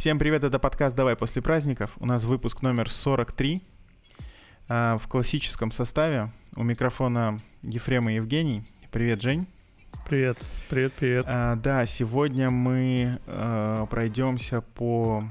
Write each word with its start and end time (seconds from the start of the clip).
Всем 0.00 0.18
привет, 0.18 0.44
это 0.44 0.58
подкаст 0.58 0.96
«Давай 0.96 1.14
после 1.14 1.42
праздников». 1.42 1.90
У 1.98 2.06
нас 2.06 2.24
выпуск 2.24 2.62
номер 2.62 2.88
43 2.88 3.62
а, 4.66 4.96
в 4.96 5.06
классическом 5.08 5.70
составе. 5.70 6.32
У 6.56 6.62
микрофона 6.62 7.38
Ефрем 7.60 8.08
и 8.08 8.14
Евгений. 8.14 8.64
Привет, 8.90 9.20
Жень. 9.20 9.46
Привет, 10.08 10.38
привет, 10.70 10.94
привет. 10.94 11.26
А, 11.28 11.56
да, 11.56 11.84
сегодня 11.84 12.48
мы 12.48 13.18
а, 13.26 13.84
пройдемся 13.84 14.62
по, 14.62 15.22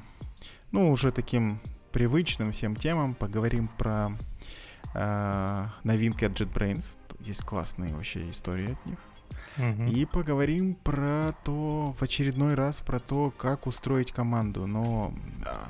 ну, 0.72 0.92
уже 0.92 1.12
таким 1.12 1.60
привычным 1.92 2.52
всем 2.52 2.76
темам. 2.76 3.16
Поговорим 3.16 3.70
про 3.70 4.10
а, 4.94 5.74
новинки 5.84 6.26
от 6.26 6.40
JetBrains. 6.40 7.00
Есть 7.22 7.42
классные 7.44 7.96
вообще 7.96 8.30
истории 8.30 8.74
от 8.74 8.86
них. 8.86 9.00
Угу. 9.60 9.84
И 9.84 10.06
поговорим 10.06 10.76
про 10.76 11.34
то, 11.44 11.94
в 12.00 12.02
очередной 12.02 12.56
раз, 12.56 12.80
про 12.80 13.00
то, 13.00 13.32
как 13.32 13.68
устроить 13.68 14.12
команду. 14.12 14.66
Но 14.66 15.14
а, 15.46 15.68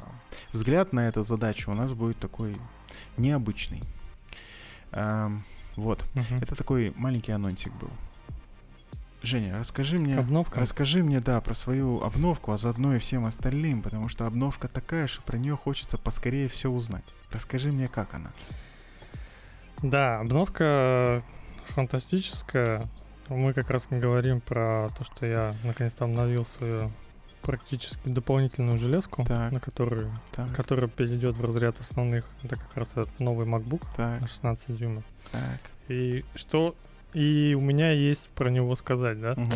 взгляд 0.53 0.93
на 0.93 1.07
эту 1.07 1.23
задачу 1.23 1.71
у 1.71 1.73
нас 1.73 1.93
будет 1.93 2.19
такой 2.19 2.55
необычный. 3.17 3.81
А, 4.91 5.31
вот. 5.75 6.05
Угу. 6.13 6.41
Это 6.41 6.55
такой 6.55 6.93
маленький 6.95 7.31
анонсик 7.31 7.73
был. 7.73 7.89
Женя, 9.21 9.57
расскажи 9.57 9.97
мне, 9.97 10.17
обновка. 10.17 10.61
расскажи 10.61 11.03
мне, 11.03 11.19
да, 11.19 11.41
про 11.41 11.53
свою 11.53 12.01
обновку, 12.01 12.53
а 12.53 12.57
заодно 12.57 12.95
и 12.95 12.99
всем 12.99 13.25
остальным, 13.25 13.81
потому 13.81 14.07
что 14.07 14.25
обновка 14.25 14.69
такая, 14.69 15.07
что 15.07 15.21
про 15.23 15.37
нее 15.37 15.57
хочется 15.57 15.97
поскорее 15.97 16.47
все 16.47 16.69
узнать. 16.69 17.03
Расскажи 17.29 17.69
мне, 17.71 17.89
как 17.89 18.13
она. 18.13 18.31
Да, 19.81 20.21
обновка 20.21 21.21
фантастическая. 21.67 22.87
Мы 23.29 23.53
как 23.53 23.69
раз 23.69 23.87
говорим 23.89 24.41
про 24.41 24.89
то, 24.97 25.03
что 25.03 25.25
я 25.25 25.53
наконец-то 25.63 26.05
обновил 26.05 26.45
свою 26.45 26.91
практически 27.41 28.09
дополнительную 28.09 28.77
железку, 28.77 29.23
так, 29.25 29.51
на 29.51 29.59
которую, 29.59 30.11
так. 30.31 30.53
которая 30.53 30.89
перейдет 30.89 31.37
в 31.37 31.45
разряд 31.45 31.79
основных. 31.79 32.25
Это 32.43 32.55
как 32.55 32.75
раз 32.75 32.91
этот 32.91 33.19
новый 33.19 33.47
MacBook 33.47 33.85
так. 33.95 34.21
на 34.21 34.27
16 34.27 34.75
дюймов. 34.75 35.03
Так. 35.31 35.61
И 35.87 36.25
что 36.35 36.75
и 37.13 37.55
у 37.57 37.61
меня 37.61 37.91
есть 37.91 38.29
про 38.29 38.49
него 38.49 38.75
сказать, 38.75 39.19
да. 39.19 39.31
Угу. 39.33 39.55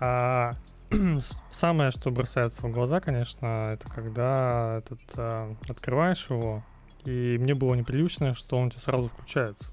А, 0.00 0.52
самое, 1.52 1.90
что 1.90 2.10
бросается 2.10 2.66
в 2.66 2.70
глаза, 2.70 3.00
конечно, 3.00 3.70
это 3.72 3.88
когда 3.88 4.78
этот, 4.78 5.00
а, 5.16 5.54
открываешь 5.68 6.26
его, 6.28 6.62
и 7.04 7.38
мне 7.40 7.54
было 7.54 7.74
непривычно, 7.74 8.34
что 8.34 8.58
он 8.58 8.66
у 8.66 8.70
тебя 8.70 8.80
сразу 8.80 9.08
включается. 9.08 9.64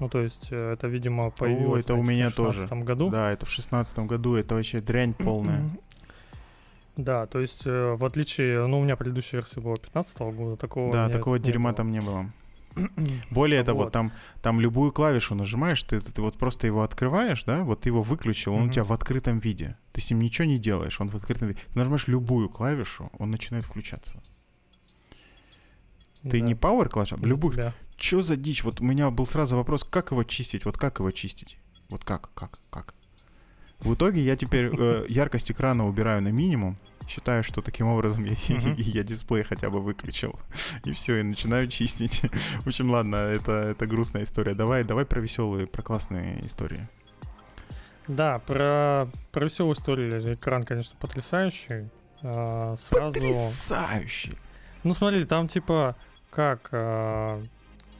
Ну, 0.00 0.08
то 0.08 0.20
есть, 0.20 0.48
э, 0.50 0.72
это, 0.72 0.88
видимо, 0.88 1.30
появилось 1.30 1.82
О, 1.82 1.84
это 1.84 1.94
у 1.94 2.02
меня 2.02 2.30
в 2.30 2.34
16 2.34 2.68
тоже. 2.68 2.82
году. 2.82 3.10
Да, 3.10 3.30
это 3.30 3.46
в 3.46 3.50
шестнадцатом 3.50 4.06
году, 4.06 4.34
это 4.34 4.54
вообще 4.54 4.80
дрянь 4.80 5.14
полная. 5.14 5.68
Да, 6.96 7.26
то 7.26 7.40
есть, 7.40 7.62
э, 7.66 7.94
в 7.94 8.04
отличие, 8.04 8.66
ну, 8.66 8.80
у 8.80 8.84
меня 8.84 8.96
предыдущая 8.96 9.40
версия 9.40 9.60
была 9.60 9.76
15 9.76 10.18
года, 10.34 10.56
такого 10.56 10.92
Да, 10.92 11.08
такого 11.08 11.38
дерьма 11.38 11.70
было. 11.70 11.76
там 11.76 11.90
не 11.90 12.00
было. 12.00 12.30
Более 13.30 13.62
того, 13.64 13.84
вот. 13.84 13.92
там, 13.92 14.12
там 14.42 14.60
любую 14.60 14.92
клавишу 14.92 15.34
нажимаешь, 15.34 15.82
ты, 15.82 16.00
ты, 16.00 16.20
вот 16.20 16.38
просто 16.38 16.66
его 16.66 16.82
открываешь, 16.82 17.44
да, 17.44 17.62
вот 17.62 17.82
ты 17.82 17.88
его 17.88 18.02
выключил, 18.02 18.54
он 18.54 18.64
mm-hmm. 18.64 18.68
у 18.68 18.72
тебя 18.72 18.84
в 18.84 18.92
открытом 18.92 19.38
виде. 19.38 19.76
Ты 19.92 20.00
с 20.00 20.10
ним 20.10 20.20
ничего 20.20 20.46
не 20.46 20.58
делаешь, 20.58 21.00
он 21.00 21.08
в 21.08 21.14
открытом 21.14 21.48
виде. 21.48 21.60
Ты 21.72 21.78
нажимаешь 21.78 22.08
любую 22.08 22.48
клавишу, 22.48 23.10
он 23.18 23.30
начинает 23.30 23.64
включаться. 23.64 24.22
Ты 26.22 26.40
да. 26.40 26.46
не 26.46 26.54
power 26.54 26.88
клавиша, 26.88 27.16
а 27.16 27.26
любую. 27.26 27.54
Тебя. 27.54 27.74
Чё 28.02 28.20
за 28.20 28.34
дичь? 28.34 28.64
Вот 28.64 28.80
у 28.80 28.84
меня 28.84 29.10
был 29.10 29.26
сразу 29.26 29.56
вопрос, 29.56 29.84
как 29.84 30.10
его 30.10 30.24
чистить? 30.24 30.64
Вот 30.64 30.76
как 30.76 30.98
его 30.98 31.12
чистить? 31.12 31.56
Вот 31.88 32.04
как, 32.04 32.30
как, 32.34 32.58
как? 32.68 32.94
В 33.78 33.94
итоге 33.94 34.20
я 34.22 34.36
теперь 34.36 34.72
э, 34.76 35.06
яркость 35.08 35.52
экрана 35.52 35.86
убираю 35.86 36.20
на 36.20 36.32
минимум, 36.32 36.76
считаю, 37.06 37.44
что 37.44 37.62
таким 37.62 37.86
образом 37.86 38.24
я, 38.24 38.32
uh-huh. 38.32 38.74
я 38.76 39.04
дисплей 39.04 39.44
хотя 39.44 39.70
бы 39.70 39.80
выключил. 39.80 40.36
И 40.84 40.90
все, 40.90 41.20
и 41.20 41.22
начинаю 41.22 41.68
чистить. 41.68 42.22
В 42.64 42.66
общем, 42.66 42.90
ладно, 42.90 43.14
это, 43.14 43.52
это 43.52 43.86
грустная 43.86 44.24
история. 44.24 44.54
Давай, 44.54 44.82
давай 44.82 45.06
про 45.06 45.20
веселые, 45.20 45.68
про 45.68 45.82
классные 45.82 46.44
истории. 46.44 46.88
Да, 48.08 48.40
про, 48.40 49.08
про 49.30 49.44
веселую 49.44 49.74
историю. 49.74 50.34
Экран, 50.34 50.64
конечно, 50.64 50.96
потрясающий. 50.98 51.88
А, 52.22 52.74
сразу... 52.90 53.14
Потрясающий! 53.14 54.36
Ну, 54.82 54.92
смотри, 54.92 55.24
там 55.24 55.46
типа 55.46 55.94
как... 56.30 56.68
А 56.72 57.40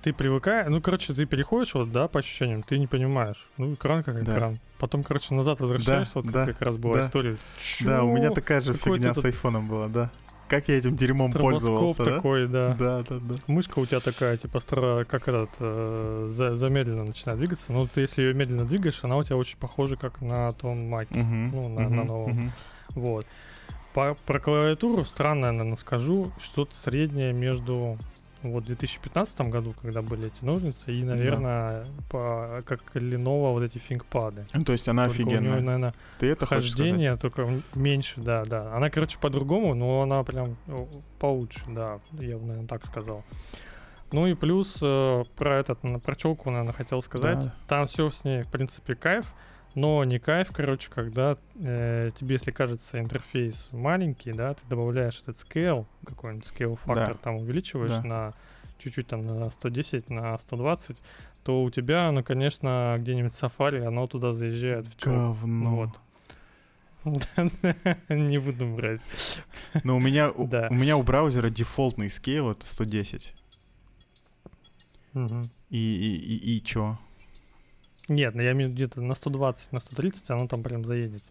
ты 0.03 0.13
привыкаешь, 0.13 0.69
ну, 0.69 0.81
короче, 0.81 1.15
ты 1.15 1.27
переходишь, 1.27 1.75
вот, 1.75 1.93
да, 1.93 2.09
по 2.09 2.19
ощущениям, 2.19 2.63
ты 2.63 2.79
не 2.79 2.87
понимаешь. 2.87 3.49
Ну, 3.57 3.75
экран 3.75 4.03
как 4.03 4.23
да. 4.25 4.35
экран. 4.35 4.61
Потом, 4.79 5.05
короче, 5.05 5.35
назад 5.35 5.61
возвращаешься, 5.61 6.15
да, 6.15 6.21
вот 6.21 6.33
да, 6.33 6.47
как, 6.47 6.61
раз 6.61 6.77
была 6.77 6.95
да. 6.97 7.01
история. 7.03 7.37
Чё? 7.57 7.87
Да, 7.87 8.03
у 8.03 8.15
меня 8.15 8.31
такая 8.31 8.61
же 8.61 8.75
Какой 8.75 8.99
фигня 8.99 9.15
с 9.15 9.25
айфоном 9.25 9.69
была, 9.69 9.89
да. 9.89 10.11
Как 10.49 10.69
я 10.69 10.77
этим 10.77 10.97
дерьмом 10.97 11.33
пользовался, 11.33 12.05
такой, 12.05 12.47
да? 12.47 12.75
Да, 12.75 13.03
да, 13.09 13.19
да. 13.21 13.37
Мышка 13.47 13.79
у 13.79 13.87
тебя 13.87 14.01
такая, 14.01 14.37
типа, 14.37 14.61
стара, 14.61 15.05
как 15.05 15.29
этот, 15.29 15.51
э, 15.61 16.27
за, 16.31 16.53
замедленно 16.57 17.05
начинает 17.05 17.39
двигаться. 17.39 17.73
Но 17.73 17.87
ты, 17.87 18.03
если 18.03 18.23
ее 18.23 18.34
медленно 18.34 18.67
двигаешь, 18.67 19.03
она 19.03 19.17
у 19.17 19.23
тебя 19.23 19.37
очень 19.37 19.57
похожа, 19.57 19.97
как 19.97 20.21
на 20.21 20.53
том 20.53 20.91
маке, 20.91 21.15
uh-huh, 21.15 21.51
ну, 21.53 21.69
на, 21.69 21.81
uh-huh, 21.81 21.89
на 21.89 22.05
новом. 22.05 22.39
Uh-huh. 22.39 22.51
Вот. 22.91 23.27
По, 23.95 24.15
про 24.27 24.41
клавиатуру 24.41 25.05
странно, 25.05 25.53
наверное, 25.53 25.77
скажу, 25.77 26.33
что-то 26.39 26.75
среднее 26.77 27.33
между 27.33 27.99
вот 28.50 28.64
в 28.64 28.66
2015 28.66 29.41
году, 29.42 29.75
когда 29.80 30.03
были 30.03 30.26
эти 30.26 30.44
ножницы, 30.44 30.92
и, 30.92 31.03
наверное, 31.04 31.84
да. 31.84 31.91
по, 32.10 32.62
как 32.66 32.80
Lenovo 32.94 33.53
вот 33.53 33.62
эти 33.62 33.78
фингпады. 33.78 34.44
Ну, 34.53 34.64
то 34.64 34.72
есть 34.72 34.88
она 34.88 35.06
только 35.06 35.22
офигенная. 35.22 35.38
У 35.38 35.54
нее, 35.54 35.62
наверное, 35.62 35.94
Ты 36.19 36.30
это 36.30 36.47
хождение 36.47 37.16
только 37.16 37.62
меньше, 37.75 38.20
да, 38.20 38.44
да. 38.44 38.75
Она, 38.75 38.91
короче, 38.91 39.19
по-другому, 39.19 39.75
но 39.75 40.03
она 40.03 40.22
прям 40.25 40.56
получше, 41.19 41.60
да, 41.69 42.00
я 42.12 42.36
бы, 42.36 42.44
наверное, 42.47 42.69
так 42.69 42.84
сказал. 42.84 43.25
Ну 44.12 44.26
и 44.26 44.34
плюс 44.34 44.78
э, 44.82 45.24
про 45.36 45.59
этот, 45.59 45.78
про 46.03 46.14
челку, 46.14 46.50
наверное, 46.50 46.74
хотел 46.74 47.03
сказать. 47.03 47.44
Да. 47.44 47.54
Там 47.66 47.86
все 47.86 48.10
с 48.10 48.24
ней, 48.24 48.42
в 48.42 48.48
принципе, 48.48 48.94
кайф. 48.94 49.32
Но 49.75 50.05
не 50.05 50.19
кайф, 50.19 50.50
короче, 50.53 50.91
когда 50.91 51.38
э, 51.55 52.10
тебе, 52.19 52.34
если 52.34 52.50
кажется 52.50 53.00
интерфейс 53.00 53.71
маленький, 53.72 54.33
да, 54.33 54.55
ты 54.55 54.60
добавляешь 54.69 55.21
этот 55.22 55.38
scale, 55.38 55.87
какой-нибудь 56.05 56.47
scale 56.47 56.77
фактор, 56.77 57.15
да. 57.15 57.19
там 57.22 57.37
увеличиваешь 57.37 57.91
да. 57.91 58.03
на 58.03 58.34
чуть-чуть 58.78 59.06
там 59.06 59.22
на 59.22 59.50
110, 59.50 60.10
на 60.10 60.38
120, 60.38 60.97
то 61.44 61.62
у 61.62 61.71
тебя, 61.71 62.10
ну, 62.12 62.22
конечно, 62.22 62.97
где-нибудь 62.99 63.33
Safari, 63.33 63.84
оно 63.84 64.06
туда 64.06 64.34
заезжает 64.34 64.87
в 64.87 65.05
Говно. 65.05 65.91
Вот. 67.04 67.15
Не 68.09 68.39
буду 68.39 68.66
брать. 68.66 69.00
Но 69.83 69.97
у 69.97 70.00
меня, 70.00 70.31
да. 70.37 70.69
у 70.71 70.75
меня 70.75 70.97
у 70.97 71.03
браузера 71.03 71.50
дефолтный 71.50 72.06
scale 72.06 72.53
это 72.53 72.66
110. 72.66 73.34
Угу. 75.15 75.43
И, 75.71 75.78
и, 75.78 76.16
и, 76.16 76.56
и 76.56 76.62
чё? 76.62 76.99
Нет, 78.09 78.35
ну 78.35 78.43
я 78.43 78.53
имею 78.53 78.71
где-то 78.71 79.01
на 79.01 79.15
120, 79.15 79.73
на 79.73 79.81
130 79.81 80.31
оно 80.31 80.49
там 80.49 80.63
прям 80.63 80.85
заедет. 80.85 81.23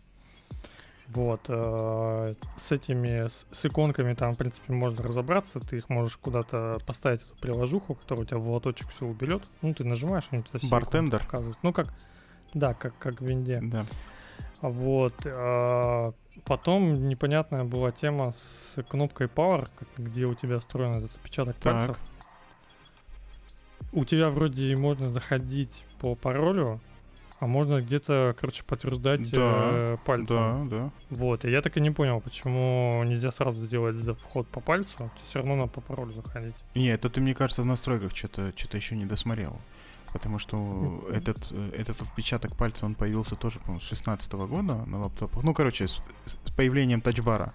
Вот. 1.07 1.41
Э, 1.49 2.35
с 2.57 2.71
этими, 2.71 3.27
с, 3.27 3.45
с 3.51 3.65
иконками 3.65 4.13
там, 4.13 4.33
в 4.33 4.37
принципе, 4.37 4.71
можно 4.71 5.03
разобраться. 5.03 5.59
Ты 5.59 5.77
их 5.77 5.89
можешь 5.89 6.15
куда-то 6.15 6.77
поставить, 6.85 7.21
эту 7.21 7.35
приложуху, 7.41 7.95
которая 7.95 8.23
у 8.23 8.25
тебя 8.25 8.37
в 8.37 8.49
лоточек 8.49 8.89
все 8.89 9.05
уберет. 9.05 9.43
Ну, 9.61 9.73
ты 9.73 9.83
нажимаешь, 9.83 10.27
они 10.31 10.43
тебе 10.43 10.59
Бартендер? 10.69 11.27
Ну, 11.63 11.73
как, 11.73 11.93
да, 12.53 12.73
как, 12.73 12.97
как 12.97 13.19
в 13.19 13.25
винде. 13.25 13.59
Да. 13.61 13.83
Вот. 14.61 15.15
Э, 15.25 16.13
потом 16.45 17.09
непонятная 17.09 17.65
была 17.65 17.91
тема 17.91 18.33
с 18.33 18.81
кнопкой 18.83 19.27
Power, 19.27 19.67
где 19.97 20.25
у 20.25 20.33
тебя 20.33 20.59
встроен 20.59 20.91
этот 20.91 21.13
отпечаток 21.15 21.55
так. 21.57 21.63
пальцев 21.63 21.99
у 23.91 24.05
тебя 24.05 24.29
вроде 24.29 24.75
можно 24.75 25.09
заходить 25.09 25.83
по 25.99 26.15
паролю, 26.15 26.79
а 27.39 27.47
можно 27.47 27.81
где-то, 27.81 28.35
короче, 28.39 28.63
подтверждать 28.63 29.29
да, 29.31 29.69
э, 29.73 29.97
пальцем. 30.05 30.69
Да, 30.69 30.77
да. 30.77 30.91
Вот, 31.09 31.43
и 31.43 31.51
я 31.51 31.61
так 31.61 31.75
и 31.75 31.81
не 31.81 31.89
понял, 31.89 32.21
почему 32.21 33.03
нельзя 33.03 33.31
сразу 33.31 33.65
сделать 33.65 33.95
за 33.95 34.13
вход 34.13 34.47
по 34.47 34.59
пальцу, 34.59 35.11
все 35.27 35.39
равно 35.39 35.55
надо 35.55 35.71
по 35.71 35.81
паролю 35.81 36.11
заходить. 36.11 36.53
Нет, 36.75 36.99
это 36.99 37.09
ты, 37.09 37.19
мне 37.19 37.33
кажется, 37.33 37.63
в 37.63 37.65
настройках 37.65 38.15
что-то 38.15 38.53
что 38.55 38.77
еще 38.77 38.95
не 38.95 39.05
досмотрел. 39.05 39.59
Потому 40.13 40.39
что 40.39 41.07
этот, 41.11 41.37
э, 41.51 41.71
этот 41.77 42.01
отпечаток 42.01 42.55
пальца, 42.55 42.85
он 42.85 42.95
появился 42.95 43.35
тоже, 43.35 43.59
по-моему, 43.59 43.81
с 43.81 43.87
16 43.87 44.33
года 44.33 44.85
на 44.85 44.99
лаптопах. 44.99 45.43
Ну, 45.43 45.53
короче, 45.53 45.87
с, 45.87 46.01
с 46.25 46.51
появлением 46.51 47.01
тачбара. 47.01 47.53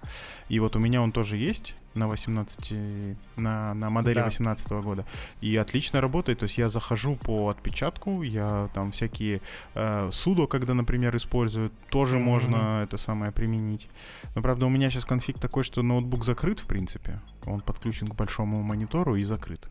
И 0.49 0.59
вот 0.59 0.75
у 0.75 0.79
меня 0.79 1.01
он 1.01 1.13
тоже 1.13 1.37
есть 1.37 1.77
на 1.97 2.09
18, 2.09 3.19
на, 3.37 3.75
на 3.75 3.91
модели 3.91 4.19
да. 4.19 4.25
18 4.25 4.71
года. 4.73 5.05
И 5.41 5.57
отлично 5.57 6.01
работает. 6.01 6.41
То 6.41 6.45
есть 6.45 6.59
я 6.59 6.69
захожу 6.69 7.17
по 7.17 7.49
отпечатку, 7.49 8.23
я 8.23 8.69
там 8.75 8.93
всякие 8.93 9.41
э, 9.75 10.11
судо, 10.13 10.47
когда, 10.47 10.75
например, 10.75 11.17
использую, 11.17 11.71
тоже 11.91 12.17
mm-hmm. 12.17 12.21
можно 12.21 12.83
это 12.85 12.97
самое 12.97 13.33
применить. 13.33 13.89
Но, 14.35 14.43
правда, 14.43 14.67
у 14.67 14.69
меня 14.69 14.91
сейчас 14.91 15.05
конфиг 15.05 15.39
такой, 15.39 15.63
что 15.63 15.83
ноутбук 15.83 16.25
закрыт, 16.25 16.61
в 16.61 16.67
принципе. 16.67 17.21
Он 17.45 17.61
подключен 17.61 18.09
к 18.09 18.15
большому 18.15 18.63
монитору 18.63 19.17
и 19.17 19.25
закрыт. 19.25 19.69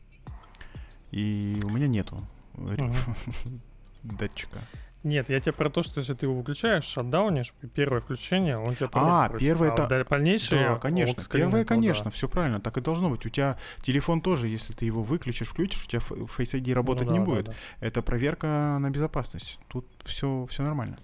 И 1.11 1.61
у 1.63 1.69
меня 1.69 1.87
нету 1.87 2.19
датчика. 4.03 4.59
Нет, 5.05 5.29
я 5.29 5.39
тебе 5.39 5.53
про 5.53 5.69
то, 5.69 5.83
что 5.83 5.99
если 5.99 6.15
ты 6.15 6.25
его 6.25 6.33
выключаешь, 6.33 6.83
шатдаунишь, 6.83 7.53
первое 7.75 8.01
включение, 8.01 8.57
он 8.57 8.75
тебя 8.75 8.89
А, 8.93 9.29
первое 9.37 9.71
это... 9.71 9.85
А 9.85 10.03
дальнейшее... 10.03 10.69
Да, 10.69 10.75
конечно. 10.79 11.23
Первое, 11.31 11.63
конечно, 11.63 12.09
все 12.09 12.27
правильно, 12.27 12.59
так 12.59 12.75
и 12.77 12.81
должно 12.81 13.11
быть. 13.11 13.23
У 13.23 13.29
тебя 13.29 13.55
телефон 13.83 14.19
тоже, 14.19 14.47
если 14.47 14.73
ты 14.73 14.85
его 14.85 15.03
выключишь, 15.03 15.49
включишь, 15.49 15.85
у 15.85 15.87
тебя 15.87 15.99
Face 15.99 16.59
ID 16.59 16.73
работать 16.73 17.03
ну, 17.03 17.09
да, 17.09 17.19
не 17.19 17.23
будет. 17.23 17.45
Да, 17.45 17.51
да. 17.51 17.85
Это 17.85 18.01
проверка 18.01 18.77
на 18.79 18.89
безопасность. 18.89 19.59
Тут 19.67 19.85
все, 20.05 20.47
все 20.49 20.63
нормально. 20.63 20.97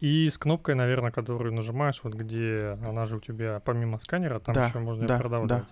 И 0.00 0.28
с 0.28 0.36
кнопкой, 0.36 0.74
наверное, 0.74 1.10
которую 1.10 1.54
нажимаешь, 1.54 2.00
вот 2.02 2.12
где 2.12 2.78
она 2.84 3.06
же 3.06 3.16
у 3.16 3.20
тебя 3.20 3.58
помимо 3.64 3.98
сканера, 3.98 4.38
там 4.38 4.54
да, 4.54 4.66
еще 4.66 4.80
можно 4.80 5.06
да, 5.06 5.14
ее 5.14 5.20
продавать. 5.20 5.48
Да. 5.48 5.64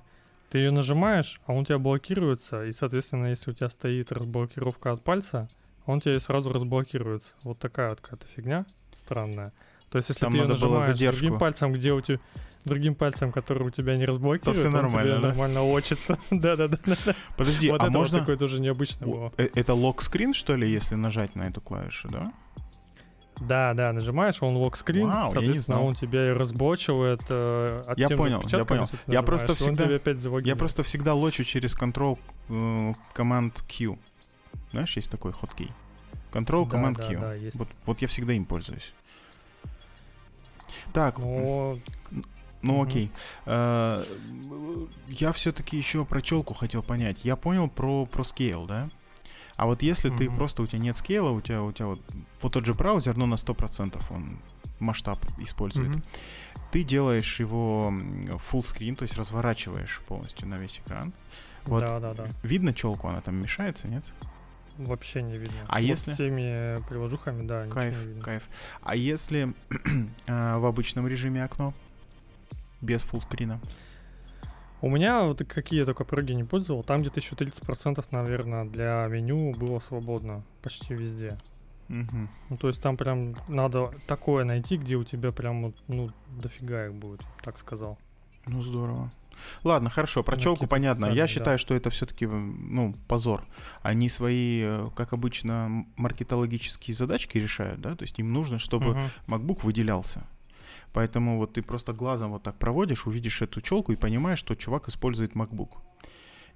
Ты 0.48 0.56
ее 0.56 0.70
нажимаешь, 0.70 1.42
а 1.44 1.52
он 1.52 1.58
у 1.58 1.64
тебя 1.66 1.78
блокируется, 1.78 2.64
и, 2.64 2.72
соответственно, 2.72 3.26
если 3.26 3.50
у 3.50 3.54
тебя 3.54 3.68
стоит 3.68 4.10
разблокировка 4.10 4.92
от 4.92 5.04
пальца, 5.04 5.48
он 5.86 6.00
тебе 6.00 6.20
сразу 6.20 6.52
разблокируется. 6.52 7.32
Вот 7.42 7.58
такая 7.58 7.90
вот 7.90 8.00
какая-то 8.00 8.26
фигня 8.34 8.66
странная. 8.94 9.52
То 9.90 9.98
есть, 9.98 10.08
если 10.08 10.22
Там 10.22 10.32
ты 10.32 10.38
ее 10.38 10.46
нажимаешь 10.46 10.98
другим 10.98 11.38
пальцем, 11.38 11.72
где 11.72 11.92
у 11.92 12.00
тебя 12.00 12.18
другим 12.64 12.94
пальцем, 12.94 13.30
который 13.30 13.66
у 13.66 13.70
тебя 13.70 13.96
не 13.96 14.04
разблокирует, 14.06 14.42
то 14.42 14.52
все 14.54 14.70
нормально, 14.70 15.16
он 15.16 15.22
да? 15.22 15.28
нормально 15.28 15.62
очит. 15.62 15.98
Да-да-да. 16.30 16.78
Подожди, 17.36 17.70
вот 17.70 17.80
а 17.80 17.84
это 17.84 17.92
можно... 17.92 18.18
Вот 18.18 18.22
такое 18.22 18.36
тоже 18.36 18.60
необычно 18.60 19.06
было. 19.06 19.32
Э, 19.36 19.48
это 19.54 19.74
лок-скрин, 19.74 20.34
что 20.34 20.56
ли, 20.56 20.68
если 20.68 20.94
нажать 20.94 21.36
на 21.36 21.46
эту 21.46 21.60
клавишу, 21.60 22.08
да? 22.08 22.32
Да, 23.40 23.74
да, 23.74 23.92
нажимаешь, 23.92 24.42
он 24.42 24.56
локскрин, 24.56 25.08
Вау, 25.08 25.30
соответственно, 25.30 25.82
он 25.82 25.94
тебя 25.94 26.28
и 26.28 26.30
разблочивает. 26.30 27.20
Э, 27.28 27.82
от 27.86 27.98
я 27.98 28.08
понял, 28.08 28.42
я 28.48 28.64
понял. 28.64 28.86
Я 29.06 29.22
просто 29.22 29.54
всегда, 29.54 29.88
я 30.40 30.56
просто 30.56 30.82
всегда 30.82 31.14
лочу 31.14 31.44
через 31.44 31.76
Ctrl 31.76 32.18
э, 32.48 32.92
Command 33.14 33.52
Q. 33.68 33.98
Знаешь, 34.74 34.96
есть 34.96 35.08
такой 35.08 35.32
хоткей. 35.32 35.70
Ctrl 36.32 36.68
Command 36.68 36.96
да, 36.96 37.06
Q. 37.06 37.18
Да, 37.20 37.34
да, 37.34 37.50
вот, 37.54 37.68
вот 37.86 38.02
я 38.02 38.08
всегда 38.08 38.32
им 38.32 38.44
пользуюсь. 38.44 38.92
Так. 40.92 41.18
Но... 41.18 41.76
Ну 42.62 42.80
угу. 42.80 42.82
окей. 42.82 43.12
А, 43.46 44.02
я 45.06 45.32
все-таки 45.32 45.76
еще 45.76 46.04
про 46.04 46.20
челку 46.20 46.54
хотел 46.54 46.82
понять. 46.82 47.24
Я 47.24 47.36
понял 47.36 47.68
про, 47.68 48.04
про 48.04 48.22
scale, 48.22 48.66
да? 48.66 48.90
А 49.56 49.66
вот 49.66 49.82
если 49.82 50.10
mm-hmm. 50.10 50.16
ты 50.16 50.30
просто 50.30 50.62
у 50.62 50.66
тебя 50.66 50.80
нет 50.80 50.96
скейла, 50.96 51.30
у 51.30 51.40
тебя 51.40 51.62
у 51.62 51.70
тебя 51.70 51.86
вот, 51.86 52.00
вот 52.42 52.52
тот 52.52 52.64
же 52.64 52.74
браузер, 52.74 53.16
но 53.16 53.26
на 53.26 53.34
100% 53.34 54.02
он 54.10 54.38
масштаб 54.80 55.24
использует. 55.38 55.90
Mm-hmm. 55.90 56.04
Ты 56.72 56.82
делаешь 56.82 57.38
его 57.38 57.92
full 57.92 58.62
screen, 58.62 58.96
то 58.96 59.04
есть 59.04 59.14
разворачиваешь 59.14 60.00
полностью 60.08 60.48
на 60.48 60.58
весь 60.58 60.80
экран. 60.80 61.12
Вот 61.66 61.84
да, 61.84 62.00
да, 62.00 62.14
да. 62.14 62.26
Видно 62.42 62.74
челку, 62.74 63.06
она 63.06 63.20
там 63.20 63.36
мешается, 63.36 63.86
нет? 63.86 64.12
Вообще 64.78 65.22
не 65.22 65.36
видно. 65.36 65.58
А 65.68 65.74
вот 65.74 65.82
если... 65.82 66.14
С 66.14 66.16
теми 66.16 66.84
приложухами, 66.88 67.46
да, 67.46 67.66
кайф, 67.68 67.96
не 67.96 68.06
видно. 68.06 68.22
Кайф, 68.22 68.48
А 68.82 68.96
если 68.96 69.54
э, 70.26 70.56
в 70.56 70.64
обычном 70.66 71.06
режиме 71.06 71.44
окно? 71.44 71.72
Без 72.80 73.02
фуллскрина? 73.02 73.60
У 74.80 74.90
меня 74.90 75.22
вот 75.22 75.42
какие 75.48 75.80
я 75.80 75.86
только 75.86 76.04
проги 76.04 76.32
не 76.32 76.44
пользовал, 76.44 76.82
там 76.82 77.00
где-то 77.00 77.20
еще 77.20 77.34
30% 77.34 78.04
наверное 78.10 78.66
для 78.66 79.06
меню 79.06 79.54
было 79.54 79.78
свободно 79.78 80.42
почти 80.60 80.92
везде. 80.92 81.38
Угу. 81.88 82.28
Ну, 82.50 82.56
то 82.56 82.68
есть 82.68 82.82
там 82.82 82.96
прям 82.96 83.34
надо 83.48 83.92
такое 84.06 84.44
найти, 84.44 84.76
где 84.76 84.96
у 84.96 85.04
тебя 85.04 85.32
прям 85.32 85.72
ну 85.88 86.10
дофига 86.28 86.86
их 86.86 86.94
будет, 86.94 87.22
так 87.42 87.58
сказал. 87.58 87.98
Ну 88.46 88.62
здорово. 88.62 89.10
Ладно, 89.62 89.90
хорошо, 89.90 90.22
про 90.22 90.36
челку 90.36 90.66
понятно. 90.66 91.06
Я 91.06 91.26
считаю, 91.26 91.58
что 91.58 91.74
это 91.74 91.90
все-таки, 91.90 92.26
ну, 92.26 92.94
позор. 93.08 93.44
Они 93.82 94.08
свои, 94.08 94.62
э, 94.62 94.90
как 94.96 95.12
обычно, 95.12 95.86
маркетологические 95.96 96.94
задачки 96.94 97.38
решают, 97.38 97.80
да, 97.80 97.94
то 97.94 98.02
есть 98.02 98.18
им 98.18 98.32
нужно, 98.32 98.58
чтобы. 98.58 98.98
MacBook 99.26 99.60
выделялся. 99.62 100.26
Поэтому 100.92 101.38
вот 101.38 101.54
ты 101.54 101.62
просто 101.62 101.92
глазом 101.92 102.30
вот 102.30 102.44
так 102.44 102.56
проводишь, 102.56 103.06
увидишь 103.06 103.42
эту 103.42 103.60
челку 103.60 103.92
и 103.92 103.96
понимаешь, 103.96 104.38
что 104.38 104.54
чувак 104.54 104.88
использует 104.88 105.32
MacBook. 105.32 105.70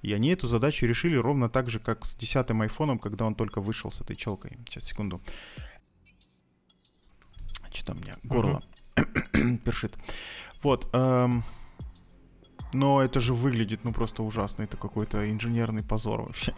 И 0.03 0.13
они 0.13 0.31
эту 0.31 0.47
задачу 0.47 0.87
решили 0.87 1.17
ровно 1.17 1.49
так 1.49 1.69
же, 1.71 1.81
как 1.81 2.05
с 2.05 2.15
десятым 2.15 2.63
айфоном, 2.63 3.01
когда 3.01 3.25
он 3.25 3.35
только 3.35 3.61
вышел 3.61 3.91
с 3.91 4.01
этой 4.01 4.15
челкой. 4.15 4.57
Сейчас, 4.69 4.85
секунду. 4.85 5.21
Что-то 7.73 7.93
у 7.93 7.97
меня 7.97 8.17
горло 8.23 8.63
uh-huh. 8.95 9.59
першит. 9.65 9.95
Вот. 10.63 10.89
Эм, 10.93 11.43
но 12.73 13.03
это 13.03 13.21
же 13.21 13.35
выглядит, 13.35 13.85
ну, 13.85 13.93
просто 13.93 14.23
ужасно. 14.23 14.63
Это 14.63 14.77
какой-то 14.77 15.31
инженерный 15.31 15.83
позор 15.83 16.23
вообще. 16.23 16.55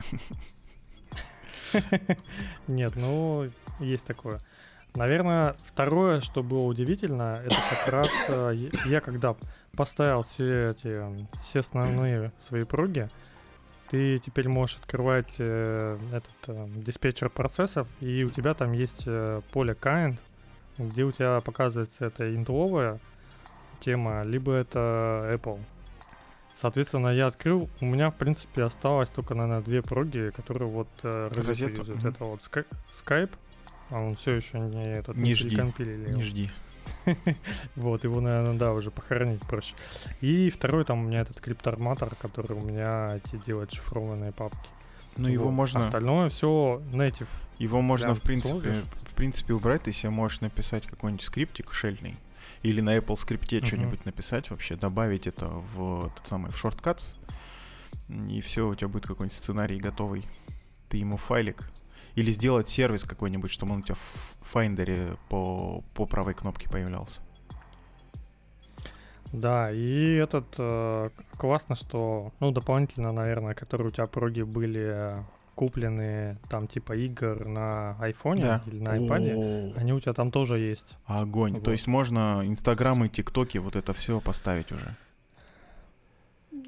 Нет, 2.66 2.94
ну, 2.96 3.48
есть 3.78 4.06
такое. 4.06 4.40
Наверное, 4.94 5.54
второе, 5.64 6.20
что 6.20 6.42
было 6.42 6.64
удивительно, 6.64 7.40
это 7.44 7.56
как 7.70 7.92
раз 7.92 8.10
э, 8.28 8.70
я 8.86 9.00
когда 9.00 9.36
поставил 9.76 10.24
все 10.24 10.68
эти 10.68 11.00
все 11.44 11.60
основные 11.60 12.32
свои 12.40 12.64
проги, 12.64 13.08
ты 13.90 14.18
теперь 14.18 14.48
можешь 14.48 14.78
открывать 14.78 15.34
э, 15.38 15.98
этот 16.12 16.34
э, 16.48 16.66
диспетчер 16.76 17.30
процессов, 17.30 17.86
и 18.00 18.24
у 18.24 18.30
тебя 18.30 18.54
там 18.54 18.72
есть 18.72 19.04
э, 19.06 19.42
поле 19.52 19.76
kind, 19.80 20.18
где 20.78 21.04
у 21.04 21.12
тебя 21.12 21.40
показывается 21.40 22.06
это 22.06 22.34
интовая 22.34 22.98
тема, 23.80 24.22
либо 24.24 24.52
это 24.52 25.28
Apple. 25.30 25.60
Соответственно, 26.60 27.08
я 27.08 27.26
открыл, 27.26 27.70
у 27.80 27.86
меня, 27.86 28.10
в 28.10 28.16
принципе, 28.16 28.64
осталось 28.64 29.08
только, 29.08 29.34
наверное, 29.34 29.62
две 29.62 29.80
проги, 29.80 30.30
которые 30.30 30.68
вот 30.68 30.88
э. 31.04 31.30
Mm-hmm. 31.32 32.08
Это 32.08 32.24
вот 32.24 32.40
Skype, 32.40 33.30
а 33.88 34.00
он 34.00 34.16
все 34.16 34.32
еще 34.32 34.58
не 34.60 34.92
этот 34.92 35.16
не, 35.16 35.30
не 35.30 35.34
жди. 35.34 35.56
Не 35.56 36.22
жди. 36.22 36.50
вот, 37.76 38.04
его, 38.04 38.20
наверное, 38.20 38.58
да, 38.58 38.72
уже 38.74 38.90
похоронить 38.90 39.40
проще. 39.42 39.74
И 40.20 40.50
второй 40.50 40.84
там 40.84 41.00
у 41.00 41.08
меня 41.08 41.20
этот 41.20 41.40
крипторматор, 41.40 42.14
который 42.16 42.58
у 42.58 42.62
меня 42.62 43.16
эти 43.16 43.36
делает 43.46 43.72
шифрованные 43.72 44.32
папки. 44.32 44.68
Ну, 45.16 45.24
вот. 45.24 45.32
его 45.32 45.50
можно... 45.50 45.80
Остальное 45.80 46.28
все 46.28 46.82
native. 46.92 47.28
Его 47.58 47.80
можно, 47.80 48.14
в 48.14 48.20
принципе, 48.20 48.74
в 49.08 49.14
принципе, 49.14 49.54
убрать. 49.54 49.84
Ты 49.84 49.92
себе 49.92 50.10
можешь 50.10 50.42
написать 50.42 50.86
какой-нибудь 50.86 51.24
скриптик 51.24 51.72
шельный. 51.72 52.16
Или 52.62 52.80
на 52.80 52.96
Apple 52.96 53.16
скрипте 53.16 53.58
uh-huh. 53.58 53.66
что-нибудь 53.66 54.04
написать 54.04 54.50
вообще, 54.50 54.76
добавить 54.76 55.26
это 55.26 55.48
в 55.48 56.10
тот 56.14 56.26
самый 56.26 56.50
в 56.50 56.62
shortcuts. 56.62 57.16
И 58.28 58.40
все, 58.40 58.68
у 58.68 58.74
тебя 58.74 58.88
будет 58.88 59.06
какой-нибудь 59.06 59.36
сценарий 59.36 59.78
готовый. 59.78 60.24
Ты 60.88 60.98
ему 60.98 61.16
файлик 61.16 61.70
или 62.14 62.30
сделать 62.30 62.68
сервис 62.68 63.04
какой-нибудь, 63.04 63.50
чтобы 63.50 63.72
он 63.72 63.80
у 63.80 63.82
тебя 63.82 63.94
в 63.94 64.54
Finder 64.54 65.16
по, 65.28 65.82
по 65.94 66.06
правой 66.06 66.34
кнопке 66.34 66.68
появлялся. 66.68 67.22
Да, 69.32 69.70
и 69.70 70.14
этот 70.14 70.46
э, 70.58 71.10
классно, 71.36 71.76
что, 71.76 72.32
ну, 72.40 72.50
дополнительно, 72.50 73.12
наверное, 73.12 73.54
которые 73.54 73.88
у 73.88 73.90
тебя 73.92 74.08
проги 74.08 74.42
были 74.42 75.24
куплены, 75.54 76.38
там, 76.48 76.66
типа 76.66 76.96
игр 76.96 77.46
на 77.46 77.96
айфоне 78.00 78.42
да. 78.42 78.62
или 78.66 78.78
на 78.80 78.96
iPad, 78.96 79.74
они 79.76 79.92
у 79.92 80.00
тебя 80.00 80.12
там 80.12 80.30
тоже 80.30 80.58
есть. 80.58 80.96
Огонь. 81.06 81.54
Вот. 81.54 81.64
То 81.64 81.72
есть 81.72 81.86
можно 81.86 82.42
Инстаграмы, 82.44 83.08
ТикТоки, 83.08 83.58
вот 83.58 83.76
это 83.76 83.92
все 83.92 84.20
поставить 84.20 84.72
уже. 84.72 84.96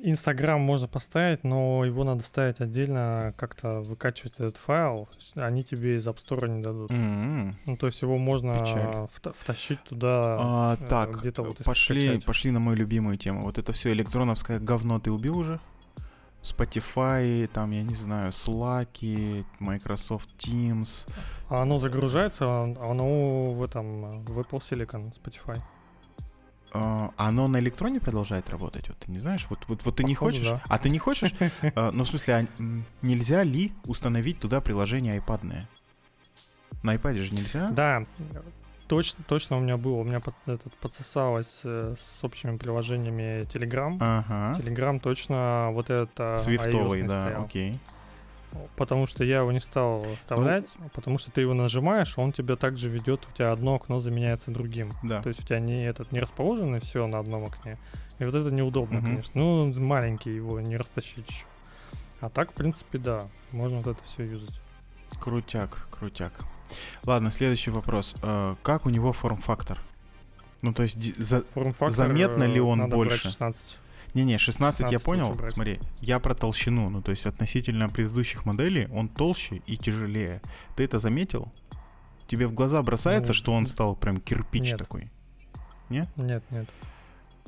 Инстаграм 0.04 0.60
можно 0.60 0.88
поставить, 0.88 1.44
но 1.44 1.84
его 1.84 2.02
надо 2.04 2.24
ставить 2.24 2.60
отдельно, 2.60 3.34
как-то 3.36 3.80
выкачивать 3.80 4.34
этот 4.38 4.56
файл. 4.56 5.08
Они 5.36 5.62
тебе 5.62 5.96
из 5.96 6.06
App 6.06 6.16
Store 6.16 6.48
не 6.48 6.62
дадут. 6.62 6.90
Mm-hmm. 6.90 7.54
Ну, 7.66 7.76
то 7.76 7.86
есть 7.86 8.02
его 8.02 8.16
можно 8.16 8.52
вта- 8.52 9.34
втащить 9.36 9.82
туда. 9.84 10.36
А, 10.40 10.76
э, 10.80 10.86
так, 10.88 11.20
где-то 11.20 11.42
вот 11.42 11.58
пошли, 11.58 12.20
пошли 12.20 12.50
на 12.50 12.58
мою 12.58 12.76
любимую 12.76 13.16
тему. 13.16 13.42
Вот 13.42 13.58
это 13.58 13.72
все 13.72 13.92
электроновское 13.92 14.58
говно 14.58 14.98
ты 14.98 15.12
убил 15.12 15.38
уже? 15.38 15.60
Spotify, 16.42 17.46
там, 17.46 17.70
я 17.70 17.82
не 17.82 17.94
знаю, 17.94 18.30
Slack, 18.30 19.44
Microsoft 19.60 20.28
Teams. 20.38 21.08
А 21.48 21.62
оно 21.62 21.78
загружается, 21.78 22.44
оно 22.46 23.46
в 23.46 23.62
этом, 23.62 24.24
в 24.24 24.38
Apple 24.38 24.60
Silicon, 24.60 25.12
Spotify. 25.14 25.60
Uh, 26.72 27.12
оно 27.18 27.48
на 27.48 27.58
электроне 27.60 28.00
продолжает 28.00 28.48
работать? 28.48 28.88
Вот 28.88 28.96
ты 28.96 29.10
не 29.10 29.18
знаешь? 29.18 29.46
Вот, 29.50 29.58
вот, 29.68 29.84
вот 29.84 29.96
ты 29.96 30.04
Походу, 30.04 30.08
не 30.08 30.14
хочешь? 30.14 30.46
Да. 30.46 30.62
А 30.68 30.78
ты 30.78 30.88
не 30.88 30.98
хочешь? 30.98 31.32
uh, 31.32 31.90
ну, 31.94 32.04
в 32.04 32.08
смысле, 32.08 32.34
а 32.34 32.46
нельзя 33.02 33.44
ли 33.44 33.72
установить 33.84 34.40
туда 34.40 34.62
приложение 34.62 35.18
iPad? 35.18 35.66
На 36.82 36.94
iPad 36.94 37.18
же 37.18 37.34
нельзя? 37.34 37.68
Да, 37.70 38.06
точно, 38.92 39.24
точно 39.26 39.56
у 39.56 39.60
меня 39.60 39.78
было. 39.78 40.00
У 40.00 40.04
меня 40.04 40.20
под, 40.20 40.34
этот, 40.44 40.74
подсосалось 40.74 41.62
э, 41.64 41.94
с 41.98 42.22
общими 42.22 42.58
приложениями 42.58 43.44
Telegram. 43.44 43.96
Ага. 44.00 44.60
Telegram 44.60 45.00
точно 45.00 45.70
вот 45.72 45.88
это... 45.88 46.34
Свифтовый, 46.34 47.02
да, 47.02 47.24
стоял. 47.24 47.44
окей. 47.44 47.80
Потому 48.76 49.06
что 49.06 49.24
я 49.24 49.38
его 49.38 49.50
не 49.50 49.60
стал 49.60 50.04
вставлять, 50.18 50.66
ну, 50.78 50.90
потому 50.92 51.16
что 51.16 51.30
ты 51.30 51.40
его 51.40 51.54
нажимаешь, 51.54 52.18
он 52.18 52.32
тебя 52.32 52.56
также 52.56 52.90
ведет, 52.90 53.26
у 53.26 53.34
тебя 53.34 53.50
одно 53.50 53.76
окно 53.76 54.02
заменяется 54.02 54.50
другим. 54.50 54.92
Да. 55.02 55.22
То 55.22 55.30
есть 55.30 55.40
у 55.40 55.42
тебя 55.42 55.58
не 55.58 55.86
этот 55.86 56.12
не 56.12 56.20
расположено 56.20 56.78
все 56.78 57.06
на 57.06 57.18
одном 57.18 57.46
окне. 57.46 57.78
И 58.18 58.24
вот 58.26 58.34
это 58.34 58.50
неудобно, 58.50 58.98
угу. 58.98 59.06
конечно. 59.06 59.40
Ну, 59.40 59.72
маленький, 59.80 60.34
его 60.34 60.60
не 60.60 60.76
растащить 60.76 61.30
еще. 61.30 61.46
А 62.20 62.28
так, 62.28 62.50
в 62.50 62.54
принципе, 62.54 62.98
да, 62.98 63.22
можно 63.52 63.78
вот 63.78 63.86
это 63.86 64.04
все 64.04 64.24
юзать. 64.24 64.60
Крутяк, 65.18 65.88
крутяк. 65.90 66.44
Ладно, 67.04 67.30
следующий 67.32 67.70
вопрос. 67.70 68.14
Э, 68.22 68.56
как 68.62 68.86
у 68.86 68.90
него 68.90 69.12
форм-фактор? 69.12 69.80
Ну, 70.62 70.72
то 70.72 70.82
есть 70.82 70.98
за- 71.18 71.44
заметно 71.88 72.44
ли 72.44 72.58
э, 72.58 72.62
он 72.62 72.88
больше? 72.88 73.18
16. 73.30 73.78
Не-не, 74.14 74.36
16, 74.38 74.80
я 74.80 74.86
16 74.98 75.04
понял. 75.04 75.26
лучше 75.28 75.38
брать. 75.38 75.52
Смотри, 75.54 75.80
я 76.00 76.18
про 76.20 76.34
толщину. 76.34 76.90
Ну, 76.90 77.00
то 77.02 77.10
есть 77.10 77.26
относительно 77.26 77.88
предыдущих 77.88 78.44
моделей 78.44 78.86
он 78.92 79.08
толще 79.08 79.62
и 79.66 79.76
тяжелее. 79.76 80.40
Ты 80.76 80.84
это 80.84 80.98
заметил? 80.98 81.50
Тебе 82.26 82.46
в 82.46 82.52
глаза 82.54 82.82
бросается, 82.82 83.30
Ну, 83.32 83.34
что 83.34 83.52
он 83.52 83.66
стал 83.66 83.96
прям 83.96 84.18
кирпич 84.18 84.70
нет. 84.70 84.78
такой? 84.78 85.10
Нет, 85.88 86.08
нет. 86.16 86.42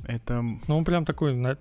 Это... 0.03 0.41
Ну, 0.41 0.77
он 0.77 0.83
прям 0.85 1.05
такой 1.05 1.33
на- 1.35 1.57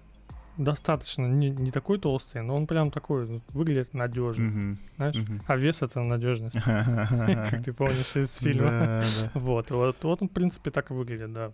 достаточно 0.56 1.26
не, 1.26 1.50
не 1.50 1.70
такой 1.70 1.98
толстый, 1.98 2.42
но 2.42 2.56
он 2.56 2.66
прям 2.66 2.90
такой 2.90 3.42
выглядит 3.52 3.94
надежно, 3.94 4.44
Мгм, 4.44 4.78
знаешь? 4.96 5.16
мгм. 5.16 5.40
А 5.46 5.56
вес 5.56 5.82
это 5.82 6.00
надежность, 6.00 6.56
как 6.64 7.62
ты 7.64 7.72
помнишь 7.72 8.16
из 8.16 8.36
фильма. 8.38 9.04
Вот, 9.34 9.70
вот, 9.70 9.96
вот 10.02 10.22
он, 10.22 10.28
в 10.28 10.32
принципе, 10.32 10.70
так 10.70 10.90
и 10.90 10.94
выглядит, 10.94 11.32
да. 11.32 11.52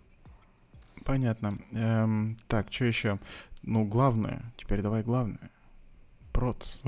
Понятно. 1.05 1.57
Эм, 1.71 2.37
так, 2.47 2.71
что 2.71 2.85
еще? 2.85 3.19
Ну, 3.63 3.85
главное. 3.85 4.43
Теперь 4.57 4.81
давай 4.81 5.03
главное. 5.03 5.49
Проц. 6.31 6.81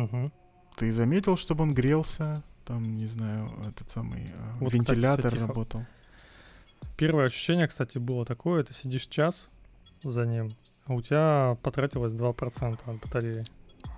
Ты 0.75 0.91
заметил, 0.93 1.35
чтобы 1.37 1.63
он 1.63 1.73
грелся? 1.73 2.43
Там, 2.65 2.95
не 2.95 3.07
знаю, 3.07 3.49
этот 3.67 3.89
самый 3.89 4.21
э, 4.23 4.53
Вот, 4.59 4.71
вентилятор 4.71 5.25
кстати, 5.31 5.47
работал. 5.47 5.85
Первое 6.95 7.25
ощущение, 7.25 7.67
кстати, 7.67 7.97
было 7.97 8.25
такое, 8.25 8.63
ты 8.63 8.73
сидишь 8.73 9.07
час 9.07 9.49
за 10.01 10.25
ним, 10.25 10.49
а 10.85 10.93
у 10.93 11.01
тебя 11.01 11.57
потратилось 11.61 12.13
2% 12.13 12.79
от 12.85 13.01
батареи. 13.01 13.43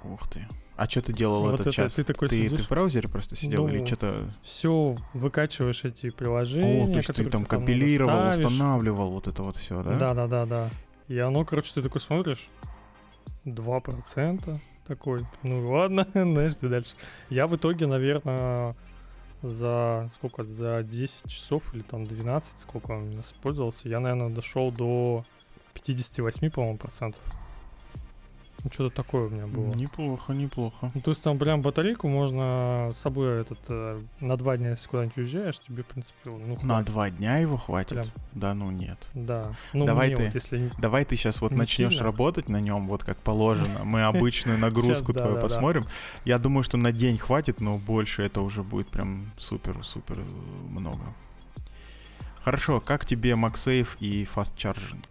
Ух 0.04 0.27
ты. 0.30 0.48
А 0.75 0.89
что 0.89 1.01
ты 1.01 1.13
делал 1.13 1.42
Вот 1.42 1.54
этот 1.54 1.68
это 1.68 1.72
час? 1.75 1.94
ты 1.94 2.04
такой 2.04 2.27
ты, 2.27 2.42
ты 2.42 2.50
сидишь, 2.50 2.65
в 2.65 2.70
браузере 2.70 3.08
просто 3.08 3.36
сидел 3.38 3.68
или 3.68 3.80
Ну, 3.80 3.88
что-то... 3.88 4.30
все 4.44 4.96
выкачиваешь 5.13 5.86
эти 5.86 6.10
приложения, 6.10 6.84
О, 6.84 6.88
то 6.89 6.98
есть 6.98 7.08
ты 7.13 7.24
там 7.30 7.44
надо 7.44 7.46
компилировал, 7.46 8.30
устанавливал 8.30 9.12
вот 9.12 9.27
это 9.27 9.42
вот 9.42 9.56
все, 9.56 9.82
да? 9.84 9.98
Да, 9.98 10.13
да, 10.13 10.27
да, 10.27 10.46
да. 10.46 10.70
И 11.08 11.18
оно, 11.18 11.46
короче, 11.46 11.74
ты 11.74 11.82
такой 11.82 12.01
смотришь, 12.01 12.50
2% 13.46 14.58
такой, 14.86 15.22
ну 15.44 15.65
ладно, 15.72 16.08
знаешь, 16.13 16.56
ты 16.56 16.68
дальше. 16.68 16.94
Я 17.30 17.48
в 17.48 17.56
итоге, 17.56 17.88
наверное, 17.88 18.75
за 19.42 20.10
сколько, 20.15 20.44
за 20.44 20.84
10 20.84 21.30
часов 21.32 21.74
или 21.74 21.84
там 21.84 22.04
12, 22.04 22.51
сколько 22.60 22.92
он 22.92 23.22
использовался, 23.22 23.88
я, 23.88 24.00
наверное, 24.00 24.30
дошел 24.30 24.72
до 24.72 25.24
58, 25.75 26.50
по-моему, 26.50 26.77
процентов. 26.77 27.22
Ну, 28.63 28.72
что-то 28.74 28.96
такое 28.96 29.27
у 29.27 29.29
меня 29.29 29.46
было. 29.46 29.75
Неплохо, 29.75 30.34
неплохо. 30.34 30.89
Ну, 30.96 31.00
то 31.01 31.12
есть 31.12 31.22
там 31.22 31.38
прям 31.38 31.62
батарейку 31.62 32.08
можно 32.08 32.94
с 32.98 33.01
собой 33.01 33.41
этот 33.41 33.60
э, 33.70 34.01
на 34.22 34.38
два 34.38 34.58
дня, 34.58 34.72
если 34.72 34.88
куда-нибудь 34.88 35.17
уезжаешь, 35.17 35.60
тебе, 35.60 35.84
в 35.84 35.86
принципе, 35.86 36.15
ну, 36.25 36.58
На 36.63 36.82
два 36.82 37.12
дня 37.12 37.38
его 37.38 37.58
хватит? 37.58 37.89
Прям. 37.91 38.05
Да 38.34 38.55
ну 38.55 38.72
нет. 38.72 38.98
Да. 39.13 39.53
Ну, 39.74 39.86
Давай 39.86 40.15
ты. 40.15 40.25
вот, 40.25 40.34
если 40.34 40.58
не- 40.58 40.72
Давай 40.79 41.05
ты 41.05 41.15
сейчас 41.15 41.41
вот 41.41 41.51
Не 41.51 41.58
начнешь 41.58 41.91
сильно. 41.91 42.05
работать 42.05 42.50
на 42.50 42.60
нем, 42.60 42.88
вот 42.88 43.03
как 43.03 43.17
положено. 43.17 43.84
Мы 43.84 44.01
обычную 44.05 44.58
нагрузку 44.58 45.13
твою 45.13 45.39
посмотрим. 45.39 45.86
Я 46.24 46.39
думаю, 46.39 46.63
что 46.63 46.77
на 46.77 46.91
день 46.91 47.20
хватит, 47.20 47.62
но 47.62 47.77
больше 47.77 48.24
это 48.24 48.41
уже 48.41 48.63
будет 48.63 48.88
прям 48.88 49.32
супер-супер 49.38 50.17
э, 50.17 50.24
много. 50.72 51.03
Хорошо, 52.44 52.82
как 52.82 53.05
тебе 53.05 53.34
MagSafe 53.34 53.89
и 54.00 54.24
Fast 54.24 54.55
Charging? 54.55 55.03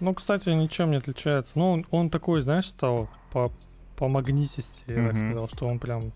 Ну, 0.00 0.14
кстати, 0.14 0.50
ничем 0.50 0.90
не 0.90 0.96
отличается. 0.98 1.52
Ну, 1.54 1.72
он, 1.72 1.86
он 1.90 2.10
такой, 2.10 2.40
знаешь, 2.42 2.66
стал 2.68 3.08
по, 3.32 3.50
по 3.96 4.08
магнитисти, 4.08 4.84
я 4.88 5.06
так 5.08 5.14
Мгм. 5.14 5.30
сказал, 5.30 5.48
что 5.48 5.66
он 5.66 5.78
прям 5.78 6.12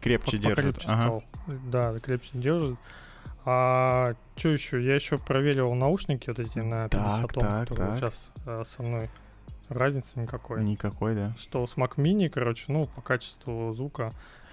Крепче 0.00 0.38
по- 0.38 0.42
держит. 0.42 0.56
покрепче 0.56 0.88
Ага. 0.88 1.02
стал. 1.02 1.24
Да, 1.70 1.98
крепче 1.98 2.30
держит. 2.34 2.78
А 3.44 4.14
что 4.36 4.48
еще? 4.50 4.84
Я 4.84 4.94
еще 4.94 5.18
проверил 5.18 5.74
наушники 5.74 6.28
вот 6.28 6.38
эти 6.38 6.58
на 6.58 6.88
50 6.88 7.32
Так, 7.32 7.68
так, 7.68 7.76
так. 7.76 7.98
сейчас 7.98 8.30
э, 8.46 8.62
со 8.66 8.82
мной. 8.82 9.08
Разницы 9.68 10.08
никакой. 10.20 10.62
Никакой, 10.62 11.14
да? 11.14 11.34
Что 11.38 11.66
с 11.66 11.74
Mac 11.76 11.94
Mini, 11.96 12.28
короче, 12.28 12.64
ну, 12.68 12.86
по 12.86 13.00
качеству 13.00 13.72
звука. 13.72 14.12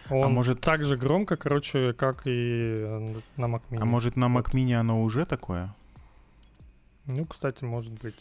Он 0.09 0.23
А 0.23 0.29
может- 0.29 0.61
так 0.61 0.83
же 0.83 0.95
громко, 0.97 1.35
короче, 1.35 1.93
как 1.93 2.25
и 2.25 2.75
э, 2.79 3.15
на 3.37 3.45
Mac 3.45 3.61
Mini. 3.69 3.79
А 3.81 3.85
может 3.85 4.15
на 4.15 4.25
Mac 4.25 4.51
Mini 4.53 4.73
оно 4.73 5.03
уже 5.03 5.25
такое? 5.25 5.73
Ну, 7.05 7.25
кстати, 7.25 7.63
может 7.63 7.91
быть. 7.93 8.15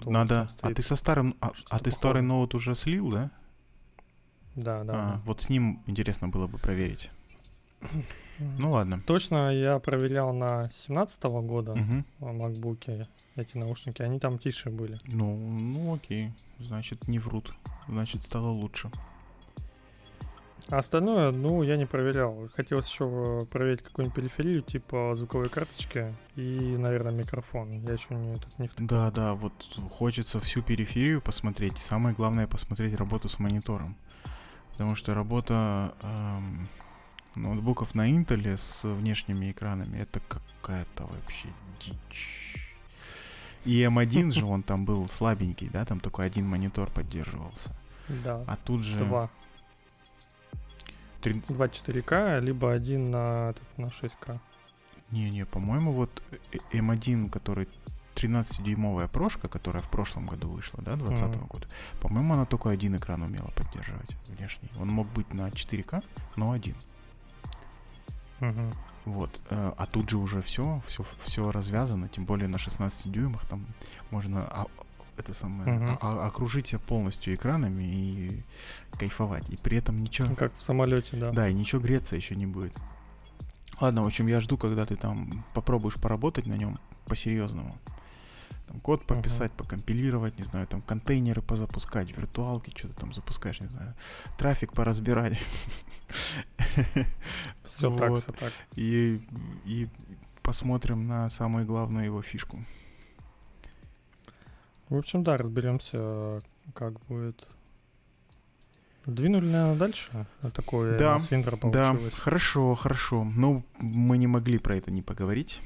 Что 0.00 0.10
Надо. 0.10 0.50
А 0.60 0.72
ты 0.72 0.82
со 0.82 0.96
старым. 0.96 1.36
А, 1.40 1.52
а 1.68 1.78
ты 1.78 1.90
старый 1.90 2.22
ноут 2.22 2.54
уже 2.54 2.74
слил, 2.74 3.10
да? 3.10 3.30
Да, 4.54 4.84
да. 4.84 4.92
А, 4.92 5.12
да. 5.12 5.20
Вот 5.24 5.42
с 5.42 5.48
ним 5.48 5.82
интересно 5.86 6.28
было 6.28 6.46
бы 6.46 6.58
проверить. 6.58 7.10
Ну 8.58 8.72
ладно. 8.72 9.00
Точно 9.06 9.54
я 9.54 9.78
проверял 9.78 10.32
на 10.32 10.68
17 10.86 11.22
года 11.22 11.76
в 12.18 12.32
макбуке 12.32 13.06
эти 13.36 13.56
наушники, 13.56 14.02
они 14.02 14.18
там 14.18 14.38
тише 14.38 14.70
были. 14.70 14.98
Ну, 15.04 15.36
ну 15.36 15.94
окей. 15.94 16.32
Значит, 16.58 17.06
не 17.06 17.20
врут. 17.20 17.54
Значит, 17.86 18.22
стало 18.22 18.48
лучше. 18.48 18.90
А 20.68 20.78
остальное, 20.78 21.32
ну, 21.32 21.62
я 21.62 21.76
не 21.76 21.86
проверял. 21.86 22.48
Хотелось 22.54 22.88
еще 22.88 23.46
проверить 23.50 23.82
какую-нибудь 23.82 24.14
периферию, 24.14 24.62
типа 24.62 25.14
звуковой 25.16 25.48
карточки 25.48 26.14
и, 26.36 26.76
наверное, 26.78 27.12
микрофон. 27.12 27.80
Я 27.82 27.94
еще 27.94 28.14
не, 28.14 28.36
тут 28.36 28.58
не 28.58 28.68
в 28.68 28.74
Да, 28.78 29.10
да, 29.10 29.34
вот 29.34 29.52
хочется 29.90 30.40
всю 30.40 30.62
периферию 30.62 31.20
посмотреть. 31.20 31.78
Самое 31.78 32.14
главное 32.14 32.46
посмотреть 32.46 32.94
работу 32.94 33.28
с 33.28 33.38
монитором. 33.38 33.96
Потому 34.72 34.94
что 34.94 35.14
работа 35.14 35.94
эм, 36.02 36.68
ноутбуков 37.34 37.94
на 37.94 38.10
Intel 38.10 38.56
с 38.56 38.84
внешними 38.84 39.50
экранами 39.50 39.98
это 39.98 40.20
какая-то 40.20 41.04
вообще 41.04 41.48
дичь. 41.80 42.74
И 43.64 43.82
M1 43.82 44.32
же 44.32 44.44
он 44.44 44.62
там 44.62 44.84
был 44.84 45.06
слабенький, 45.08 45.68
да, 45.72 45.84
там 45.84 46.00
только 46.00 46.22
один 46.22 46.48
монитор 46.48 46.90
поддерживался. 46.90 47.70
Да, 48.08 48.42
А 48.46 48.56
тут 48.56 48.82
же... 48.82 48.98
два. 48.98 49.30
Три- 51.22 51.42
Два 51.48 51.66
4К, 51.68 52.40
либо 52.40 52.72
один 52.72 53.10
на, 53.10 53.50
этот, 53.50 53.78
на 53.78 53.86
6К. 53.86 54.38
Не-не, 55.10 55.46
по-моему, 55.46 55.92
вот 55.92 56.22
э- 56.52 56.58
M1, 56.78 57.30
который 57.30 57.68
13-дюймовая 58.14 59.08
прошка, 59.08 59.48
которая 59.48 59.82
в 59.82 59.88
прошлом 59.88 60.26
году 60.26 60.48
вышла, 60.50 60.80
да, 60.82 60.96
20 60.96 61.36
Мгм. 61.36 61.46
года, 61.46 61.66
по-моему, 62.00 62.34
она 62.34 62.44
только 62.44 62.68
один 62.70 62.96
экран 62.96 63.22
умела 63.22 63.50
поддерживать 63.56 64.10
внешний. 64.28 64.68
Он 64.78 64.88
мог 64.88 65.06
быть 65.08 65.32
на 65.32 65.50
4К, 65.50 66.02
но 66.36 66.50
один. 66.52 66.74
Мгм. 68.40 68.72
Вот. 69.04 69.40
э, 69.50 69.72
А 69.76 69.86
тут 69.86 70.10
же 70.10 70.18
уже 70.18 70.42
все, 70.42 70.80
все, 70.86 71.04
все 71.20 71.50
развязано, 71.50 72.08
тем 72.08 72.24
более 72.24 72.48
на 72.48 72.58
16 72.58 73.10
дюймах 73.10 73.46
там 73.46 73.66
можно 74.10 74.44
а- 74.50 74.66
это 75.16 75.34
самое, 75.34 75.70
Мгм. 75.72 75.98
а- 76.00 76.26
окружить 76.26 76.68
себя 76.68 76.78
полностью 76.80 77.34
экранами 77.34 77.82
и 77.84 78.42
кайфовать. 78.98 79.48
И 79.50 79.56
при 79.56 79.78
этом 79.78 80.02
ничего, 80.02 80.34
Как 80.34 80.56
в 80.56 80.62
самолете, 80.62 81.16
да. 81.16 81.32
да, 81.32 81.48
и 81.48 81.54
ничего 81.54 81.80
греться 81.80 82.16
еще 82.16 82.34
не 82.36 82.46
будет. 82.46 82.72
Ладно, 83.80 84.02
в 84.02 84.06
общем, 84.06 84.26
я 84.28 84.40
жду, 84.40 84.56
когда 84.56 84.86
ты 84.86 84.96
там 84.96 85.44
попробуешь 85.54 85.94
поработать 85.94 86.46
на 86.46 86.54
нем 86.54 86.78
по-серьезному. 87.06 87.76
Там 88.68 88.80
код 88.80 89.06
пописать, 89.06 89.52
покомпилировать, 89.52 90.38
не 90.38 90.44
знаю, 90.44 90.66
там 90.66 90.80
контейнеры 90.82 91.42
позапускать, 91.42 92.16
виртуалки, 92.16 92.72
что-то 92.76 92.94
там 93.00 93.12
запускаешь, 93.12 93.60
не 93.60 93.66
знаю, 93.68 93.94
трафик 94.38 94.72
поразбирать. 94.72 95.38
Все 97.64 97.94
так, 97.96 98.16
все 98.18 98.32
так. 98.32 98.52
И 98.76 99.20
посмотрим 100.42 101.06
на 101.06 101.28
самую 101.28 101.66
главную 101.66 102.06
его 102.06 102.22
фишку. 102.22 102.64
В 104.92 104.98
общем, 104.98 105.22
да, 105.22 105.38
разберемся, 105.38 106.42
как 106.74 107.00
будет. 107.06 107.46
Двинули, 109.06 109.46
наверное, 109.46 109.74
дальше. 109.74 110.26
Такое 110.52 110.98
Да, 110.98 111.16
интро 111.30 111.56
Да, 111.56 111.92
получилось. 111.92 112.14
хорошо, 112.14 112.74
хорошо. 112.74 113.24
Ну, 113.34 113.64
мы 113.78 114.18
не 114.18 114.26
могли 114.26 114.58
про 114.58 114.76
это 114.76 114.90
не 114.90 115.00
поговорить. 115.00 115.62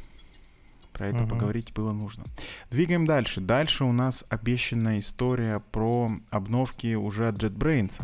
Про 0.92 1.08
это 1.08 1.16
Мгм. 1.24 1.28
поговорить 1.28 1.72
было 1.74 1.90
нужно. 1.90 2.22
Двигаем 2.70 3.04
дальше. 3.04 3.40
Дальше 3.40 3.82
у 3.82 3.90
нас 3.90 4.24
обещанная 4.28 5.00
история 5.00 5.58
про 5.72 6.08
обновки 6.30 6.94
уже 6.94 7.26
от 7.26 7.34
JetBrains. 7.42 8.00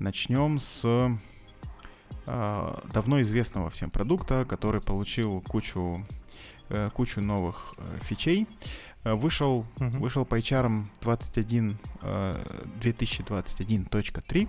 Начнем 0.00 0.58
с 0.58 1.16
э, 2.26 2.74
давно 2.92 3.22
известного 3.22 3.70
всем 3.70 3.88
продукта, 3.90 4.44
который 4.46 4.80
получил 4.80 5.42
кучу, 5.42 6.04
э, 6.70 6.90
кучу 6.92 7.20
новых 7.20 7.74
э, 7.78 7.98
фичей. 8.02 8.48
Э, 9.04 9.14
Вышел, 9.14 9.66
Мгм. 9.78 10.00
вышел 10.00 10.24
по 10.24 10.38
HR 10.38 10.86
21, 11.00 11.78
э, 12.02 12.44
2021.3. 12.80 14.48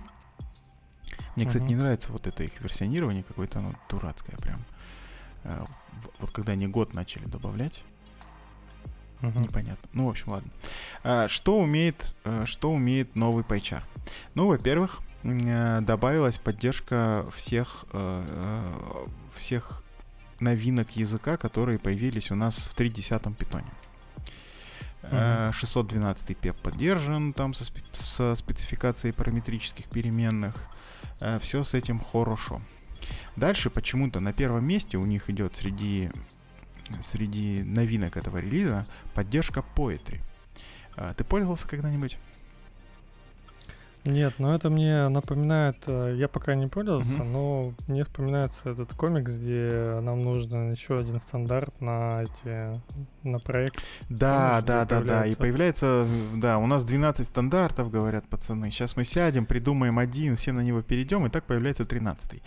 Мне, 1.36 1.44
кстати, 1.46 1.62
Мгм. 1.62 1.68
не 1.68 1.76
нравится 1.76 2.12
вот 2.12 2.26
это 2.26 2.42
их 2.42 2.60
версионирование, 2.60 3.22
какое-то 3.22 3.58
оно 3.58 3.74
дурацкое 3.88 4.36
прям. 4.38 4.64
Э, 5.44 5.64
Вот 6.18 6.30
когда 6.30 6.52
они 6.52 6.66
год 6.66 6.92
начали 6.94 7.24
добавлять, 7.24 7.82
Мгм. 9.22 9.42
непонятно. 9.42 9.88
Ну, 9.94 10.06
в 10.06 10.10
общем, 10.10 10.32
ладно. 10.32 10.50
А, 11.02 11.26
Что 11.28 11.58
умеет, 11.58 12.14
э, 12.24 12.44
что 12.46 12.70
умеет 12.70 13.16
новый 13.16 13.44
PyChart? 13.44 13.82
Ну, 14.34 14.46
во-первых, 14.46 15.00
добавилась 15.22 16.36
поддержка 16.38 17.26
всех, 17.34 17.84
всех 19.34 19.82
новинок 20.38 20.90
языка, 20.92 21.36
которые 21.36 21.78
появились 21.78 22.30
у 22.30 22.36
нас 22.36 22.56
в 22.58 22.74
3.10 22.76 23.34
питоне. 23.34 23.66
Uh-huh. 25.10 25.52
612 25.52 26.30
PEP 26.30 26.60
поддержан 26.62 27.32
там 27.32 27.54
со, 27.54 27.64
спе- 27.64 27.84
со 27.94 28.34
спецификацией 28.34 29.12
параметрических 29.14 29.86
переменных. 29.86 30.54
Все 31.40 31.64
с 31.64 31.74
этим 31.74 32.00
хорошо. 32.00 32.60
Дальше 33.36 33.70
почему-то 33.70 34.20
на 34.20 34.32
первом 34.32 34.64
месте 34.64 34.96
у 34.98 35.06
них 35.06 35.30
идет 35.30 35.56
среди, 35.56 36.10
среди 37.02 37.62
новинок 37.62 38.16
этого 38.16 38.38
релиза 38.38 38.86
поддержка 39.14 39.64
Poetry. 39.74 40.20
Ты 41.16 41.24
пользовался 41.24 41.68
когда-нибудь? 41.68 42.18
Нет, 44.06 44.34
но 44.38 44.54
это 44.54 44.70
мне 44.70 45.08
напоминает, 45.08 45.76
э, 45.86 46.14
я 46.16 46.28
пока 46.28 46.54
не 46.54 46.68
пользовался, 46.68 47.10
uh-huh. 47.10 47.24
но 47.24 47.74
мне 47.88 48.04
вспоминается 48.04 48.70
этот 48.70 48.92
комикс, 48.94 49.32
где 49.32 49.98
нам 50.00 50.18
нужен 50.18 50.70
еще 50.70 50.96
один 50.96 51.20
стандарт 51.20 51.80
на 51.80 52.22
эти, 52.22 52.72
на 53.24 53.38
проект. 53.40 53.82
Да, 54.08 54.62
да, 54.62 54.84
да, 54.84 55.00
да, 55.00 55.26
и 55.26 55.34
появляется, 55.34 56.06
да, 56.34 56.58
у 56.58 56.66
нас 56.66 56.84
12 56.84 57.26
стандартов, 57.26 57.90
говорят 57.90 58.28
пацаны, 58.28 58.70
сейчас 58.70 58.96
мы 58.96 59.04
сядем, 59.04 59.44
придумаем 59.44 59.98
один, 59.98 60.36
все 60.36 60.52
на 60.52 60.60
него 60.60 60.82
перейдем, 60.82 61.26
и 61.26 61.28
так 61.28 61.44
появляется 61.44 61.84
13 61.84 62.42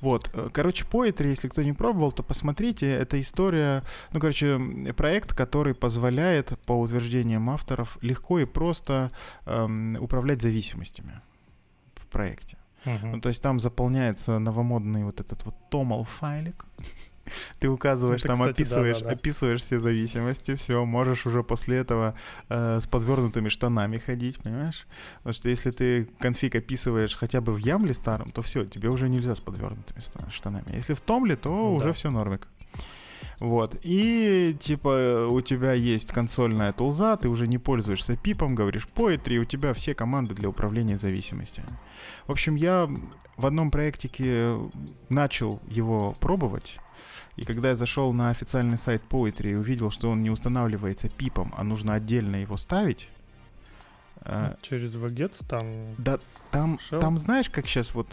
Вот, 0.00 0.30
э, 0.32 0.48
короче, 0.52 0.84
Poetry, 0.84 1.28
если 1.28 1.48
кто 1.48 1.62
не 1.62 1.72
пробовал, 1.72 2.12
то 2.12 2.22
посмотрите, 2.22 2.88
это 2.88 3.20
история, 3.20 3.82
ну, 4.12 4.20
короче, 4.20 4.58
проект, 4.96 5.34
который 5.34 5.74
позволяет, 5.74 6.58
по 6.66 6.72
утверждениям 6.72 7.50
авторов, 7.50 7.98
легко 8.00 8.38
и 8.38 8.44
просто 8.44 9.10
эм, 9.46 9.96
управлять 10.00 10.40
зависимостью 10.40 10.99
полезностями 11.00 11.20
в 11.94 12.06
проекте. 12.06 12.56
Uh-huh. 12.84 13.12
Ну, 13.12 13.20
то 13.20 13.28
есть 13.28 13.42
там 13.42 13.60
заполняется 13.60 14.38
новомодный 14.38 15.04
вот 15.04 15.20
этот 15.20 15.44
вот 15.44 15.54
томал 15.70 16.04
файлик. 16.04 16.64
Ты 17.58 17.68
указываешь, 17.68 18.22
там 18.22 18.38
кстати, 18.38 18.50
описываешь, 18.50 18.98
да, 18.98 19.04
да, 19.04 19.10
да. 19.10 19.16
описываешь 19.16 19.60
все 19.60 19.78
зависимости, 19.78 20.54
все, 20.54 20.84
можешь 20.84 21.26
уже 21.26 21.42
после 21.42 21.76
этого 21.76 22.14
э, 22.48 22.80
с 22.80 22.86
подвернутыми 22.88 23.48
штанами 23.48 23.98
ходить, 23.98 24.38
понимаешь? 24.42 24.86
Потому 25.18 25.34
что 25.34 25.48
если 25.48 25.70
ты 25.70 26.08
конфиг 26.18 26.56
описываешь 26.56 27.14
хотя 27.14 27.40
бы 27.40 27.52
в 27.52 27.58
Ямле 27.58 27.94
старом, 27.94 28.30
то 28.30 28.42
все, 28.42 28.64
тебе 28.64 28.88
уже 28.88 29.08
нельзя 29.08 29.34
с 29.34 29.40
подвернутыми 29.40 30.00
штанами. 30.30 30.72
А 30.72 30.76
если 30.76 30.94
в 30.94 31.00
Томле, 31.00 31.36
то 31.36 31.50
да. 31.50 31.54
уже 31.54 31.92
все 31.92 32.10
нормик. 32.10 32.48
Вот. 33.40 33.76
И, 33.82 34.54
типа, 34.60 35.26
у 35.30 35.40
тебя 35.40 35.72
есть 35.72 36.12
консольная 36.12 36.72
тулза, 36.72 37.16
ты 37.16 37.28
уже 37.28 37.48
не 37.48 37.56
пользуешься 37.56 38.16
пипом, 38.16 38.54
говоришь 38.54 38.86
Poetry, 38.94 39.34
и 39.34 39.38
у 39.38 39.44
тебя 39.46 39.72
все 39.72 39.94
команды 39.94 40.34
для 40.34 40.48
управления 40.48 40.98
зависимостями. 40.98 41.68
В 42.26 42.32
общем, 42.32 42.54
я 42.54 42.88
в 43.38 43.46
одном 43.46 43.70
проектике 43.70 44.58
начал 45.08 45.60
его 45.68 46.14
пробовать, 46.20 46.76
и 47.36 47.46
когда 47.46 47.70
я 47.70 47.76
зашел 47.76 48.12
на 48.12 48.28
официальный 48.28 48.76
сайт 48.76 49.02
Poetry 49.08 49.52
и 49.52 49.54
увидел, 49.54 49.90
что 49.90 50.10
он 50.10 50.22
не 50.22 50.28
устанавливается 50.28 51.08
пипом, 51.08 51.54
а 51.56 51.64
нужно 51.64 51.94
отдельно 51.94 52.36
его 52.36 52.58
ставить, 52.58 53.08
э, 54.22 54.54
Через 54.60 54.94
вагет 54.96 55.32
там? 55.48 55.94
Да, 55.96 56.18
там, 56.50 56.78
там 56.90 57.16
знаешь, 57.16 57.48
как 57.48 57.66
сейчас 57.66 57.94
вот 57.94 58.08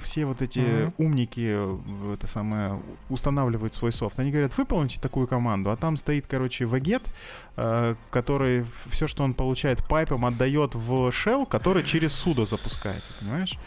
все 0.00 0.24
вот 0.24 0.42
эти 0.42 0.58
mm-hmm. 0.58 0.94
умники, 0.98 1.48
э, 1.52 2.14
это 2.14 2.26
самое, 2.26 2.80
устанавливают 3.08 3.74
свой 3.74 3.92
софт. 3.92 4.18
Они 4.18 4.30
говорят, 4.30 4.56
выполните 4.56 5.00
такую 5.00 5.26
команду, 5.26 5.70
а 5.70 5.76
там 5.76 5.96
стоит, 5.96 6.26
короче, 6.26 6.66
вагет, 6.66 7.02
э, 7.56 7.94
который 8.10 8.64
все, 8.88 9.06
что 9.06 9.24
он 9.24 9.34
получает 9.34 9.86
пайпом, 9.86 10.24
отдает 10.24 10.74
в 10.74 11.08
shell, 11.08 11.46
который 11.46 11.84
через 11.84 12.12
судо 12.12 12.46
запускается, 12.46 13.12
понимаешь? 13.20 13.58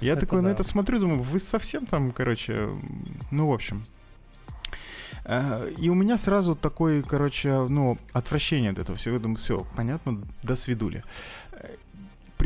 Я 0.00 0.12
это 0.12 0.22
такой 0.22 0.40
да. 0.40 0.48
на 0.48 0.52
это 0.52 0.62
смотрю, 0.62 0.98
думаю, 0.98 1.22
вы 1.22 1.38
совсем 1.38 1.86
там, 1.86 2.12
короче, 2.12 2.68
ну, 3.30 3.48
в 3.48 3.52
общем. 3.52 3.84
Э, 5.24 5.70
и 5.78 5.88
у 5.88 5.94
меня 5.94 6.18
сразу 6.18 6.54
такой, 6.54 7.02
короче, 7.02 7.66
ну, 7.68 7.98
отвращение 8.12 8.70
от 8.70 8.78
этого 8.78 8.96
всего. 8.96 9.18
Думаю, 9.18 9.36
все, 9.36 9.66
понятно, 9.76 10.22
до 10.42 10.56
свидули 10.56 11.02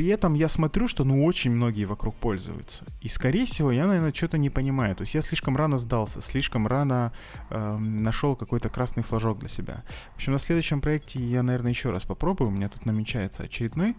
при 0.01 0.07
этом 0.07 0.33
я 0.33 0.49
смотрю, 0.49 0.89
что 0.89 1.05
ну 1.05 1.27
очень 1.27 1.51
многие 1.51 1.85
вокруг 1.85 2.15
пользуются. 2.15 2.87
И 3.03 3.09
скорее 3.09 3.45
всего 3.45 3.71
я, 3.71 3.87
наверное, 3.87 4.15
что-то 4.15 4.39
не 4.39 4.49
понимаю. 4.49 4.97
То 4.97 5.03
есть 5.03 5.15
я 5.15 5.21
слишком 5.21 5.59
рано 5.59 5.77
сдался, 5.77 6.23
слишком 6.23 6.67
рано 6.67 7.13
э, 7.51 7.77
нашел 7.77 8.35
какой-то 8.35 8.71
красный 8.71 9.03
флажок 9.03 9.41
для 9.41 9.51
себя. 9.51 9.83
В 10.13 10.17
общем, 10.17 10.33
на 10.33 10.39
следующем 10.39 10.81
проекте 10.81 11.19
я, 11.19 11.43
наверное, 11.43 11.73
еще 11.73 11.91
раз 11.91 12.05
попробую. 12.05 12.49
У 12.49 12.51
меня 12.51 12.71
тут 12.71 12.87
намечается 12.87 13.43
очередной. 13.43 13.95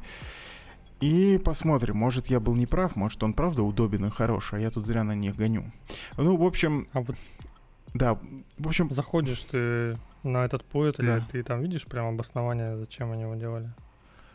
И 1.01 1.39
посмотрим, 1.45 1.97
может 1.97 2.25
я 2.31 2.39
был 2.39 2.55
неправ, 2.55 2.95
может 2.95 3.21
он 3.21 3.35
правда 3.35 3.61
удобен 3.61 4.03
и 4.05 4.09
хороший, 4.09 4.57
а 4.57 4.61
я 4.63 4.71
тут 4.71 4.87
зря 4.87 5.03
на 5.03 5.13
них 5.13 5.35
гоню. 5.35 5.71
Ну, 6.17 6.35
в 6.35 6.43
общем... 6.43 6.87
А 6.93 7.01
вот 7.01 7.15
да, 7.93 8.17
в 8.57 8.67
общем... 8.67 8.91
Заходишь 8.91 9.43
ты 9.43 9.99
на 10.23 10.45
этот 10.45 10.63
поэт, 10.65 10.95
да. 10.97 11.17
или 11.17 11.23
ты 11.31 11.43
там 11.43 11.61
видишь 11.61 11.85
прям 11.85 12.07
обоснование, 12.07 12.75
зачем 12.75 13.11
они 13.11 13.21
его 13.21 13.35
делали? 13.35 13.71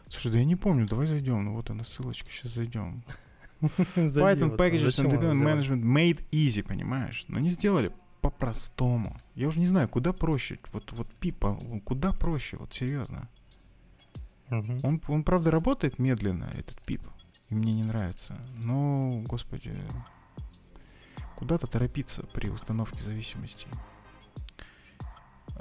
Слушай, 0.08 0.32
да 0.32 0.38
я 0.38 0.44
не 0.44 0.56
помню, 0.56 0.86
давай 0.86 1.06
зайдем. 1.06 1.44
Ну 1.44 1.54
вот 1.54 1.70
она 1.70 1.84
ссылочка, 1.84 2.30
сейчас 2.30 2.52
зайдем. 2.52 3.02
Python 3.60 4.56
Packages 4.56 5.02
Independent 5.02 5.42
Management 5.42 5.82
made 5.82 6.24
easy, 6.30 6.62
понимаешь? 6.62 7.24
Но 7.28 7.38
не 7.40 7.50
сделали 7.50 7.92
по-простому. 8.20 9.16
Я 9.34 9.48
уже 9.48 9.60
не 9.60 9.66
знаю, 9.66 9.88
куда 9.88 10.12
проще. 10.12 10.58
Вот, 10.72 10.92
вот 10.92 11.08
пипа, 11.14 11.58
куда 11.84 12.12
проще, 12.12 12.56
вот 12.56 12.72
серьезно. 12.74 13.28
Он, 14.50 15.00
он, 15.08 15.24
правда, 15.24 15.50
работает 15.50 15.98
медленно, 15.98 16.52
этот 16.56 16.80
пип. 16.82 17.02
И 17.48 17.54
мне 17.54 17.72
не 17.72 17.84
нравится. 17.84 18.38
Но, 18.62 19.22
господи, 19.26 19.74
куда-то 21.36 21.66
торопиться 21.66 22.24
при 22.32 22.48
установке 22.48 23.00
зависимостей 23.02 23.68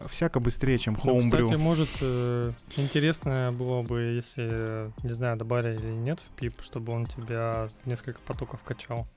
всяко 0.10 0.40
быстрее, 0.40 0.78
чем 0.78 0.96
Homebrew. 0.96 1.22
Ну, 1.22 1.46
кстати, 1.46 1.60
может, 1.60 1.90
э, 2.02 2.52
интересно 2.78 3.54
было 3.58 3.82
бы, 3.82 4.02
если, 4.02 4.92
не 5.04 5.14
знаю, 5.14 5.38
добавили 5.38 5.76
или 5.76 5.92
нет 5.92 6.20
в 6.20 6.32
пип, 6.36 6.62
чтобы 6.62 6.94
он 6.94 7.06
тебя 7.06 7.68
несколько 7.86 8.20
потоков 8.22 8.62
качал. 8.64 9.08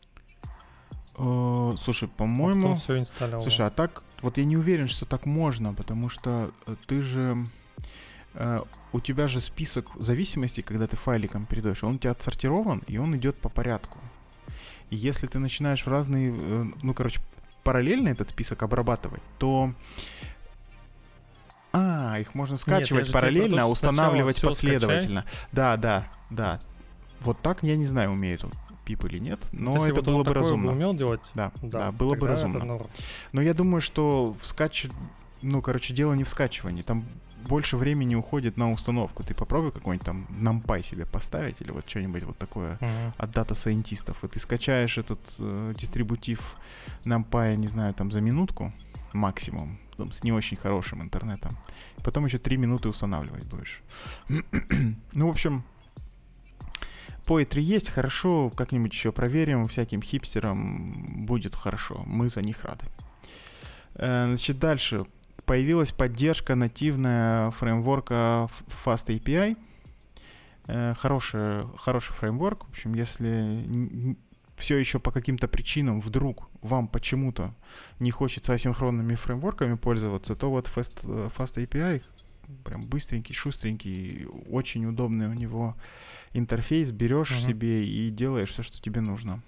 Э, 1.16 1.72
слушай, 1.78 2.08
по-моему... 2.08 2.72
А 2.72 2.74
все 2.76 2.98
инсталлировал. 2.98 3.42
Слушай, 3.42 3.66
а 3.66 3.70
так, 3.70 4.02
вот 4.22 4.38
я 4.38 4.44
не 4.44 4.56
уверен, 4.56 4.88
что 4.88 5.04
так 5.04 5.26
можно, 5.26 5.74
потому 5.74 6.08
что 6.08 6.52
э, 6.66 6.76
ты 6.86 7.02
же... 7.02 7.44
Uh, 8.34 8.64
у 8.92 9.00
тебя 9.00 9.26
же 9.26 9.40
список 9.40 9.90
зависимостей, 9.96 10.62
когда 10.62 10.86
ты 10.86 10.96
файликом 10.96 11.46
передаешь, 11.46 11.82
он 11.82 11.96
у 11.96 11.98
тебя 11.98 12.12
отсортирован, 12.12 12.84
и 12.86 12.98
он 12.98 13.16
идет 13.16 13.36
по 13.36 13.48
порядку. 13.48 13.98
И 14.90 14.96
если 14.96 15.26
ты 15.26 15.38
начинаешь 15.40 15.84
в 15.84 15.88
разные, 15.88 16.30
ну, 16.82 16.94
короче, 16.94 17.20
параллельно 17.64 18.08
этот 18.08 18.30
список 18.30 18.62
обрабатывать, 18.62 19.22
то 19.38 19.72
а, 21.78 22.18
их 22.18 22.34
можно 22.34 22.56
скачивать 22.56 23.04
Нет, 23.04 23.12
параллельно, 23.12 23.62
то, 23.62 23.66
устанавливать 23.66 24.40
последовательно. 24.40 25.22
Скачай. 25.22 25.48
Да, 25.52 25.76
да, 25.76 26.08
да. 26.30 26.60
Вот 27.20 27.40
так, 27.40 27.62
я 27.62 27.76
не 27.76 27.84
знаю, 27.84 28.12
умеет 28.12 28.44
он 28.44 28.52
пип 28.84 29.04
или 29.04 29.18
нет, 29.18 29.40
но 29.52 29.74
Если 29.74 29.90
это 29.90 30.00
вот 30.00 30.06
было 30.06 30.24
бы 30.24 30.32
разумно. 30.32 30.68
Бы 30.68 30.76
умел 30.76 30.94
делать, 30.94 31.20
да, 31.34 31.52
да, 31.60 31.78
да 31.78 31.92
было 31.92 32.14
бы 32.14 32.26
разумно. 32.26 32.80
Но 33.32 33.42
я 33.42 33.52
думаю, 33.52 33.80
что 33.80 34.34
в 34.40 34.46
скач... 34.46 34.86
ну, 35.42 35.60
короче, 35.60 35.92
дело 35.92 36.14
не 36.14 36.24
в 36.24 36.28
скачивании, 36.28 36.82
там 36.82 37.04
больше 37.46 37.76
времени 37.76 38.14
уходит 38.14 38.56
на 38.56 38.70
установку. 38.70 39.22
Ты 39.22 39.34
попробуй 39.34 39.72
какой-нибудь 39.72 40.06
там 40.06 40.26
NumPy 40.30 40.82
себе 40.82 41.06
поставить 41.06 41.60
или 41.60 41.70
вот 41.70 41.88
что-нибудь 41.88 42.24
вот 42.24 42.38
такое 42.38 42.78
uh-huh. 42.78 43.12
от 43.16 43.30
дата-сайентистов. 43.30 44.24
И 44.24 44.28
ты 44.28 44.38
скачаешь 44.38 44.98
этот 44.98 45.20
э, 45.38 45.74
дистрибутив 45.78 46.56
NumPy, 47.04 47.56
не 47.56 47.68
знаю, 47.68 47.94
там 47.94 48.10
за 48.10 48.20
минутку 48.20 48.72
максимум 49.12 49.78
там, 49.98 50.12
с 50.12 50.24
не 50.24 50.32
очень 50.32 50.56
хорошим 50.56 51.02
интернетом. 51.02 51.56
Потом 52.02 52.24
еще 52.24 52.38
три 52.38 52.56
минуты 52.56 52.88
устанавливать 52.88 53.44
будешь. 53.46 53.82
ну, 55.12 55.26
в 55.26 55.30
общем, 55.30 55.64
Poetry 57.26 57.60
есть, 57.60 57.90
хорошо, 57.90 58.50
как-нибудь 58.50 58.92
еще 58.92 59.12
проверим, 59.12 59.68
всяким 59.68 60.00
хипстерам 60.00 61.26
будет 61.26 61.54
хорошо, 61.54 62.02
мы 62.06 62.30
за 62.30 62.40
них 62.40 62.64
рады. 62.64 62.86
Э, 63.94 64.26
значит, 64.28 64.58
дальше. 64.58 65.04
Появилась 65.44 65.92
поддержка 65.92 66.54
нативная 66.54 67.50
фреймворка 67.52 68.48
Fast 68.84 69.08
API. 69.08 69.56
Э, 70.66 70.94
хороший, 70.98 71.66
хороший 71.76 72.12
фреймворк. 72.12 72.66
В 72.66 72.70
общем, 72.70 72.94
если 72.94 74.16
все 74.56 74.76
еще 74.76 74.98
по 74.98 75.10
каким-то 75.10 75.48
причинам 75.48 76.00
вдруг 76.00 76.47
вам 76.62 76.88
почему-то 76.88 77.54
не 77.98 78.10
хочется 78.10 78.52
асинхронными 78.52 79.14
фреймворками 79.14 79.74
пользоваться, 79.74 80.34
то 80.34 80.50
вот 80.50 80.66
Fast, 80.66 81.00
э, 81.04 81.30
Fast 81.36 81.56
API 81.64 82.02
прям 82.64 82.82
быстренький, 82.82 83.34
шустренький, 83.34 84.26
очень 84.50 84.86
удобный 84.86 85.28
у 85.28 85.34
него 85.34 85.76
интерфейс, 86.32 86.90
берешь 86.90 87.30
uh-huh. 87.30 87.46
себе 87.46 87.86
и 87.86 88.10
делаешь 88.10 88.50
все, 88.50 88.62
что 88.62 88.80
тебе 88.80 89.00
нужно. 89.00 89.42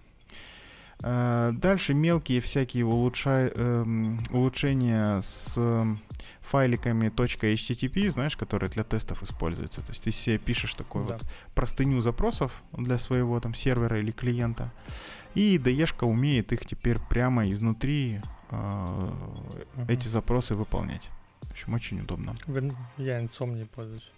Uh, 1.02 1.52
дальше 1.52 1.94
мелкие 1.94 2.42
всякие 2.42 2.84
улучша... 2.84 3.48
uh, 3.48 4.18
улучшения 4.32 5.22
с 5.22 5.56
файликами 6.42 7.08
.http, 7.08 8.10
знаешь, 8.10 8.36
которые 8.36 8.68
для 8.68 8.84
тестов 8.84 9.22
используются. 9.22 9.80
То 9.80 9.92
есть 9.92 10.04
ты 10.04 10.10
себе 10.10 10.36
пишешь 10.36 10.74
такую 10.74 11.06
да. 11.06 11.14
вот 11.14 11.22
простыню 11.54 12.02
запросов 12.02 12.62
для 12.72 12.98
своего 12.98 13.40
там 13.40 13.54
сервера 13.54 13.98
или 13.98 14.10
клиента, 14.10 14.72
и 15.34 15.56
IDE 15.56 16.04
умеет 16.06 16.52
их 16.52 16.66
теперь 16.66 16.98
прямо 17.08 17.50
изнутри 17.50 18.20
э, 18.50 18.54
uh-huh. 18.54 19.86
эти 19.88 20.08
запросы 20.08 20.54
выполнять. 20.54 21.10
В 21.42 21.50
общем, 21.52 21.74
очень 21.74 22.00
удобно. 22.00 22.34
Я 22.96 23.20
инсом 23.20 23.56
не 23.56 23.64
пользуюсь. 23.64 24.10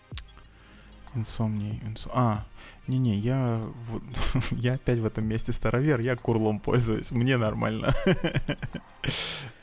Инсомний, 1.14 1.80
инсом... 1.84 2.12
А, 2.14 2.46
не-не, 2.88 3.16
я, 3.16 3.62
я 4.50 4.74
опять 4.74 4.98
в 4.98 5.06
этом 5.06 5.24
месте 5.24 5.52
старовер, 5.52 6.00
я 6.00 6.16
курлом 6.16 6.58
пользуюсь, 6.58 7.10
мне 7.10 7.36
нормально. 7.36 7.94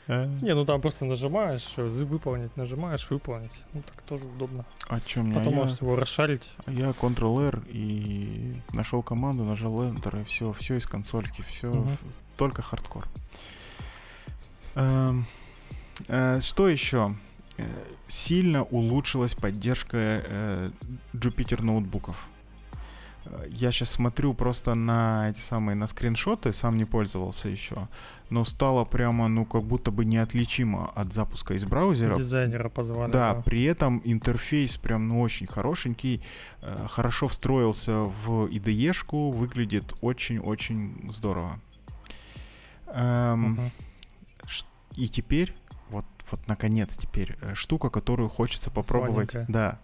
А? 0.08 0.26
Не, 0.42 0.54
ну 0.54 0.64
там 0.64 0.80
просто 0.80 1.04
нажимаешь, 1.04 1.76
выполнить, 1.76 2.56
нажимаешь, 2.56 3.08
выполнить. 3.10 3.52
Ну 3.72 3.82
так 3.82 4.02
тоже 4.02 4.24
удобно. 4.24 4.64
А 4.88 4.98
что 4.98 5.22
мне? 5.22 5.34
Потом 5.34 5.54
можешь 5.54 5.80
его 5.80 5.96
расшарить. 5.96 6.50
Я 6.66 6.90
Ctrl-R 6.90 7.62
и 7.68 8.56
нашел 8.74 9.02
команду, 9.02 9.44
нажал 9.44 9.82
Enter, 9.84 10.20
и 10.20 10.24
все, 10.24 10.52
все 10.52 10.78
из 10.78 10.86
консольки, 10.86 11.42
все, 11.42 11.86
только 12.36 12.62
хардкор. 12.62 13.06
Эм, 14.74 15.26
э, 16.08 16.40
что 16.40 16.68
еще? 16.68 17.14
Э, 17.58 17.64
сильно 18.08 18.64
улучшилась 18.64 19.34
поддержка 19.34 19.98
э, 19.98 20.70
Jupyter 21.12 21.62
ноутбуков. 21.62 22.29
Я 23.48 23.72
сейчас 23.72 23.90
смотрю 23.90 24.34
просто 24.34 24.74
на 24.74 25.30
эти 25.30 25.40
самые 25.40 25.76
на 25.76 25.86
скриншоты, 25.86 26.52
сам 26.52 26.76
не 26.76 26.84
пользовался 26.84 27.48
еще, 27.48 27.88
но 28.28 28.44
стало 28.44 28.84
прямо, 28.84 29.28
ну, 29.28 29.44
как 29.44 29.62
будто 29.62 29.90
бы 29.90 30.04
неотличимо 30.04 30.90
от 30.94 31.12
запуска 31.12 31.54
из 31.54 31.64
браузера. 31.64 32.16
Дизайнера 32.16 32.68
позвали. 32.68 33.10
Да, 33.10 33.34
да. 33.34 33.42
при 33.42 33.64
этом 33.64 34.00
интерфейс 34.04 34.76
прям, 34.76 35.08
ну, 35.08 35.20
очень 35.20 35.46
хорошенький, 35.46 36.22
э, 36.62 36.86
хорошо 36.88 37.28
встроился 37.28 37.92
в 38.24 38.46
IDE-шку, 38.46 39.32
выглядит 39.32 39.94
очень-очень 40.00 41.12
здорово. 41.14 41.60
Эм, 42.86 43.54
угу. 43.54 43.62
И 44.96 45.08
теперь 45.08 45.54
вот 45.90 46.04
наконец 46.46 46.96
теперь 46.96 47.36
э, 47.40 47.54
штука, 47.54 47.90
которую 47.90 48.28
хочется 48.28 48.70
попробовать. 48.70 49.32
Сладенькая. 49.32 49.52
Да, 49.52 49.80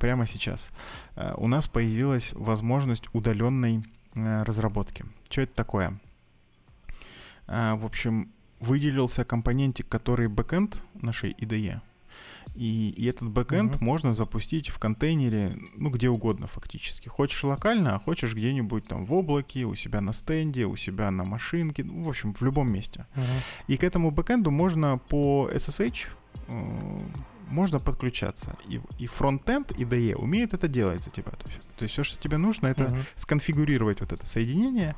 прямо 0.00 0.26
сейчас. 0.26 0.70
Э, 1.16 1.34
у 1.36 1.48
нас 1.48 1.68
появилась 1.68 2.32
возможность 2.34 3.04
удаленной 3.12 3.84
разработки. 4.14 5.04
Что 5.30 5.42
это 5.42 5.54
такое? 5.54 6.00
В 7.46 7.84
общем, 7.84 8.32
выделился 8.58 9.24
компонентик, 9.24 9.88
который 9.88 10.28
бэкэнд 10.28 10.82
нашей 10.94 11.32
IDE. 11.32 11.80
И, 12.54 12.90
и 12.96 13.06
этот 13.06 13.30
бэкэнд 13.30 13.74
mm-hmm. 13.74 13.84
можно 13.84 14.14
запустить 14.14 14.68
в 14.68 14.78
контейнере, 14.78 15.56
ну, 15.76 15.90
где 15.90 16.08
угодно 16.08 16.48
фактически. 16.48 17.08
Хочешь 17.08 17.44
локально, 17.44 17.94
а 17.94 18.00
хочешь 18.00 18.34
где-нибудь 18.34 18.84
там 18.84 19.04
в 19.04 19.12
облаке, 19.12 19.64
у 19.64 19.74
себя 19.76 20.00
на 20.00 20.12
стенде, 20.12 20.66
у 20.66 20.74
себя 20.74 21.10
на 21.10 21.24
машинке, 21.24 21.84
ну, 21.84 22.02
в 22.02 22.08
общем, 22.08 22.34
в 22.34 22.42
любом 22.42 22.72
месте. 22.72 23.06
Mm-hmm. 23.14 23.64
И 23.68 23.76
к 23.76 23.84
этому 23.84 24.10
бэкэнду 24.10 24.50
можно 24.50 24.98
по 24.98 25.48
SSH 25.52 26.08
э, 26.48 27.00
можно 27.48 27.80
подключаться. 27.80 28.56
И, 28.68 28.80
и 28.98 29.06
фронтенд 29.06 29.72
IDE 29.72 30.14
умеет 30.14 30.54
это 30.54 30.68
делать 30.68 31.02
за 31.02 31.10
тебя. 31.10 31.32
То 31.32 31.46
есть, 31.46 31.60
то 31.76 31.82
есть 31.84 31.92
все, 31.92 32.02
что 32.02 32.20
тебе 32.20 32.36
нужно, 32.36 32.68
это 32.68 32.84
uh-huh. 32.84 33.04
сконфигурировать 33.14 34.00
вот 34.00 34.12
это 34.12 34.24
соединение. 34.26 34.94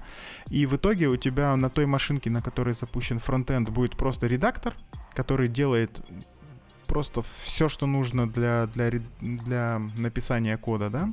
И 0.48 0.66
в 0.66 0.76
итоге 0.76 1.08
у 1.08 1.16
тебя 1.16 1.56
на 1.56 1.70
той 1.70 1.86
машинке, 1.86 2.30
на 2.30 2.42
которой 2.42 2.74
запущен 2.74 3.18
фронтенд, 3.18 3.68
будет 3.70 3.96
просто 3.96 4.26
редактор, 4.26 4.74
который 5.14 5.48
делает 5.48 6.00
просто 6.86 7.22
все, 7.44 7.68
что 7.68 7.86
нужно 7.86 8.28
для, 8.28 8.66
для, 8.66 8.90
для 9.20 9.80
написания 9.96 10.56
кода, 10.56 10.90
да, 10.90 11.12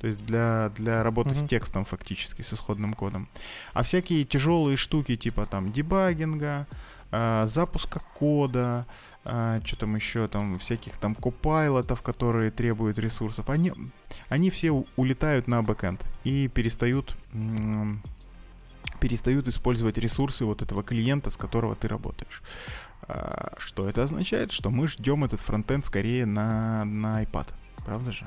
то 0.00 0.06
есть 0.06 0.24
для, 0.24 0.72
для 0.74 1.02
работы 1.02 1.30
uh-huh. 1.30 1.46
с 1.46 1.48
текстом 1.48 1.84
фактически, 1.84 2.40
с 2.40 2.54
исходным 2.54 2.94
кодом. 2.94 3.28
А 3.74 3.82
всякие 3.82 4.24
тяжелые 4.24 4.78
штуки 4.78 5.16
типа 5.16 5.44
там 5.44 5.70
дебагинга, 5.70 6.66
э, 7.10 7.44
запуска 7.46 8.00
кода, 8.14 8.86
э, 9.28 9.60
что 9.64 9.76
там 9.76 9.94
еще, 9.94 10.28
там 10.28 10.58
всяких 10.58 10.96
там 10.96 11.14
копайлотов, 11.14 12.02
которые 12.02 12.50
требуют 12.50 12.98
ресурсов, 12.98 13.50
они, 13.50 13.72
они 14.28 14.50
все 14.50 14.84
улетают 14.96 15.48
на 15.48 15.62
бэкэнд 15.62 16.04
и 16.24 16.48
перестают 16.48 17.16
перестают 19.00 19.46
использовать 19.48 19.96
ресурсы 19.96 20.44
вот 20.44 20.62
этого 20.62 20.82
клиента, 20.82 21.30
с 21.30 21.36
которого 21.36 21.76
ты 21.76 21.88
работаешь. 21.88 22.42
А, 23.02 23.54
что 23.58 23.88
это 23.88 24.02
означает? 24.02 24.52
Что 24.52 24.70
мы 24.70 24.88
ждем 24.88 25.24
этот 25.24 25.40
фронтенд 25.40 25.84
скорее 25.84 26.26
на, 26.26 26.84
на 26.84 27.22
iPad. 27.22 27.46
Правда 27.84 28.12
же? 28.12 28.26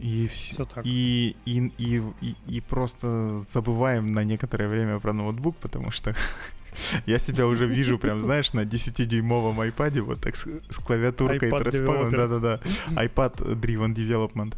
И, 0.00 0.26
все 0.26 0.64
так. 0.64 0.84
И, 0.84 1.36
и, 1.44 1.72
и, 1.78 2.02
и, 2.20 2.34
и 2.46 2.60
просто 2.60 3.40
забываем 3.40 4.06
на 4.06 4.24
некоторое 4.24 4.68
время 4.68 4.98
про 4.98 5.12
ноутбук, 5.12 5.56
потому 5.56 5.90
что 5.90 6.14
я 7.06 7.18
себя 7.18 7.46
уже 7.46 7.66
вижу 7.66 7.98
прям, 7.98 8.20
знаешь, 8.20 8.52
на 8.52 8.60
10-дюймовом 8.60 9.56
iPad, 9.70 10.00
вот 10.02 10.20
так 10.20 10.36
с, 10.36 10.46
с 10.70 10.78
клавиатуркой 10.78 11.48
и 11.48 11.50
треспаном. 11.50 12.10
Да-да-да. 12.10 12.60
iPad 12.90 13.60
Driven 13.60 13.94
Development. 13.94 14.54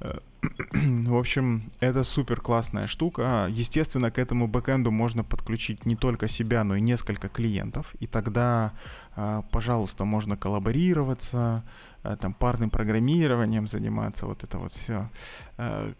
Э, 0.00 0.18
в 0.72 1.16
общем, 1.16 1.70
это 1.80 2.04
супер 2.04 2.40
классная 2.40 2.86
штука. 2.86 3.48
Естественно, 3.50 4.10
к 4.10 4.18
этому 4.18 4.46
бэкэнду 4.46 4.90
можно 4.90 5.24
подключить 5.24 5.86
не 5.86 5.96
только 5.96 6.28
себя, 6.28 6.64
но 6.64 6.76
и 6.76 6.80
несколько 6.80 7.28
клиентов. 7.28 7.94
И 8.00 8.06
тогда, 8.06 8.72
а, 9.16 9.42
пожалуйста, 9.50 10.04
можно 10.04 10.36
коллаборироваться, 10.36 11.64
а, 12.02 12.16
там 12.16 12.34
парным 12.34 12.70
программированием 12.70 13.66
заниматься, 13.66 14.26
вот 14.26 14.44
это 14.44 14.58
вот 14.58 14.72
все. 14.72 15.08
А, 15.56 15.92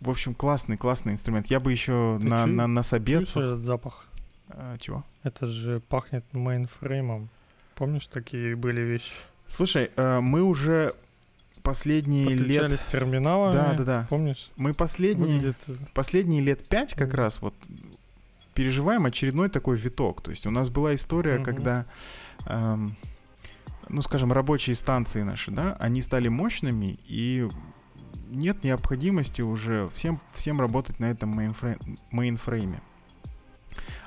в 0.00 0.10
общем, 0.10 0.34
классный, 0.34 0.76
классный 0.76 1.12
инструмент. 1.12 1.48
Я 1.48 1.60
бы 1.60 1.72
еще 1.72 2.18
на, 2.22 2.44
чу- 2.44 2.52
на, 2.52 2.66
на 2.66 2.82
собесах... 2.82 3.42
этот 3.42 3.60
запах? 3.60 4.07
А, 4.50 4.78
чего? 4.78 5.04
Это 5.22 5.46
же 5.46 5.80
пахнет 5.88 6.24
мейнфреймом. 6.32 7.28
Помнишь, 7.74 8.06
такие 8.06 8.56
были 8.56 8.80
вещи? 8.80 9.12
Слушай, 9.46 9.90
э, 9.96 10.20
мы 10.20 10.42
уже 10.42 10.92
последние 11.62 12.30
лет... 12.34 12.72
с 12.72 12.84
терминалами, 12.84 13.54
да, 13.54 13.74
да, 13.74 13.84
да. 13.84 14.06
помнишь? 14.08 14.50
Мы 14.56 14.74
последние, 14.74 15.38
Выглядит... 15.38 15.92
последние 15.94 16.40
лет 16.40 16.66
пять 16.66 16.94
как 16.94 17.10
mm. 17.10 17.16
раз 17.16 17.42
вот 17.42 17.54
переживаем 18.54 19.06
очередной 19.06 19.48
такой 19.48 19.76
виток. 19.76 20.20
То 20.20 20.30
есть 20.30 20.46
у 20.46 20.50
нас 20.50 20.68
была 20.68 20.94
история, 20.94 21.36
mm-hmm. 21.36 21.44
когда, 21.44 21.86
эм, 22.46 22.96
ну, 23.88 24.02
скажем, 24.02 24.32
рабочие 24.32 24.74
станции 24.74 25.22
наши, 25.22 25.52
да, 25.52 25.76
они 25.78 26.02
стали 26.02 26.26
мощными, 26.26 26.98
и 27.06 27.48
нет 28.28 28.64
необходимости 28.64 29.42
уже 29.42 29.88
всем, 29.94 30.20
всем 30.34 30.60
работать 30.60 30.98
на 30.98 31.04
этом 31.04 31.30
мейнфрейме. 31.30 31.78
мейнфрейме. 32.10 32.82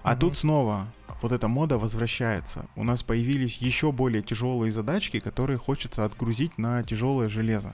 А 0.03 0.13
mm-hmm. 0.13 0.19
тут 0.19 0.37
снова 0.37 0.87
вот 1.21 1.31
эта 1.31 1.47
мода 1.47 1.77
возвращается. 1.77 2.65
У 2.75 2.83
нас 2.83 3.03
появились 3.03 3.57
еще 3.57 3.91
более 3.91 4.23
тяжелые 4.23 4.71
задачки, 4.71 5.19
которые 5.19 5.57
хочется 5.57 6.05
отгрузить 6.05 6.57
на 6.57 6.83
тяжелое 6.83 7.29
железо. 7.29 7.73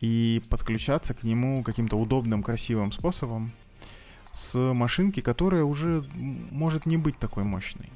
И 0.00 0.42
подключаться 0.50 1.14
к 1.14 1.22
нему 1.22 1.62
каким-то 1.62 1.96
удобным, 1.96 2.42
красивым 2.42 2.92
способом 2.92 3.52
с 4.32 4.58
машинки, 4.58 5.20
которая 5.20 5.64
уже 5.64 6.04
может 6.14 6.84
не 6.84 6.96
быть 6.96 7.18
такой 7.18 7.44
мощной. 7.44 7.90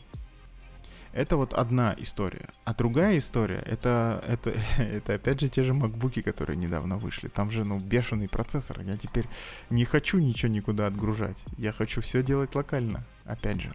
Это 1.13 1.37
вот 1.37 1.55
одна 1.55 1.95
история. 1.99 2.49
А 2.65 2.75
другая 2.75 3.19
история, 3.19 3.63
это, 3.67 4.23
это, 4.27 4.55
это 4.79 5.15
опять 5.15 5.41
же 5.41 5.49
те 5.49 5.63
же 5.63 5.75
макбуки, 5.75 6.23
которые 6.23 6.57
недавно 6.57 6.99
вышли. 6.99 7.29
Там 7.29 7.51
же, 7.51 7.65
ну, 7.65 7.79
бешеный 7.79 8.29
процессор. 8.29 8.81
Я 8.83 8.97
теперь 8.97 9.27
не 9.71 9.85
хочу 9.85 10.19
ничего 10.19 10.53
никуда 10.53 10.87
отгружать. 10.87 11.45
Я 11.59 11.73
хочу 11.73 12.01
все 12.01 12.23
делать 12.23 12.55
локально. 12.55 13.05
Опять 13.25 13.61
же. 13.61 13.75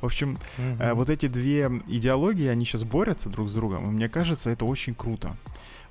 В 0.00 0.06
общем, 0.06 0.38
mm-hmm. 0.58 0.82
э, 0.82 0.94
вот 0.94 1.10
эти 1.10 1.28
две 1.28 1.70
идеологии, 1.86 2.46
они 2.46 2.64
сейчас 2.64 2.84
борются 2.84 3.28
друг 3.28 3.48
с 3.48 3.54
другом. 3.54 3.88
И 3.88 3.90
мне 3.90 4.08
кажется, 4.08 4.50
это 4.50 4.64
очень 4.64 4.94
круто. 4.94 5.36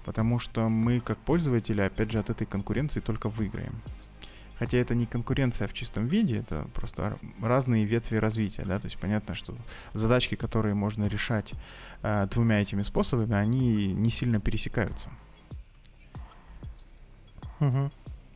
Потому 0.06 0.40
что 0.40 0.70
мы, 0.70 1.00
как 1.00 1.18
пользователи, 1.18 1.82
опять 1.82 2.12
же, 2.12 2.20
от 2.20 2.30
этой 2.30 2.46
конкуренции 2.46 3.00
только 3.00 3.30
выиграем. 3.30 3.74
Хотя 4.60 4.78
это 4.78 4.96
не 4.96 5.06
конкуренция 5.06 5.68
в 5.68 5.74
чистом 5.74 6.08
виде, 6.08 6.40
это 6.40 6.68
просто 6.74 7.18
разные 7.42 7.86
ветви 7.86 8.18
развития, 8.18 8.64
да, 8.66 8.80
то 8.80 8.86
есть 8.86 8.98
понятно, 8.98 9.36
что 9.36 9.56
задачки, 9.94 10.36
которые 10.36 10.76
можно 10.76 11.06
решать 11.08 11.54
э, 12.04 12.28
двумя 12.30 12.62
этими 12.62 12.84
способами, 12.84 13.36
они 13.36 13.94
не 13.94 14.10
сильно 14.10 14.40
пересекаются. 14.40 15.10
Угу. 17.60 17.92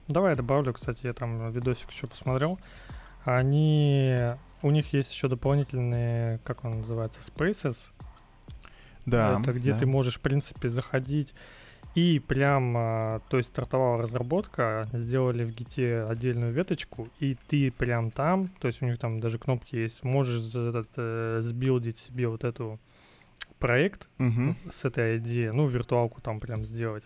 Давай 0.08 0.32
я 0.32 0.36
добавлю, 0.36 0.74
кстати, 0.74 1.06
я 1.06 1.14
там 1.14 1.50
видосик 1.52 1.92
еще 1.92 2.08
посмотрел. 2.08 2.60
Они, 3.26 4.18
у 4.62 4.72
них 4.72 4.94
есть 4.94 5.12
еще 5.12 5.28
дополнительные, 5.28 6.40
как 6.40 6.64
он 6.64 6.80
называется, 6.80 7.20
spaces. 7.20 7.90
Да. 9.06 9.40
Это 9.42 9.54
где 9.54 9.74
да. 9.74 9.80
ты 9.80 9.86
можешь, 9.86 10.18
в 10.18 10.22
принципе, 10.22 10.70
заходить 10.70 11.34
и 11.98 12.20
прям, 12.20 12.76
а, 12.78 13.22
то 13.28 13.38
есть 13.38 13.50
стартовала 13.50 13.98
разработка, 13.98 14.84
сделали 14.94 15.44
в 15.44 15.50
гите 15.50 16.04
отдельную 16.04 16.54
веточку, 16.54 17.08
и 17.20 17.36
ты 17.48 17.72
прям 17.72 18.12
там, 18.12 18.50
то 18.60 18.68
есть 18.68 18.84
у 18.84 18.86
них 18.86 19.00
там 19.00 19.20
даже 19.20 19.40
кнопки 19.40 19.76
есть, 19.78 20.04
можешь 20.04 20.44
этот, 20.54 20.90
э, 20.96 21.40
сбилдить 21.42 21.98
себе 21.98 22.28
вот 22.28 22.44
эту 22.44 22.80
проект 23.58 24.08
Мгм. 24.20 24.56
с 24.72 24.86
этой 24.86 25.18
идеей, 25.18 25.50
ну, 25.52 25.66
виртуалку 25.66 26.22
там 26.22 26.40
прям 26.40 26.66
сделать. 26.66 27.04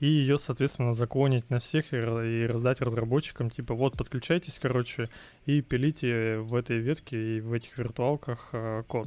И 0.00 0.06
ее, 0.06 0.38
соответственно, 0.38 0.94
заклонить 0.94 1.50
на 1.50 1.58
всех 1.58 1.92
и, 1.92 1.96
ра- 1.96 2.26
и 2.26 2.46
раздать 2.46 2.80
разработчикам, 2.80 3.50
типа, 3.50 3.74
вот, 3.74 3.94
подключайтесь, 3.98 4.58
короче, 4.58 5.10
и 5.44 5.60
пилите 5.60 6.38
в 6.38 6.54
этой 6.54 6.78
ветке 6.78 7.36
и 7.36 7.40
в 7.42 7.52
этих 7.52 7.76
виртуалках 7.76 8.48
э, 8.52 8.84
код. 8.88 9.06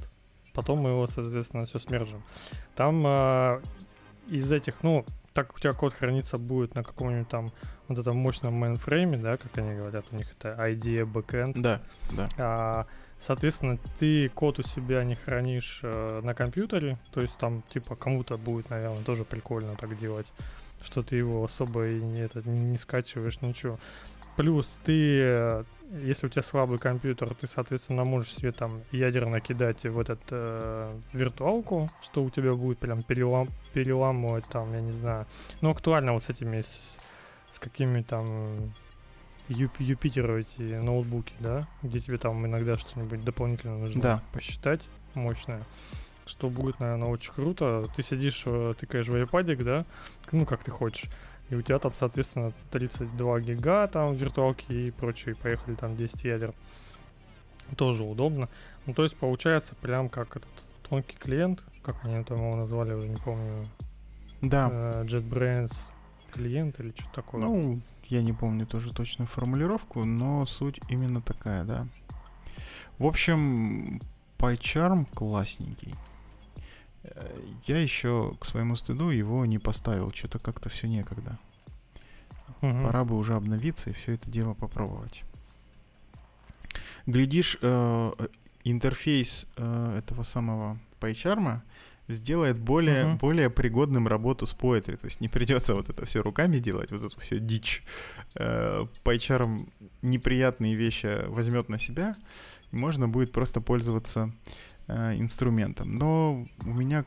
Потом 0.53 0.77
мы 0.80 0.91
его, 0.91 1.08
соответственно, 1.08 1.65
все 1.65 1.80
смержим. 1.80 2.21
Там 2.75 3.03
э, 3.06 3.62
из 4.30 4.52
этих, 4.52 4.76
ну, 4.84 5.06
так 5.34 5.48
как 5.48 5.58
у 5.58 5.60
тебя 5.60 5.74
код 5.74 5.94
хранится 5.94 6.38
будет 6.38 6.76
на 6.76 6.84
каком-нибудь 6.84 7.30
там 7.30 7.48
вот 7.88 8.00
этом 8.00 8.18
мощном 8.18 8.54
мейнфрейме, 8.56 9.18
да, 9.18 9.38
как 9.38 9.58
они 9.58 9.76
говорят, 9.76 10.06
у 10.12 10.16
них 10.16 10.28
это 10.38 10.56
IDE 10.60 11.04
backend, 11.06 11.54
Да, 11.62 11.82
да. 12.12 12.28
а, 12.38 12.86
соответственно, 13.20 13.78
ты 14.00 14.30
код 14.30 14.60
у 14.60 14.63
себя 14.63 15.04
не 15.04 15.16
хранишь 15.16 15.80
э, 15.84 16.22
на 16.24 16.34
компьютере, 16.34 16.98
то 17.13 17.22
есть 17.22 17.38
там, 17.38 17.63
типа, 17.70 17.96
кому-то 17.96 18.38
будет, 18.38 18.70
наверное, 18.70 19.04
тоже 19.04 19.26
прикольно 19.26 19.76
так 19.76 19.98
делать, 19.98 20.28
что 20.82 21.04
ты 21.04 21.16
его 21.16 21.44
особо 21.44 21.88
и 21.88 22.02
не, 22.02 22.22
это, 22.22 22.42
не, 22.48 22.60
не 22.60 22.78
скачиваешь, 22.78 23.42
ничего. 23.42 23.80
Плюс 24.38 24.78
ты, 24.86 25.19
э, 25.19 25.63
если 26.04 26.28
у 26.28 26.30
тебя 26.30 26.43
слабый 26.43 26.78
компьютер, 26.78 27.34
ты, 27.34 27.47
соответственно, 27.47 28.06
можешь 28.06 28.34
себе 28.34 28.52
там 28.52 28.84
ядерно 28.91 29.41
кидать 29.41 29.84
в 29.84 30.00
этот 30.00 30.21
э, 30.32 30.93
виртуалку, 31.12 31.89
что 32.02 32.23
у 32.23 32.30
тебя 32.30 32.54
будет 32.54 32.78
прям 32.78 33.02
перелам, 33.02 33.47
переламывать 33.73 34.45
там, 34.47 34.71
я 34.73 34.82
не 34.82 34.91
знаю. 34.91 35.26
Ну, 35.62 35.71
актуально 35.71 36.13
вот 36.13 36.23
с 36.23 36.30
этими, 36.30 36.62
с, 36.62 36.97
с 37.52 37.60
какими 37.60 38.04
там 38.04 38.28
Юп- 39.50 39.80
Юпитера 39.80 40.38
эти 40.39 40.62
ноутбуки, 40.73 41.34
да, 41.39 41.67
где 41.82 42.00
тебе 42.00 42.17
там 42.19 42.45
иногда 42.45 42.78
что-нибудь 42.78 43.21
дополнительно 43.21 43.78
нужно 43.80 44.02
Да. 44.02 44.23
посчитать 44.34 44.82
мощное, 45.15 45.63
что 46.28 46.50
будет, 46.50 46.80
наверное, 46.80 47.08
очень 47.08 47.34
круто. 47.34 47.86
Ты 47.95 48.04
сидишь, 48.04 48.43
э, 48.45 48.76
тыкаешь 48.80 49.08
в 49.08 49.15
iPad, 49.15 49.63
да, 49.63 49.86
ну, 50.32 50.45
как 50.45 50.63
ты 50.63 50.69
хочешь, 50.69 51.10
и 51.49 51.55
у 51.55 51.62
тебя 51.62 51.79
там, 51.79 51.93
соответственно, 51.95 52.51
32 52.71 53.39
гига 53.41 53.88
там 53.88 54.13
виртуалки 54.15 54.71
и 54.71 54.91
прочее, 54.91 55.33
и 55.33 55.38
поехали 55.38 55.75
там 55.75 55.95
10 55.95 56.23
ядер. 56.23 56.53
Тоже 57.75 58.03
удобно. 58.03 58.49
Ну, 58.86 58.93
то 58.93 59.03
есть 59.03 59.17
получается 59.17 59.75
прям 59.75 60.10
как 60.10 60.38
этот 60.38 60.49
тонкий 60.89 61.17
клиент, 61.17 61.63
как 61.83 62.03
они 62.05 62.23
там 62.23 62.38
его 62.38 62.55
назвали, 62.55 62.93
уже 62.93 63.07
не 63.10 63.17
помню, 63.17 63.65
Да. 64.41 64.69
э, 64.71 65.03
JetBrains 65.05 65.73
клиент 66.31 66.79
или 66.79 66.91
что-то 66.95 67.13
такое. 67.15 67.41
Ну, 67.41 67.81
я 68.05 68.21
не 68.21 68.31
помню 68.33 68.65
тоже 68.65 68.93
точную 68.93 69.27
формулировку, 69.27 70.05
но 70.05 70.45
суть 70.45 70.79
именно 70.89 71.21
такая, 71.21 71.63
да. 71.65 71.88
В 72.99 73.05
общем, 73.05 74.01
PyCharm 74.38 75.05
классненький. 75.13 75.93
Э, 77.15 77.39
Я 77.67 77.78
еще 77.82 78.34
к 78.39 78.46
своему 78.46 78.76
стыду 78.76 79.10
его 79.10 79.46
не 79.46 79.60
поставил, 79.60 80.12
что-то 80.13 80.39
как-то 80.39 80.70
все 80.70 80.88
некогда. 80.88 81.38
Мгм. 82.62 82.86
Пора 82.86 83.04
бы 83.06 83.15
уже 83.17 83.36
обновиться 83.36 83.89
и 83.89 83.93
все 83.93 84.13
это 84.13 84.30
дело 84.30 84.54
попробовать. 84.54 85.24
Глядишь, 87.06 87.58
э, 87.62 88.12
интерфейс 88.63 89.46
э, 89.58 89.96
этого 90.00 90.24
самого 90.24 90.78
PyCharm 91.00 91.62
сделает 92.10 92.60
более, 92.60 93.06
Мгм. 93.06 93.17
более 93.17 93.50
пригодным 93.50 94.08
работу 94.08 94.46
с 94.46 94.54
Poetry. 94.56 94.98
То 94.98 95.06
есть 95.06 95.22
не 95.22 95.28
придется 95.30 95.76
вот 95.76 95.89
это 95.89 96.06
все 96.06 96.22
руками 96.22 96.58
делать, 96.60 96.91
вот 96.91 97.04
эту 97.04 97.20
все 97.20 97.39
дичь. 97.39 97.84
Э, 98.36 98.86
PyCharm 99.04 99.70
неприятные 100.02 100.76
вещи 100.76 101.26
возьмет 101.28 101.70
на 101.70 101.80
себя, 101.80 102.15
и 102.72 102.76
можно 102.76 103.08
будет 103.08 103.32
просто 103.32 103.62
пользоваться 103.62 104.32
э, 104.88 105.15
инструментом. 105.17 105.95
Но 105.95 106.45
у 106.65 106.73
меня 106.73 107.06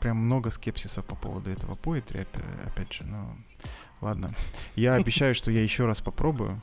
прям 0.00 0.16
много 0.16 0.50
скепсиса 0.50 1.02
по 1.02 1.14
поводу 1.14 1.50
этого 1.50 1.74
Poetry, 1.74 2.26
опя- 2.26 2.66
опять 2.66 2.92
же, 2.92 3.04
но 3.06 3.36
ладно. 4.00 4.30
Я 4.76 4.94
обещаю, 5.00 5.34
что 5.34 5.50
я 5.50 5.62
еще 5.62 5.86
раз 5.86 6.00
попробую. 6.00 6.60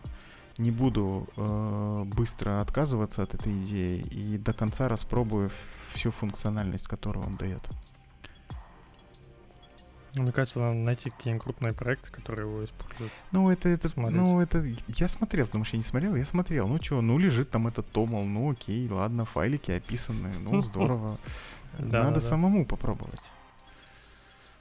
Не 0.57 0.71
буду 0.71 1.27
э, 1.37 2.03
быстро 2.05 2.61
отказываться 2.61 3.21
от 3.21 3.35
этой 3.35 3.53
идеи 3.63 3.99
и 3.99 4.37
до 4.39 4.53
конца 4.53 4.87
распробую 4.87 5.51
всю 5.93 6.11
функциональность, 6.11 6.87
которую 6.87 7.25
он 7.27 7.35
дает. 7.35 7.61
Мне 10.15 10.31
кажется, 10.31 10.59
надо 10.59 10.73
найти 10.73 11.09
какие-нибудь 11.09 11.43
крупные 11.43 11.73
проекты, 11.73 12.11
которые 12.11 12.47
его 12.47 12.63
используют. 12.65 13.11
Ну, 13.31 13.49
это, 13.49 13.69
это, 13.69 13.89
Смотреть. 13.89 14.17
ну, 14.17 14.39
это, 14.39 14.65
я 14.87 15.07
смотрел, 15.07 15.45
потому 15.45 15.63
что 15.63 15.75
я 15.75 15.77
не 15.77 15.83
смотрел, 15.83 16.15
я 16.15 16.25
смотрел, 16.25 16.67
ну, 16.67 16.81
что, 16.81 17.01
ну, 17.01 17.17
лежит 17.17 17.49
там 17.51 17.67
этот 17.67 17.89
томал, 17.91 18.23
ну, 18.25 18.51
окей, 18.51 18.89
ладно, 18.89 19.25
файлики 19.25 19.71
описаны, 19.71 20.31
ну, 20.41 20.61
здорово. 20.63 21.17
Надо 21.79 22.19
самому 22.19 22.65
попробовать. 22.65 23.31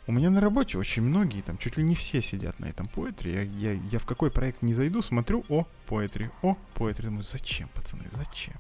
У 0.09 0.13
меня 0.13 0.31
на 0.31 0.41
работе 0.41 0.79
очень 0.79 1.03
многие, 1.03 1.41
там, 1.41 1.59
чуть 1.59 1.77
ли 1.77 1.83
не 1.83 1.97
все 1.97 2.23
сидят 2.23 2.61
на 2.61 2.67
этом 2.67 2.87
поэтре. 2.87 3.33
Я, 3.33 3.43
я, 3.43 3.73
я 3.73 3.99
в 3.99 4.07
какой 4.07 4.31
проект 4.31 4.63
не 4.63 4.73
зайду, 4.73 5.03
смотрю, 5.03 5.45
о, 5.49 5.67
поэтри, 5.87 6.31
о, 6.43 6.57
поэтри. 6.75 7.09
Ну, 7.09 7.23
зачем, 7.23 7.69
пацаны, 7.75 8.05
зачем? 8.13 8.55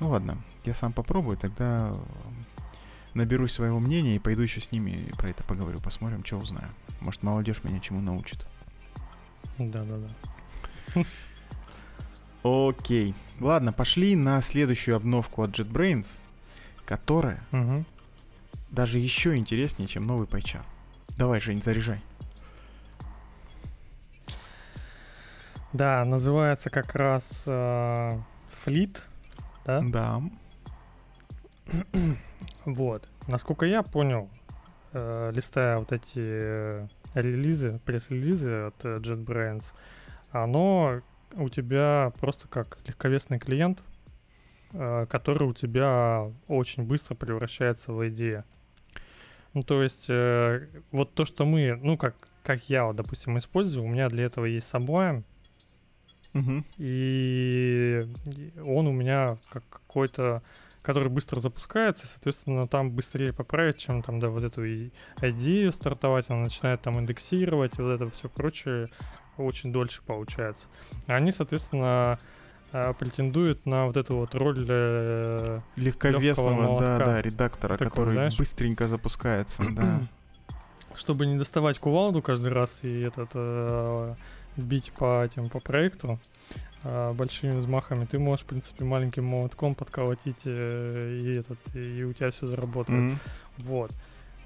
Ну, 0.00 0.08
ладно, 0.08 0.42
я 0.64 0.74
сам 0.74 0.92
попробую, 0.92 1.36
тогда 1.36 1.94
наберусь 3.16 3.52
своего 3.52 3.80
мнения 3.80 4.16
и 4.16 4.20
пойду 4.20 4.42
еще 4.42 4.60
с 4.60 4.70
ними 4.70 5.10
про 5.18 5.30
это 5.30 5.42
поговорю, 5.42 5.80
посмотрим, 5.80 6.24
что 6.24 6.36
узнаю. 6.36 6.68
Может, 7.00 7.22
молодежь 7.22 7.64
меня 7.64 7.80
чему 7.80 8.00
научит. 8.00 8.46
Да, 9.58 9.84
да, 9.84 9.96
да. 10.94 11.02
Окей. 12.42 13.14
Ладно, 13.40 13.72
пошли 13.72 14.14
на 14.14 14.40
следующую 14.40 14.96
обновку 14.96 15.42
от 15.42 15.58
JetBrains, 15.58 16.20
которая 16.84 17.42
Мгм. 17.50 17.84
даже 18.70 18.98
еще 18.98 19.34
интереснее, 19.34 19.88
чем 19.88 20.06
новый 20.06 20.26
пайчар. 20.26 20.64
Давай, 21.16 21.40
Жень, 21.40 21.62
заряжай. 21.62 22.02
Да, 25.72 26.04
называется 26.04 26.70
как 26.70 26.94
раз 26.94 27.44
э, 27.46 28.12
Fleet, 28.64 28.98
да? 29.64 29.80
Да. 29.82 30.22
Вот. 32.64 33.08
Насколько 33.28 33.66
я 33.66 33.82
понял, 33.82 34.28
э, 34.92 35.30
листая 35.32 35.78
вот 35.78 35.92
эти 35.92 36.18
э, 36.18 36.86
релизы, 37.14 37.80
пресс-релизы 37.84 38.66
от 38.68 38.84
э, 38.84 38.96
JetBrains, 38.98 39.64
оно 40.30 41.00
у 41.34 41.48
тебя 41.48 42.12
просто 42.20 42.48
как 42.48 42.78
легковесный 42.86 43.38
клиент, 43.38 43.80
э, 44.72 45.06
который 45.08 45.48
у 45.48 45.54
тебя 45.54 46.30
очень 46.48 46.84
быстро 46.84 47.14
превращается 47.14 47.92
в 47.92 48.08
идею. 48.08 48.44
Ну, 49.54 49.62
то 49.62 49.82
есть, 49.82 50.06
э, 50.08 50.66
вот 50.92 51.14
то, 51.14 51.24
что 51.24 51.44
мы, 51.46 51.78
ну, 51.82 51.96
как, 51.96 52.14
как 52.42 52.68
я, 52.68 52.84
вот, 52.84 52.96
допустим, 52.96 53.38
использую, 53.38 53.84
у 53.84 53.88
меня 53.88 54.08
для 54.08 54.24
этого 54.24 54.44
есть 54.44 54.72
Sublime, 54.72 55.22
Мгм. 56.32 56.64
и 56.76 58.00
он 58.62 58.86
у 58.86 58.92
меня 58.92 59.38
как 59.48 59.62
какой-то, 59.70 60.42
который 60.86 61.08
быстро 61.08 61.40
запускается, 61.40 62.06
соответственно, 62.06 62.68
там 62.68 62.92
быстрее 62.92 63.32
поправить, 63.32 63.76
чем 63.76 64.04
там, 64.04 64.20
да, 64.20 64.28
вот 64.28 64.44
эту 64.44 64.86
идею 65.20 65.72
стартовать, 65.72 66.26
она 66.28 66.42
начинает 66.42 66.80
там 66.80 67.00
индексировать, 67.00 67.76
и 67.76 67.82
вот 67.82 67.90
это 67.90 68.08
все 68.10 68.28
прочее 68.28 68.88
очень 69.36 69.72
дольше 69.72 70.00
получается. 70.06 70.68
Они, 71.08 71.32
соответственно, 71.32 72.20
э, 72.70 72.94
претендуют 72.94 73.66
на 73.66 73.86
вот 73.86 73.96
эту 73.96 74.14
вот 74.18 74.36
роль 74.36 74.64
э, 74.68 75.60
Легковесного, 75.74 76.80
да, 76.80 76.98
да, 76.98 77.20
редактора, 77.20 77.76
Такого, 77.76 77.90
который 77.90 78.14
знаешь? 78.14 78.38
быстренько 78.38 78.86
запускается, 78.86 79.64
да. 79.70 80.02
чтобы 80.94 81.26
не 81.26 81.36
доставать 81.36 81.80
кувалду 81.80 82.22
каждый 82.22 82.52
раз 82.52 82.84
и 82.84 83.00
этот 83.00 83.30
э, 83.34 84.14
бить 84.56 84.92
по 84.92 85.24
этим 85.24 85.48
по 85.48 85.58
проекту 85.58 86.20
большими 87.14 87.52
взмахами, 87.52 88.04
ты 88.04 88.18
можешь, 88.18 88.44
в 88.44 88.48
принципе, 88.48 88.84
маленьким 88.84 89.24
молотком 89.24 89.74
подколотить 89.74 90.42
э, 90.44 91.18
и 91.20 91.38
этот 91.38 91.58
и 91.74 92.04
у 92.04 92.12
тебя 92.12 92.30
все 92.30 92.46
заработает. 92.46 93.00
Мгм. 93.00 93.18
Вот. 93.58 93.92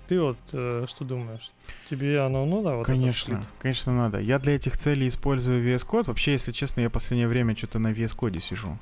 Ты 0.09 0.21
вот 0.21 0.39
э, 0.53 0.87
что 0.89 1.05
думаешь? 1.05 1.53
Тебе 1.89 2.21
оно 2.21 2.45
надо? 2.45 2.71
Вот 2.71 2.83
этот 2.83 2.87
Конечно, 2.87 3.45
конечно 3.61 3.93
надо. 3.93 4.19
Я 4.19 4.39
для 4.39 4.57
этих 4.57 4.77
целей 4.77 5.07
использую 5.07 5.63
VS 5.63 5.87
Code. 5.87 6.09
Вообще, 6.09 6.33
если 6.33 6.53
честно, 6.53 6.81
я 6.81 6.89
в 6.89 6.93
последнее 6.93 7.29
время 7.29 7.57
что-то 7.57 7.79
на 7.79 7.93
VS 7.93 8.17
Code 8.17 8.41
сижу. 8.41 8.77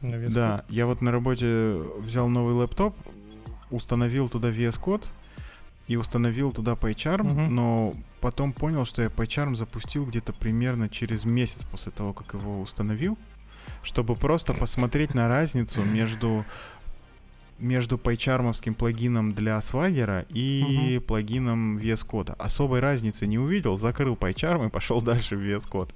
На 0.00 0.16
вес 0.16 0.32
Да, 0.32 0.64
я 0.68 0.86
вот 0.86 1.02
на 1.02 1.12
работе 1.12 1.74
взял 1.98 2.28
новый 2.28 2.54
лэптоп, 2.54 2.96
установил 3.70 4.28
туда 4.28 4.50
VS 4.50 4.80
Code 4.80 5.04
и 5.88 5.96
установил 5.96 6.52
туда 6.52 6.72
PyCharm, 6.72 7.24
Мгм. 7.24 7.54
но 7.54 7.92
потом 8.20 8.52
понял, 8.52 8.84
что 8.84 9.02
я 9.02 9.08
PyCharm 9.08 9.54
запустил 9.56 10.06
где-то 10.06 10.32
примерно 10.32 10.88
через 10.88 11.24
месяц 11.24 11.64
после 11.70 11.92
того, 11.92 12.12
как 12.12 12.34
его 12.34 12.60
установил, 12.60 13.18
чтобы 13.82 14.14
просто 14.14 14.54
посмотреть 14.54 15.14
на 15.14 15.28
разницу 15.28 15.82
между 15.84 16.44
между 17.62 17.96
пайчармовским 17.96 18.74
плагином 18.74 19.32
для 19.32 19.60
свагера 19.62 20.26
и 20.28 20.96
угу. 20.98 21.06
плагином 21.06 21.78
VS 21.78 22.06
Code. 22.06 22.34
Особой 22.38 22.80
разницы 22.80 23.26
не 23.26 23.38
увидел, 23.38 23.76
закрыл 23.76 24.16
пайчарм 24.16 24.66
и 24.66 24.68
пошел 24.68 25.00
дальше 25.00 25.36
в 25.36 25.40
VS 25.40 25.70
Code. 25.70 25.90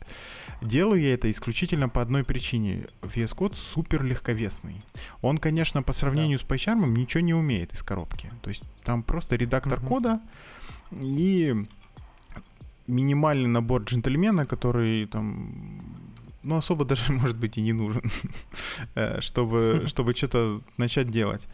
Делаю 0.62 1.02
я 1.02 1.12
это 1.12 1.28
исключительно 1.30 1.88
по 1.88 2.00
одной 2.00 2.24
причине. 2.24 2.86
VS 3.02 3.36
Code 3.36 3.54
супер 3.56 4.04
легковесный. 4.04 4.80
Он, 5.20 5.38
конечно, 5.38 5.82
по 5.82 5.92
сравнению 5.92 6.38
да. 6.38 6.44
с 6.44 6.46
пайчармом 6.46 6.94
ничего 6.94 7.22
не 7.22 7.34
умеет 7.34 7.74
из 7.74 7.82
коробки. 7.82 8.30
То 8.42 8.48
есть 8.48 8.62
там 8.84 9.02
просто 9.02 9.36
редактор 9.36 9.80
угу. 9.80 9.88
кода 9.88 10.20
и 10.92 11.66
минимальный 12.86 13.48
набор 13.48 13.82
джентльмена, 13.82 14.46
который 14.46 15.06
там 15.06 15.95
ну, 16.46 16.56
особо 16.56 16.84
даже, 16.84 17.12
может 17.20 17.36
быть, 17.36 17.58
и 17.58 17.62
не 17.62 17.72
нужен, 17.72 18.02
э, 18.94 19.20
чтобы, 19.20 19.82
чтобы 19.86 20.14
что-то 20.14 20.60
начать 20.76 21.10
делать. 21.10 21.48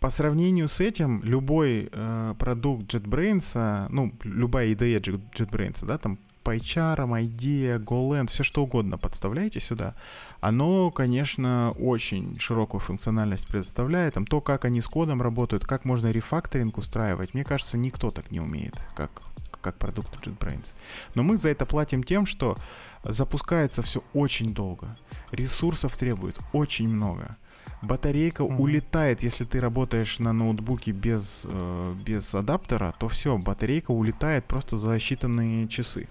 По 0.00 0.10
сравнению 0.10 0.66
с 0.66 0.80
этим, 0.80 1.22
любой 1.22 1.88
э, 1.92 2.34
продукт 2.38 2.92
JetBrains, 2.92 3.86
ну, 3.90 4.12
любая 4.24 4.68
IDE 4.68 5.00
JetBrains, 5.34 5.86
да, 5.86 5.98
там 5.98 6.18
PyCharm, 6.44 7.22
IDEA, 7.22 7.78
GoLand, 7.78 8.28
все 8.28 8.42
что 8.42 8.64
угодно 8.64 8.98
подставляете 8.98 9.60
сюда, 9.60 9.94
оно, 10.40 10.90
конечно, 10.90 11.72
очень 11.78 12.38
широкую 12.38 12.80
функциональность 12.80 13.46
предоставляет. 13.46 14.14
Там 14.14 14.26
то, 14.26 14.40
как 14.40 14.64
они 14.64 14.80
с 14.80 14.88
кодом 14.88 15.22
работают, 15.22 15.64
как 15.64 15.84
можно 15.84 16.10
рефакторинг 16.10 16.78
устраивать, 16.78 17.34
мне 17.34 17.44
кажется, 17.44 17.78
никто 17.78 18.10
так 18.10 18.30
не 18.30 18.40
умеет, 18.40 18.74
как, 18.96 19.22
как 19.62 19.78
продукт 19.78 20.14
JetBrains. 20.26 20.74
Но 21.14 21.22
мы 21.22 21.38
за 21.38 21.48
это 21.48 21.64
платим 21.64 22.02
тем, 22.02 22.26
что 22.26 22.58
запускается 23.02 23.80
все 23.82 24.02
очень 24.12 24.52
долго, 24.52 24.96
ресурсов 25.30 25.96
требует 25.96 26.38
очень 26.52 26.88
много. 26.88 27.36
Батарейка 27.80 28.44
mm-hmm. 28.44 28.56
улетает, 28.58 29.22
если 29.24 29.44
ты 29.44 29.60
работаешь 29.60 30.20
на 30.20 30.32
ноутбуке 30.32 30.92
без, 30.92 31.46
э, 31.48 31.94
без 32.04 32.32
адаптера, 32.34 32.94
то 32.98 33.08
все, 33.08 33.36
батарейка 33.38 33.90
улетает 33.90 34.44
просто 34.44 34.76
за 34.76 34.96
считанные 34.96 35.66
часы. 35.66 36.08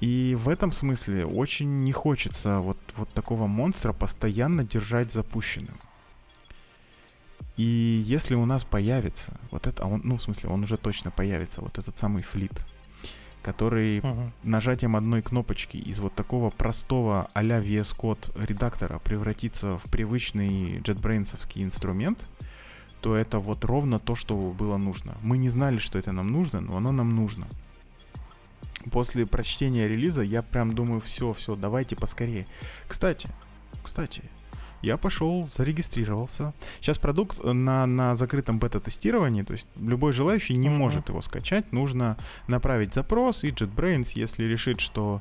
И 0.00 0.34
в 0.40 0.48
этом 0.48 0.72
смысле 0.72 1.26
очень 1.26 1.80
не 1.80 1.92
хочется 1.92 2.60
вот, 2.60 2.78
вот 2.96 3.10
такого 3.10 3.46
монстра 3.46 3.92
постоянно 3.92 4.64
держать 4.64 5.12
запущенным. 5.12 5.78
И 7.60 8.02
если 8.06 8.36
у 8.36 8.46
нас 8.46 8.64
появится 8.64 9.38
вот 9.50 9.66
это, 9.66 9.82
а 9.82 9.86
он, 9.86 10.00
ну 10.02 10.16
в 10.16 10.22
смысле 10.22 10.48
он 10.48 10.62
уже 10.62 10.78
точно 10.78 11.10
появится, 11.10 11.60
вот 11.60 11.76
этот 11.76 11.98
самый 11.98 12.22
флит, 12.22 12.64
который 13.42 13.98
uh-huh. 13.98 14.32
нажатием 14.44 14.96
одной 14.96 15.20
кнопочки 15.20 15.76
из 15.76 16.00
вот 16.00 16.14
такого 16.14 16.48
простого 16.48 17.28
а-ля 17.34 17.60
VS 17.60 17.94
Code 17.94 18.46
редактора 18.46 18.98
превратится 18.98 19.76
в 19.76 19.90
привычный 19.90 20.78
JetBrains 20.78 21.36
инструмент, 21.56 22.26
то 23.02 23.14
это 23.14 23.38
вот 23.38 23.62
ровно 23.66 23.98
то, 23.98 24.14
что 24.14 24.34
было 24.52 24.78
нужно. 24.78 25.18
Мы 25.20 25.36
не 25.36 25.50
знали, 25.50 25.76
что 25.76 25.98
это 25.98 26.12
нам 26.12 26.28
нужно, 26.28 26.62
но 26.62 26.78
оно 26.78 26.92
нам 26.92 27.14
нужно. 27.14 27.46
После 28.90 29.26
прочтения 29.26 29.86
релиза 29.86 30.22
я 30.22 30.40
прям 30.40 30.74
думаю, 30.74 31.02
все, 31.02 31.34
все, 31.34 31.56
давайте 31.56 31.94
поскорее. 31.94 32.46
Кстати, 32.88 33.28
кстати, 33.84 34.22
я 34.82 34.96
пошел, 34.96 35.48
зарегистрировался. 35.54 36.52
Сейчас 36.80 36.98
продукт 36.98 37.42
на, 37.44 37.86
на 37.86 38.16
закрытом 38.16 38.58
бета-тестировании, 38.58 39.42
то 39.42 39.52
есть 39.52 39.66
любой 39.80 40.12
желающий 40.12 40.56
не 40.56 40.68
mm-hmm. 40.68 40.76
может 40.76 41.08
его 41.08 41.20
скачать. 41.20 41.72
Нужно 41.72 42.16
направить 42.48 42.94
запрос, 42.94 43.44
и 43.44 43.50
JetBrains, 43.50 44.12
если 44.14 44.44
решит, 44.44 44.80
что 44.80 45.20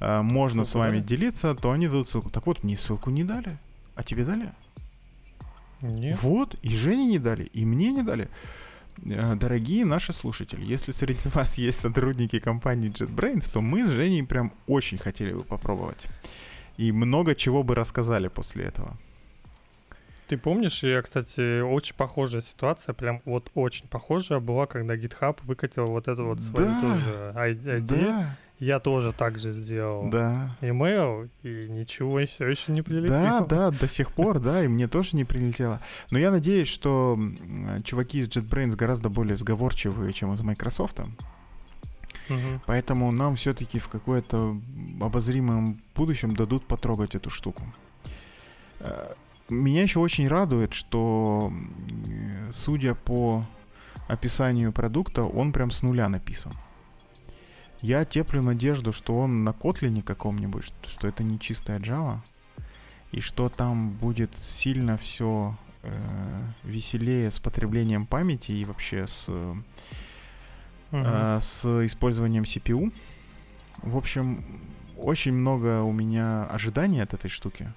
э, 0.00 0.22
можно 0.22 0.64
ссылку 0.64 0.78
с 0.78 0.80
вами 0.80 0.98
дали? 0.98 1.06
делиться, 1.06 1.54
то 1.54 1.72
они 1.72 1.86
дадут 1.86 2.08
ссылку. 2.08 2.30
Так 2.30 2.46
вот, 2.46 2.64
мне 2.64 2.76
ссылку 2.76 3.10
не 3.10 3.24
дали. 3.24 3.58
А 3.94 4.02
тебе 4.02 4.24
дали? 4.24 4.52
Нет. 5.80 6.18
Вот, 6.22 6.54
и 6.62 6.68
Жене 6.70 7.06
не 7.06 7.18
дали, 7.18 7.44
и 7.44 7.64
мне 7.64 7.90
не 7.90 8.02
дали. 8.02 8.28
Э, 9.04 9.34
дорогие 9.34 9.84
наши 9.84 10.12
слушатели, 10.12 10.64
если 10.64 10.92
среди 10.92 11.28
вас 11.34 11.58
есть 11.58 11.80
сотрудники 11.80 12.38
компании 12.38 12.90
JetBrains, 12.90 13.50
то 13.52 13.60
мы 13.60 13.86
с 13.86 13.90
Женей 13.90 14.24
прям 14.24 14.52
очень 14.66 14.98
хотели 14.98 15.32
бы 15.32 15.42
попробовать. 15.42 16.06
И 16.78 16.92
много 16.92 17.34
чего 17.34 17.62
бы 17.62 17.74
рассказали 17.74 18.28
после 18.28 18.64
этого. 18.64 18.96
Ты 20.28 20.36
помнишь, 20.36 20.82
я, 20.82 21.02
кстати, 21.02 21.60
очень 21.60 21.94
похожая 21.96 22.42
ситуация, 22.42 22.92
прям 22.92 23.22
вот 23.24 23.50
очень 23.54 23.88
похожая 23.88 24.40
была, 24.40 24.66
когда 24.66 24.94
GitHub 24.94 25.38
выкатил 25.42 25.86
вот 25.86 26.06
эту 26.06 26.26
вот 26.26 26.40
свою 26.40 26.66
да, 26.66 26.80
тоже 26.80 27.32
ID. 27.34 27.86
Да. 27.88 28.36
Я 28.58 28.80
тоже 28.80 29.12
так 29.12 29.38
же 29.38 29.52
сделал 29.52 30.10
да. 30.10 30.56
email, 30.60 31.30
и 31.44 31.68
ничего 31.68 32.24
все 32.26 32.48
еще 32.48 32.72
не 32.72 32.82
Да, 32.82 32.90
прилетело. 32.90 33.46
да, 33.46 33.70
до 33.70 33.86
сих 33.86 34.12
пор, 34.12 34.40
да, 34.40 34.64
и 34.64 34.68
мне 34.68 34.88
тоже 34.88 35.16
не 35.16 35.24
прилетело. 35.24 35.80
Но 36.10 36.18
я 36.18 36.32
надеюсь, 36.32 36.68
что 36.68 37.16
чуваки 37.84 38.18
из 38.18 38.28
JetBrains 38.28 38.74
гораздо 38.74 39.08
более 39.10 39.36
сговорчивые, 39.36 40.12
чем 40.12 40.34
из 40.34 40.40
Microsoft. 40.40 41.00
Угу. 42.28 42.60
Поэтому 42.66 43.12
нам 43.12 43.36
все-таки 43.36 43.78
в 43.78 43.88
какое-то 43.88 44.60
обозримом 45.00 45.80
будущем 45.94 46.34
дадут 46.34 46.66
потрогать 46.66 47.14
эту 47.14 47.30
штуку. 47.30 47.62
Э, 48.80 49.14
меня 49.48 49.82
еще 49.82 50.00
очень 50.00 50.28
радует, 50.28 50.74
что, 50.74 51.52
судя 52.50 52.94
по 52.94 53.46
описанию 54.08 54.72
продукта, 54.72 55.24
он 55.24 55.52
прям 55.52 55.70
с 55.70 55.82
нуля 55.82 56.08
написан. 56.08 56.52
Я 57.80 58.04
теплю 58.04 58.42
надежду, 58.42 58.92
что 58.92 59.18
он 59.18 59.44
на 59.44 59.50
Kotlin 59.50 60.02
каком-нибудь, 60.02 60.72
что 60.86 61.08
это 61.08 61.22
не 61.22 61.38
чистая 61.38 61.78
Java, 61.78 62.18
и 63.12 63.20
что 63.20 63.48
там 63.48 63.90
будет 63.90 64.36
сильно 64.36 64.98
все 64.98 65.56
э, 65.82 66.42
веселее 66.64 67.30
с 67.30 67.38
потреблением 67.38 68.06
памяти 68.06 68.52
и 68.52 68.64
вообще 68.64 69.06
с 69.06 69.30
uh-huh. 70.90 71.40
с 71.40 71.86
использованием 71.86 72.42
CPU. 72.42 72.92
В 73.82 73.96
общем, 73.96 74.44
очень 74.96 75.32
много 75.32 75.82
у 75.82 75.92
меня 75.92 76.44
ожиданий 76.46 77.00
от 77.00 77.14
этой 77.14 77.30
штуки. 77.30 77.72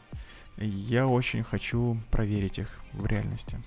Я 0.57 1.07
очень 1.07 1.43
хочу 1.43 1.97
проверить 2.09 2.59
их 2.59 2.67
в 2.93 3.05
реальности. 3.05 3.59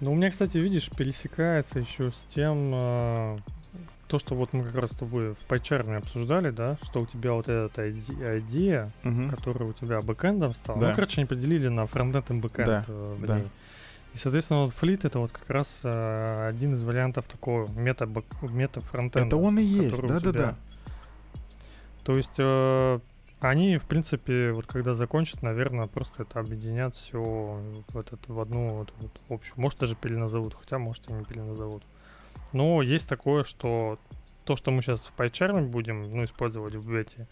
Ну, 0.00 0.12
у 0.12 0.14
меня, 0.14 0.30
кстати, 0.30 0.56
видишь, 0.56 0.90
пересекается 0.90 1.78
еще 1.78 2.10
с 2.10 2.22
тем, 2.34 2.70
э, 2.72 3.36
то, 4.08 4.18
что 4.18 4.34
вот 4.34 4.52
мы 4.52 4.64
как 4.64 4.74
раз 4.76 4.92
с 4.92 4.96
тобой 4.96 5.34
в 5.34 5.46
PyCharm 5.46 5.96
обсуждали, 5.96 6.50
да, 6.50 6.78
что 6.82 7.00
у 7.00 7.06
тебя 7.06 7.32
вот 7.32 7.48
эта 7.48 7.90
идея, 7.90 8.92
угу. 9.04 9.28
которая 9.28 9.68
у 9.68 9.72
тебя 9.72 10.00
бэкэндом 10.00 10.54
стала. 10.54 10.80
Да. 10.80 10.88
Ну, 10.88 10.94
короче, 10.94 11.20
они 11.20 11.26
поделили 11.26 11.68
на 11.68 11.86
фронтенд 11.86 12.30
и 12.30 12.34
бэкэнд 12.34 12.66
да. 12.66 12.84
Э, 12.88 13.14
в 13.14 13.20
ней. 13.20 13.26
Да. 13.26 13.42
И, 14.14 14.18
соответственно, 14.18 14.64
вот 14.64 14.72
Fleet 14.72 15.06
это 15.06 15.20
вот 15.20 15.32
как 15.32 15.48
раз 15.50 15.80
э, 15.84 16.48
один 16.48 16.74
из 16.74 16.82
вариантов 16.82 17.26
такого 17.26 17.70
мета, 17.78 18.08
мета 18.42 18.80
фронтенда. 18.80 19.28
Это 19.28 19.36
он 19.36 19.58
и 19.58 19.62
есть, 19.62 20.02
да-да-да. 20.02 20.56
То 22.02 22.16
есть 22.16 22.34
э, 22.38 22.98
они, 23.40 23.78
в 23.78 23.86
принципе, 23.86 24.52
вот 24.52 24.66
когда 24.66 24.94
закончат, 24.94 25.42
наверное, 25.42 25.86
просто 25.86 26.24
это 26.24 26.40
объединят 26.40 26.96
все 26.96 27.22
в, 27.88 27.98
этот, 27.98 28.20
в 28.28 28.40
одну 28.40 28.70
вот, 28.70 28.92
вот, 28.98 29.12
общую. 29.28 29.60
Может, 29.60 29.78
даже 29.80 29.94
переназовут, 29.94 30.54
хотя, 30.54 30.78
может, 30.78 31.08
и 31.08 31.12
не 31.12 31.24
переназовут. 31.24 31.82
Но 32.52 32.82
есть 32.82 33.08
такое, 33.08 33.44
что 33.44 33.98
то, 34.44 34.56
что 34.56 34.70
мы 34.70 34.82
сейчас 34.82 35.06
в 35.06 35.16
PyCharm 35.16 35.68
будем 35.68 36.02
ну, 36.02 36.24
использовать 36.24 36.74
в 36.74 36.90
бете, 36.90 37.28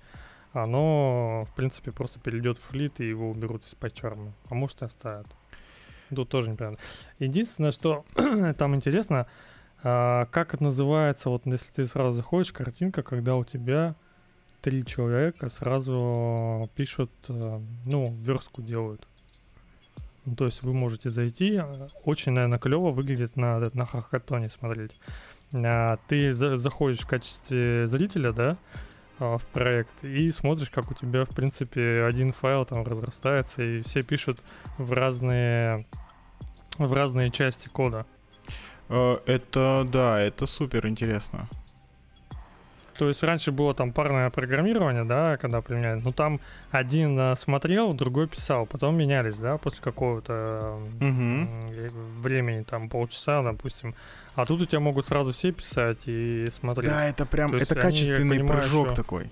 оно, 0.52 1.46
в 1.50 1.54
принципе, 1.54 1.92
просто 1.92 2.20
перейдет 2.20 2.58
в 2.58 2.62
флит 2.62 3.00
и 3.00 3.08
его 3.08 3.30
уберут 3.30 3.64
из 3.66 3.74
PyCharm. 3.74 4.30
А 4.48 4.54
может, 4.54 4.82
и 4.82 4.86
оставят. 4.86 5.26
Тут 6.14 6.28
тоже 6.28 6.50
непонятно. 6.50 6.78
Единственное, 7.18 7.72
что 7.72 8.04
там 8.58 8.74
интересно, 8.74 9.26
а, 9.82 10.26
как 10.26 10.54
это 10.54 10.64
называется, 10.64 11.30
вот 11.30 11.42
если 11.46 11.72
ты 11.72 11.86
сразу 11.86 12.12
заходишь, 12.12 12.52
картинка, 12.52 13.02
когда 13.02 13.36
у 13.36 13.44
тебя 13.44 13.94
три 14.60 14.84
человека 14.84 15.48
сразу 15.50 16.68
пишут, 16.74 17.10
э, 17.28 17.60
ну, 17.86 18.14
верстку 18.22 18.60
делают. 18.60 19.06
Ну, 20.24 20.34
то 20.34 20.46
есть 20.46 20.62
вы 20.62 20.74
можете 20.74 21.10
зайти, 21.10 21.62
очень, 22.04 22.32
наверное, 22.32 22.58
клево 22.58 22.90
выглядит 22.90 23.36
на, 23.36 23.70
на 23.72 23.86
хакатоне 23.86 24.50
смотреть. 24.50 25.00
А, 25.52 25.98
ты 26.08 26.32
за, 26.32 26.56
заходишь 26.56 27.00
в 27.00 27.06
качестве 27.06 27.86
зрителя, 27.86 28.32
да, 28.32 28.58
в 29.18 29.42
проект 29.52 30.04
и 30.04 30.31
смотришь, 30.31 30.70
как 30.70 30.90
у 30.90 30.94
тебя, 30.94 31.24
в 31.24 31.31
принципе, 31.31 32.04
один 32.04 32.33
файл 32.33 32.64
там 32.64 32.85
разрастается, 32.85 33.62
и 33.62 33.83
все 33.83 34.02
пишут 34.02 34.40
в 34.76 34.92
разные, 34.92 35.87
в 36.78 36.92
разные 36.92 37.31
части 37.31 37.68
кода. 37.68 38.07
Э, 38.88 39.18
это, 39.26 39.87
да, 39.90 40.20
это 40.20 40.46
супер 40.46 40.87
интересно. 40.87 41.48
То 42.98 43.06
есть 43.06 43.22
раньше 43.22 43.52
было 43.52 43.74
там 43.74 43.92
парное 43.92 44.28
программирование, 44.28 45.04
да, 45.04 45.37
когда 45.37 45.61
применяли. 45.61 46.00
Ну 46.02 46.11
там 46.11 46.40
один 46.72 47.16
uh, 47.16 47.38
смотрел, 47.38 47.92
другой 47.92 48.26
писал, 48.26 48.66
потом 48.66 48.96
менялись, 48.96 49.36
да, 49.36 49.57
после 49.57 49.80
какого-то 49.80 50.80
uh-huh. 50.99 52.20
времени, 52.20 52.64
там 52.64 52.88
полчаса, 52.88 53.42
допустим. 53.42 53.94
А 54.34 54.44
тут 54.44 54.62
у 54.62 54.66
тебя 54.66 54.80
могут 54.80 55.07
сразу 55.07 55.30
все 55.30 55.53
писать 55.53 56.09
и 56.09 56.46
смотреть. 56.51 56.90
Да, 56.90 57.09
это 57.09 57.24
прям, 57.24 57.55
это 57.55 57.76
качественный 57.76 58.38
они, 58.38 58.40
понимаю, 58.40 58.62
прыжок 58.62 58.86
что... 58.88 58.96
такой. 58.96 59.30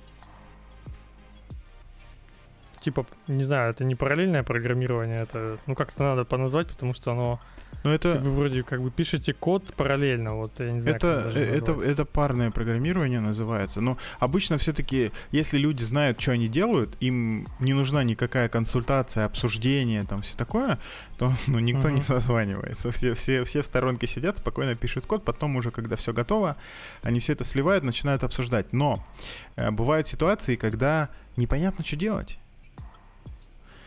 типа, 2.83 3.05
не 3.27 3.43
знаю, 3.43 3.73
это 3.73 3.83
не 3.83 3.97
параллельное 3.97 4.45
программирование, 4.45 5.23
это, 5.23 5.59
ну, 5.67 5.75
как-то 5.75 6.05
надо 6.05 6.25
поназвать, 6.25 6.69
потому 6.69 6.95
что 6.95 7.11
оно 7.11 7.41
но 7.87 7.95
это... 7.95 8.19
Вы 8.19 8.33
вроде 8.33 8.65
как 8.65 8.83
бы 8.83 8.91
пишете 8.91 9.33
код 9.33 9.73
параллельно, 9.75 10.35
вот 10.35 10.59
я 10.59 10.73
не 10.73 10.81
знаю. 10.81 10.97
Это, 10.97 11.33
это, 11.37 11.73
это 11.81 12.05
парное 12.05 12.51
программирование 12.51 13.21
называется. 13.21 13.81
Но 13.81 13.97
обычно 14.19 14.59
все-таки, 14.59 15.13
если 15.31 15.57
люди 15.57 15.85
знают, 15.85 16.21
что 16.21 16.33
они 16.33 16.49
делают, 16.49 16.97
им 16.99 17.47
не 17.61 17.75
нужна 17.75 18.03
никакая 18.03 18.49
консультация, 18.49 19.25
обсуждение, 19.25 20.03
там 20.03 20.23
все 20.23 20.37
такое, 20.37 20.81
то 21.17 21.33
ну, 21.47 21.61
никто 21.61 21.89
uh-huh. 21.89 21.95
не 21.95 22.03
созванивается. 22.03 22.91
Все, 22.91 23.15
все, 23.15 23.45
все 23.45 23.63
в 23.63 23.67
сторонке 23.67 24.09
сидят, 24.09 24.39
спокойно 24.39 24.75
пишут 24.75 25.07
код, 25.07 25.25
потом 25.25 25.55
уже, 25.55 25.71
когда 25.71 25.95
все 25.95 26.13
готово, 26.13 26.57
они 27.05 27.21
все 27.21 27.35
это 27.35 27.45
сливают, 27.45 27.85
начинают 27.85 28.25
обсуждать. 28.25 28.73
Но 28.73 29.07
э, 29.55 29.71
бывают 29.71 30.09
ситуации, 30.09 30.57
когда 30.57 31.09
непонятно, 31.37 31.85
что 31.85 31.95
делать. 31.95 32.41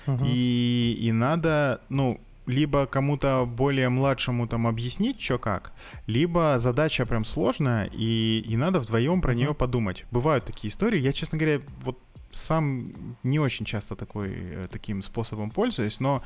Uh-huh. 0.05 0.25
И, 0.25 0.97
и 1.01 1.11
надо, 1.11 1.82
ну, 1.89 2.21
либо 2.49 2.87
кому-то 2.87 3.45
более 3.45 3.89
младшему 3.89 4.47
там 4.47 4.65
объяснить, 4.65 5.21
что 5.21 5.37
как, 5.37 5.71
либо 6.07 6.57
задача 6.57 7.05
прям 7.05 7.23
сложная, 7.23 7.89
и, 7.93 8.39
и 8.39 8.57
надо 8.57 8.79
вдвоем 8.79 9.21
про 9.21 9.33
mm-hmm. 9.33 9.35
нее 9.35 9.53
подумать. 9.53 10.05
Бывают 10.11 10.45
такие 10.45 10.71
истории. 10.71 10.99
Я, 10.99 11.13
честно 11.13 11.37
говоря, 11.37 11.61
вот 11.83 11.99
сам 12.31 12.91
не 13.23 13.39
очень 13.39 13.65
часто 13.65 13.95
такой, 13.95 14.29
э, 14.31 14.67
таким 14.71 15.01
способом 15.03 15.51
пользуюсь, 15.51 15.99
но 15.99 16.23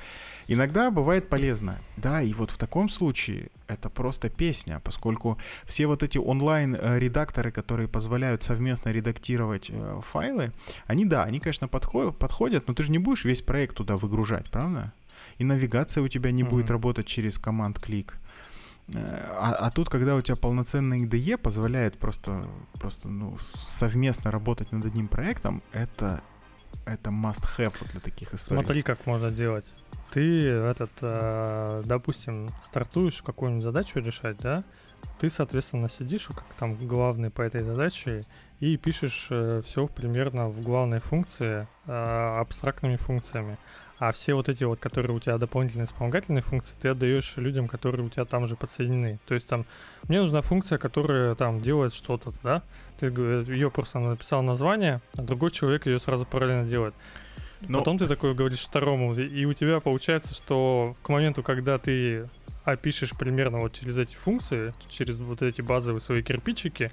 иногда 0.48 0.92
бывает 0.92 1.28
полезно. 1.28 1.78
Да, 1.98 2.22
и 2.22 2.34
вот 2.34 2.52
в 2.52 2.58
таком 2.58 2.88
случае 2.90 3.50
это 3.68 3.90
просто 3.90 4.30
песня, 4.30 4.80
поскольку 4.84 5.38
все 5.66 5.88
вот 5.88 6.04
эти 6.04 6.18
онлайн-редакторы, 6.18 7.52
которые 7.52 7.88
позволяют 7.88 8.44
совместно 8.44 8.90
редактировать 8.90 9.70
э, 9.70 10.00
файлы, 10.02 10.52
они, 10.88 11.06
да, 11.06 11.24
они, 11.24 11.40
конечно, 11.40 11.68
подходят, 11.68 12.18
подходят, 12.18 12.68
но 12.68 12.74
ты 12.74 12.84
же 12.84 12.92
не 12.92 13.00
будешь 13.00 13.26
весь 13.26 13.42
проект 13.42 13.76
туда 13.76 13.98
выгружать, 13.98 14.50
правда? 14.52 14.94
И 15.38 15.44
навигация 15.44 16.04
у 16.04 16.08
тебя 16.08 16.32
не 16.32 16.44
mm-hmm. 16.44 16.50
будет 16.50 16.72
работать 16.72 17.08
через 17.08 17.38
команд-клик. 17.38 18.20
Э, 18.88 19.34
а, 19.38 19.54
а 19.54 19.72
тут, 19.72 19.90
когда 19.90 20.16
у 20.16 20.22
тебя 20.22 20.36
полноценный 20.36 21.06
IDE 21.06 21.38
позволяет 21.38 21.98
просто, 21.98 22.48
просто 22.74 23.10
ну, 23.10 23.38
совместно 23.68 24.32
работать 24.32 24.72
над 24.72 24.86
одним 24.86 25.08
проектом, 25.08 25.64
это, 25.72 26.22
это 26.86 27.10
must-have 27.10 27.74
для 27.92 28.00
таких 28.00 28.34
историй. 28.34 28.64
Смотри, 28.64 28.82
как 28.82 29.06
можно 29.06 29.30
делать. 29.32 29.66
Ты 30.12 30.50
этот, 30.50 30.92
э, 31.02 31.84
допустим, 31.86 32.50
стартуешь 32.66 33.22
какую-нибудь 33.22 33.64
задачу 33.64 34.00
решать, 34.00 34.38
да? 34.38 34.64
Ты, 35.20 35.30
соответственно, 35.30 35.90
сидишь 35.90 36.28
как 36.28 36.46
там 36.58 36.76
главный 36.76 37.30
по 37.30 37.42
этой 37.42 37.62
задаче 37.62 38.24
и 38.60 38.78
пишешь 38.78 39.28
э, 39.30 39.62
все 39.66 39.88
примерно 39.88 40.50
в 40.50 40.62
главной 40.62 41.00
функции 41.00 41.68
абстрактными 41.86 42.96
функциями. 42.96 43.58
А 44.00 44.12
все 44.12 44.34
вот 44.34 44.50
эти 44.50 44.64
вот, 44.64 44.80
которые 44.80 45.16
у 45.16 45.20
тебя 45.20 45.38
дополнительные 45.38 45.86
вспомогательные 45.86 46.42
функции, 46.42 46.74
ты 46.82 46.90
отдаешь 46.90 47.34
людям, 47.38 47.68
которые 47.68 48.06
у 48.06 48.10
тебя 48.10 48.26
там 48.26 48.48
же 48.48 48.56
подсоединены. 48.56 49.20
То 49.28 49.36
есть 49.36 49.48
там, 49.48 49.66
мне 50.08 50.20
нужна 50.20 50.42
функция, 50.42 50.78
которая 50.78 51.36
там 51.36 51.62
делает 51.62 51.94
что-то, 51.94 52.34
да? 52.44 52.64
Ты 53.00 53.08
ее 53.08 53.70
просто 53.70 54.00
написал 54.00 54.42
название, 54.42 55.02
а 55.16 55.22
другой 55.22 55.52
человек 55.52 55.86
ее 55.86 56.00
сразу 56.00 56.26
параллельно 56.26 56.68
делает. 56.68 56.96
Но... 57.62 57.80
Потом 57.80 57.98
ты 57.98 58.08
такой 58.08 58.34
говоришь 58.34 58.60
второму, 58.60 59.14
и 59.14 59.46
у 59.46 59.54
тебя 59.54 59.80
получается, 59.80 60.34
что 60.34 60.98
к 61.02 61.10
моменту, 61.10 61.44
когда 61.44 61.78
ты 61.78 62.28
опишешь 62.66 63.12
примерно 63.12 63.60
вот 63.60 63.74
через 63.74 63.98
эти 63.98 64.16
функции, 64.16 64.74
через 64.90 65.18
вот 65.18 65.42
эти 65.42 65.62
базовые 65.62 66.02
свои 66.02 66.24
кирпичики, 66.24 66.92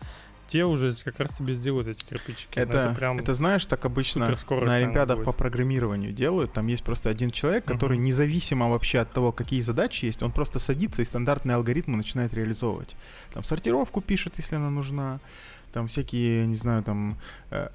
те 0.51 0.65
уже 0.65 0.93
как 1.05 1.21
раз 1.21 1.37
тебе 1.37 1.55
сделают 1.55 1.87
эти 1.87 2.05
кирпичики. 2.05 2.59
Это, 2.59 2.79
это, 2.79 2.95
прям 2.95 3.19
это 3.19 3.35
знаешь, 3.35 3.65
так 3.67 3.85
обычно 3.85 4.37
на 4.51 4.75
Олимпиадах 4.75 5.23
по 5.23 5.33
программированию 5.33 6.13
делают. 6.13 6.53
Там 6.53 6.67
есть 6.67 6.83
просто 6.83 7.09
один 7.09 7.31
человек, 7.31 7.65
который 7.65 7.99
uh-huh. 7.99 8.03
независимо 8.03 8.69
вообще 8.69 8.99
от 8.99 9.13
того, 9.13 9.31
какие 9.31 9.61
задачи 9.61 10.07
есть, 10.07 10.23
он 10.23 10.33
просто 10.33 10.59
садится 10.59 11.03
и 11.03 11.05
стандартные 11.05 11.55
алгоритмы 11.55 11.97
начинает 11.97 12.35
реализовывать. 12.35 12.97
Там 13.33 13.45
сортировку 13.45 14.01
пишет, 14.01 14.35
если 14.39 14.57
она 14.57 14.71
нужна. 14.71 15.21
Там 15.73 15.87
всякие, 15.87 16.47
не 16.47 16.57
знаю, 16.57 16.83
там 16.83 17.17
э, 17.53 17.69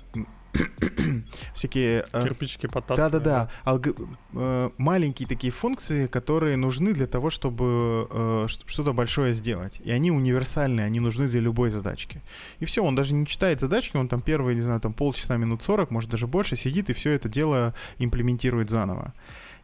всякие... 1.53 2.05
Э, 2.13 2.23
Кирпичики 2.23 2.67
подтаскивают. 2.67 3.13
Да-да-да. 3.13 3.49
Алг... 3.63 3.87
Э, 4.33 4.69
маленькие 4.77 5.27
такие 5.27 5.51
функции, 5.51 6.07
которые 6.07 6.57
нужны 6.57 6.93
для 6.93 7.05
того, 7.05 7.29
чтобы 7.29 8.07
э, 8.09 8.47
что-то 8.65 8.93
большое 8.93 9.33
сделать. 9.33 9.81
И 9.83 9.91
они 9.91 10.11
универсальные, 10.11 10.85
они 10.85 10.99
нужны 10.99 11.27
для 11.27 11.41
любой 11.41 11.69
задачки. 11.69 12.21
И 12.59 12.65
все, 12.65 12.83
он 12.83 12.95
даже 12.95 13.13
не 13.13 13.25
читает 13.25 13.59
задачки, 13.59 13.97
он 13.97 14.07
там 14.07 14.21
первые, 14.21 14.55
не 14.55 14.61
знаю, 14.61 14.79
там 14.79 14.93
полчаса, 14.93 15.37
минут 15.37 15.63
40, 15.63 15.91
может 15.91 16.09
даже 16.09 16.27
больше 16.27 16.55
сидит 16.55 16.89
и 16.89 16.93
все 16.93 17.11
это 17.11 17.29
дело 17.29 17.73
имплементирует 17.97 18.69
заново 18.69 19.13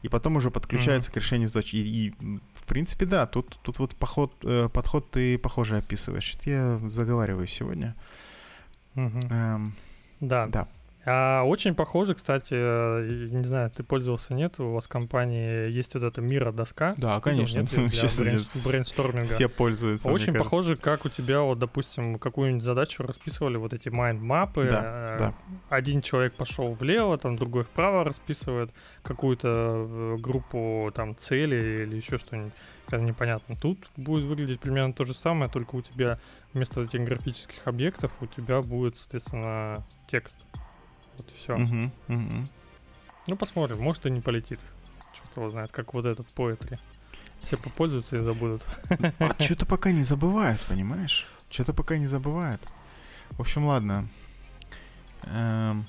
и 0.04 0.10
потом 0.10 0.36
уже 0.36 0.50
подключается 0.50 1.12
mm-hmm. 1.12 1.14
к 1.14 1.18
решению 1.18 1.48
задач. 1.48 1.76
И, 1.76 2.08
и 2.08 2.14
в 2.56 2.64
принципе, 2.64 3.06
да, 3.06 3.28
тут, 3.28 3.60
тут 3.62 3.78
вот 3.78 3.96
поход, 3.96 4.34
подход 4.74 5.12
ты 5.12 5.38
похоже 5.38 5.78
описываешь. 5.78 6.38
Я 6.46 6.82
заговариваю 6.88 7.46
сегодня. 7.46 7.96
Mm-hmm. 8.96 9.32
Эм, 9.32 9.74
да. 10.20 10.48
Да. 10.48 10.68
А 11.04 11.44
очень 11.44 11.74
похоже, 11.74 12.14
кстати, 12.14 12.54
не 12.54 13.44
знаю, 13.44 13.72
ты 13.72 13.84
пользовался, 13.84 14.36
нет, 14.36 14.60
у 14.60 14.74
вас 14.74 14.86
в 14.86 14.88
компании 14.88 15.68
есть 15.68 15.96
вот 15.96 16.04
эта 16.04 16.22
Мира 16.22 16.52
доска? 16.52 16.94
Да, 16.98 17.20
конечно. 17.22 17.62
Нет. 17.62 17.72
Все 19.26 19.50
пользуются. 19.50 20.10
Очень 20.12 20.34
похоже, 20.34 20.76
как 20.76 21.06
у 21.06 21.10
тебя, 21.10 21.42
вот, 21.42 21.58
допустим, 21.58 22.20
какую-нибудь 22.20 22.64
задачу 22.64 23.02
расписывали, 23.04 23.58
вот 23.58 23.74
эти 23.74 23.90
майнд-мапы. 23.90 24.68
Да, 24.70 24.82
э, 24.84 25.18
да. 25.20 25.34
Один 25.70 26.02
человек 26.02 26.34
пошел 26.34 26.74
влево, 26.74 27.18
там 27.18 27.36
другой 27.36 27.64
вправо 27.64 28.04
расписывает 28.04 28.72
какую-то 29.02 29.48
э, 29.48 30.18
группу 30.20 30.92
там 30.94 31.18
цели 31.18 31.84
или 31.84 31.96
еще 31.96 32.20
что-нибудь. 32.20 32.54
Это 32.88 32.98
непонятно. 33.00 33.56
Тут 33.60 33.80
будет 33.98 34.26
выглядеть 34.26 34.60
примерно 34.60 34.94
то 34.94 35.06
же 35.06 35.16
самое, 35.16 35.50
только 35.50 35.76
у 35.76 35.82
тебя 35.82 36.20
вместо 36.54 36.82
этих 36.82 37.04
графических 37.04 37.66
объектов 37.66 38.12
у 38.22 38.28
тебя 38.28 38.62
будет, 38.62 38.98
соответственно, 38.98 39.84
текст. 40.08 40.46
Вот 41.18 41.28
все. 41.38 41.56
Угу, 41.56 41.92
угу. 42.08 42.48
Ну, 43.28 43.36
посмотрим, 43.36 43.82
может 43.82 44.06
и 44.06 44.12
не 44.12 44.22
полетит. 44.22 44.60
Черт 45.14 45.38
его 45.38 45.50
знает, 45.50 45.72
как 45.72 45.94
вот 45.94 46.06
этот 46.06 46.28
поэтри. 46.28 46.80
Все 47.42 47.58
попользуются 47.58 48.18
и 48.18 48.22
забудут. 48.22 48.64
А 49.20 49.36
что-то 49.40 49.66
пока 49.66 49.92
не 49.92 50.04
забывают, 50.04 50.62
понимаешь? 50.62 51.28
Что-то 51.50 51.74
пока 51.74 51.98
не 51.98 52.08
забывают. 52.08 52.62
В 53.32 53.42
общем, 53.42 53.66
ладно. 53.66 54.08
Эм... 55.24 55.86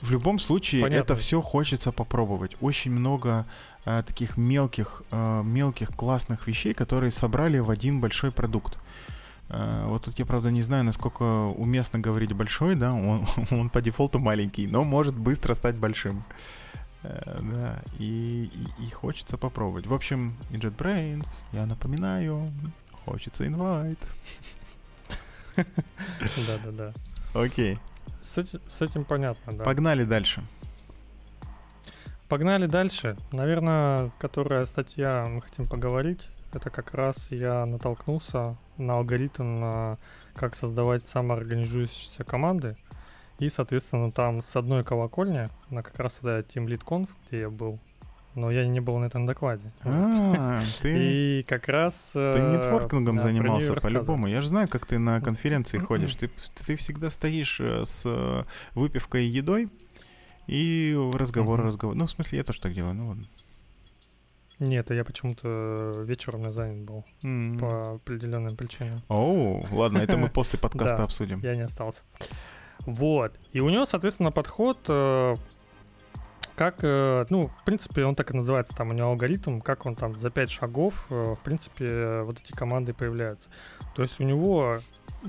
В 0.00 0.12
любом 0.12 0.38
случае, 0.38 0.82
Понятно. 0.82 1.02
это 1.02 1.16
все 1.16 1.40
хочется 1.40 1.90
попробовать. 1.90 2.56
Очень 2.60 2.92
много 2.92 3.46
э, 3.84 4.04
таких 4.06 4.36
мелких, 4.36 5.02
э, 5.10 5.42
мелких 5.44 5.88
классных 5.88 6.46
вещей, 6.46 6.72
которые 6.72 7.10
собрали 7.10 7.58
в 7.58 7.68
один 7.68 8.00
большой 8.00 8.30
продукт. 8.30 8.74
Э, 8.74 9.17
вот 9.48 10.04
тут 10.04 10.18
я, 10.18 10.26
правда, 10.26 10.50
не 10.50 10.62
знаю, 10.62 10.84
насколько 10.84 11.22
уместно 11.22 11.98
говорить 11.98 12.32
большой, 12.32 12.74
да, 12.74 12.92
он, 12.92 13.26
он 13.50 13.70
по 13.70 13.80
дефолту 13.80 14.18
маленький, 14.18 14.66
но 14.66 14.84
может 14.84 15.16
быстро 15.16 15.54
стать 15.54 15.76
большим. 15.76 16.24
Э, 17.02 17.38
да, 17.40 17.82
и, 17.98 18.50
и, 18.52 18.86
и 18.86 18.90
хочется 18.90 19.38
попробовать. 19.38 19.86
В 19.86 19.94
общем, 19.94 20.36
JetBrains, 20.50 21.44
я 21.52 21.66
напоминаю, 21.66 22.52
хочется 23.04 23.46
инвайт. 23.46 23.98
Да-да-да. 25.56 26.92
Окей. 27.34 27.78
С 28.22 28.38
этим, 28.38 28.60
с 28.70 28.82
этим 28.82 29.04
понятно, 29.04 29.52
да. 29.52 29.64
Погнали 29.64 30.04
дальше. 30.04 30.42
Погнали 32.28 32.66
дальше. 32.66 33.16
Наверное, 33.32 34.10
которая 34.18 34.66
статья 34.66 35.24
мы 35.26 35.40
хотим 35.40 35.66
поговорить, 35.66 36.28
это 36.52 36.70
как 36.70 36.94
раз 36.94 37.30
я 37.30 37.66
натолкнулся 37.66 38.56
на 38.76 38.94
алгоритм, 38.94 39.56
на 39.56 39.98
как 40.34 40.54
создавать 40.54 41.06
самоорганизующиеся 41.06 42.24
команды. 42.24 42.76
И, 43.38 43.48
соответственно, 43.48 44.10
там 44.10 44.42
с 44.42 44.56
одной 44.56 44.82
колокольни, 44.82 45.48
на 45.70 45.82
как 45.82 45.98
раз 45.98 46.18
это 46.18 46.40
Team 46.40 46.66
Lead 46.66 46.84
Conf, 46.84 47.08
где 47.28 47.40
я 47.40 47.50
был, 47.50 47.78
но 48.34 48.50
я 48.50 48.66
не 48.66 48.80
был 48.80 48.98
на 48.98 49.04
этом 49.06 49.26
докладе. 49.26 49.70
А, 49.82 50.60
ты... 50.80 51.40
И 51.40 51.42
как 51.44 51.68
раз... 51.68 52.10
Ты 52.14 52.20
э, 52.20 52.56
нетворкингом 52.56 53.20
занимался 53.20 53.74
по-любому. 53.74 54.26
Я 54.26 54.40
же 54.40 54.48
знаю, 54.48 54.68
как 54.68 54.86
ты 54.86 54.98
на 54.98 55.20
конференции 55.20 55.78
ходишь. 55.78 56.16
Ты, 56.16 56.30
ты 56.66 56.76
всегда 56.76 57.10
стоишь 57.10 57.60
э, 57.60 57.84
с 57.84 58.02
э, 58.06 58.44
выпивкой 58.74 59.26
и 59.26 59.28
едой, 59.28 59.68
и 60.48 60.98
разговор, 61.12 61.60
разговор. 61.60 61.94
Ну, 61.94 62.06
в 62.06 62.10
смысле, 62.10 62.38
я 62.38 62.44
тоже 62.44 62.60
так 62.60 62.72
делаю. 62.72 62.94
Ну, 62.94 63.08
ладно. 63.08 63.24
Нет, 64.58 64.90
я 64.90 65.04
почему-то 65.04 65.92
вечером 66.04 66.40
я 66.42 66.52
занят 66.52 66.84
был 66.84 67.04
mm. 67.22 67.58
по 67.58 67.94
определенным 67.94 68.56
причинам. 68.56 68.98
Оу, 69.08 69.60
oh, 69.60 69.66
ладно, 69.74 69.98
это 69.98 70.16
мы 70.16 70.28
после 70.34 70.58
подкаста 70.58 71.04
обсудим. 71.04 71.40
Я 71.40 71.54
не 71.54 71.62
остался. 71.62 72.02
Вот. 72.80 73.38
И 73.52 73.60
у 73.60 73.68
него, 73.68 73.84
соответственно, 73.84 74.32
подход 74.32 74.78
э, 74.88 75.36
как, 76.58 76.78
э, 76.82 77.24
ну, 77.30 77.46
в 77.46 77.64
принципе, 77.64 78.04
он 78.04 78.16
так 78.16 78.32
и 78.32 78.36
называется, 78.36 78.74
там 78.74 78.90
у 78.90 78.92
него 78.92 79.10
алгоритм, 79.10 79.60
как 79.60 79.86
он 79.86 79.94
там 79.94 80.18
за 80.18 80.28
5 80.28 80.50
шагов, 80.50 81.06
э, 81.08 81.34
в 81.34 81.40
принципе, 81.44 82.22
вот 82.22 82.40
эти 82.40 82.50
команды 82.50 82.92
появляются. 82.92 83.48
То 83.94 84.02
есть 84.02 84.18
у 84.20 84.24
него, 84.24 84.80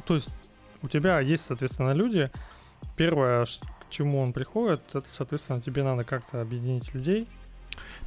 то 0.05 0.15
есть 0.15 0.29
у 0.81 0.87
тебя 0.87 1.19
есть, 1.19 1.45
соответственно, 1.45 1.91
люди, 1.91 2.31
первое, 2.95 3.45
чему 3.91 4.21
он 4.21 4.33
приходит, 4.33 4.81
это, 4.93 5.05
соответственно, 5.07 5.61
тебе 5.61 5.83
надо 5.83 6.03
как-то 6.03 6.41
объединить 6.41 6.93
людей, 6.95 7.27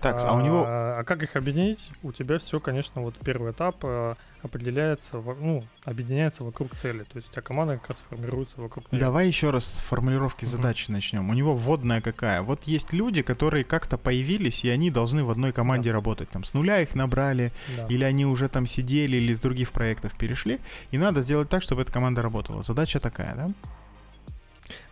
так, 0.03 0.23
а, 0.25 0.31
а 0.31 0.35
у 0.35 0.41
него... 0.41 0.65
А 0.67 1.05
как 1.05 1.23
их 1.23 1.37
объединить? 1.37 1.91
У 2.03 2.13
тебя 2.13 2.39
все, 2.39 2.59
конечно, 2.59 3.01
вот 3.03 3.15
первый 3.25 3.53
этап 3.53 3.77
э, 3.83 4.15
определяется, 4.43 5.17
ну, 5.17 5.63
объединяется 5.85 6.45
вокруг 6.45 6.75
цели. 6.77 7.05
То 7.05 7.17
есть 7.17 7.29
у 7.29 7.33
тебя 7.33 7.43
команда 7.43 7.79
как 7.79 7.91
раз 7.91 8.03
формируется 8.09 8.61
вокруг 8.61 8.91
нее. 8.91 9.01
Давай 9.01 9.27
еще 9.27 9.51
раз 9.51 9.65
с 9.65 9.79
формулировки 9.81 10.45
задачи 10.45 10.89
uh-huh. 10.89 10.93
начнем. 10.93 11.31
У 11.31 11.35
него 11.35 11.55
вводная 11.55 12.01
какая? 12.01 12.43
Вот 12.43 12.65
есть 12.65 12.93
люди, 12.93 13.23
которые 13.23 13.65
как-то 13.65 13.97
появились, 13.97 14.65
и 14.65 14.71
они 14.71 14.91
должны 14.91 15.25
в 15.25 15.31
одной 15.31 15.53
команде 15.53 15.91
да. 15.91 15.95
работать. 15.95 16.29
Там 16.31 16.45
с 16.45 16.55
нуля 16.55 16.81
их 16.81 16.95
набрали, 16.95 17.53
да. 17.77 17.87
или 17.87 18.05
они 18.05 18.27
уже 18.27 18.49
там 18.49 18.67
сидели, 18.67 19.17
или 19.17 19.33
из 19.33 19.41
других 19.41 19.73
проектов 19.73 20.17
перешли. 20.19 20.61
И 20.91 20.99
надо 20.99 21.21
сделать 21.21 21.49
так, 21.49 21.63
чтобы 21.63 21.83
эта 21.83 21.93
команда 21.93 22.23
работала. 22.23 22.63
Задача 22.63 23.01
такая, 23.01 23.35
да? 23.35 23.51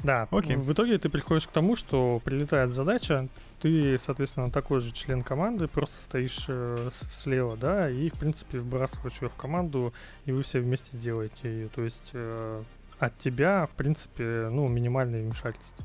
Да, 0.02 0.28
Окей. 0.30 0.56
в 0.56 0.72
итоге 0.72 0.98
ты 0.98 1.08
приходишь 1.08 1.46
к 1.46 1.50
тому, 1.50 1.76
что 1.76 2.20
прилетает 2.24 2.70
задача, 2.70 3.28
ты, 3.60 3.98
соответственно, 3.98 4.50
такой 4.50 4.80
же 4.80 4.92
член 4.92 5.22
команды, 5.22 5.68
просто 5.68 5.96
стоишь 5.96 6.44
э, 6.48 6.90
слева, 7.10 7.56
да, 7.56 7.90
и, 7.90 8.08
в 8.08 8.14
принципе, 8.14 8.58
вбрасываешь 8.58 9.20
ее 9.20 9.28
в 9.28 9.34
команду, 9.34 9.92
и 10.24 10.32
вы 10.32 10.42
все 10.42 10.60
вместе 10.60 10.96
делаете 10.96 11.48
ее. 11.48 11.68
То 11.68 11.82
есть 11.82 12.10
э, 12.12 12.62
от 12.98 13.18
тебя, 13.18 13.66
в 13.66 13.72
принципе, 13.72 14.48
ну, 14.50 14.68
минимальное 14.68 15.22
вмешательство. 15.22 15.84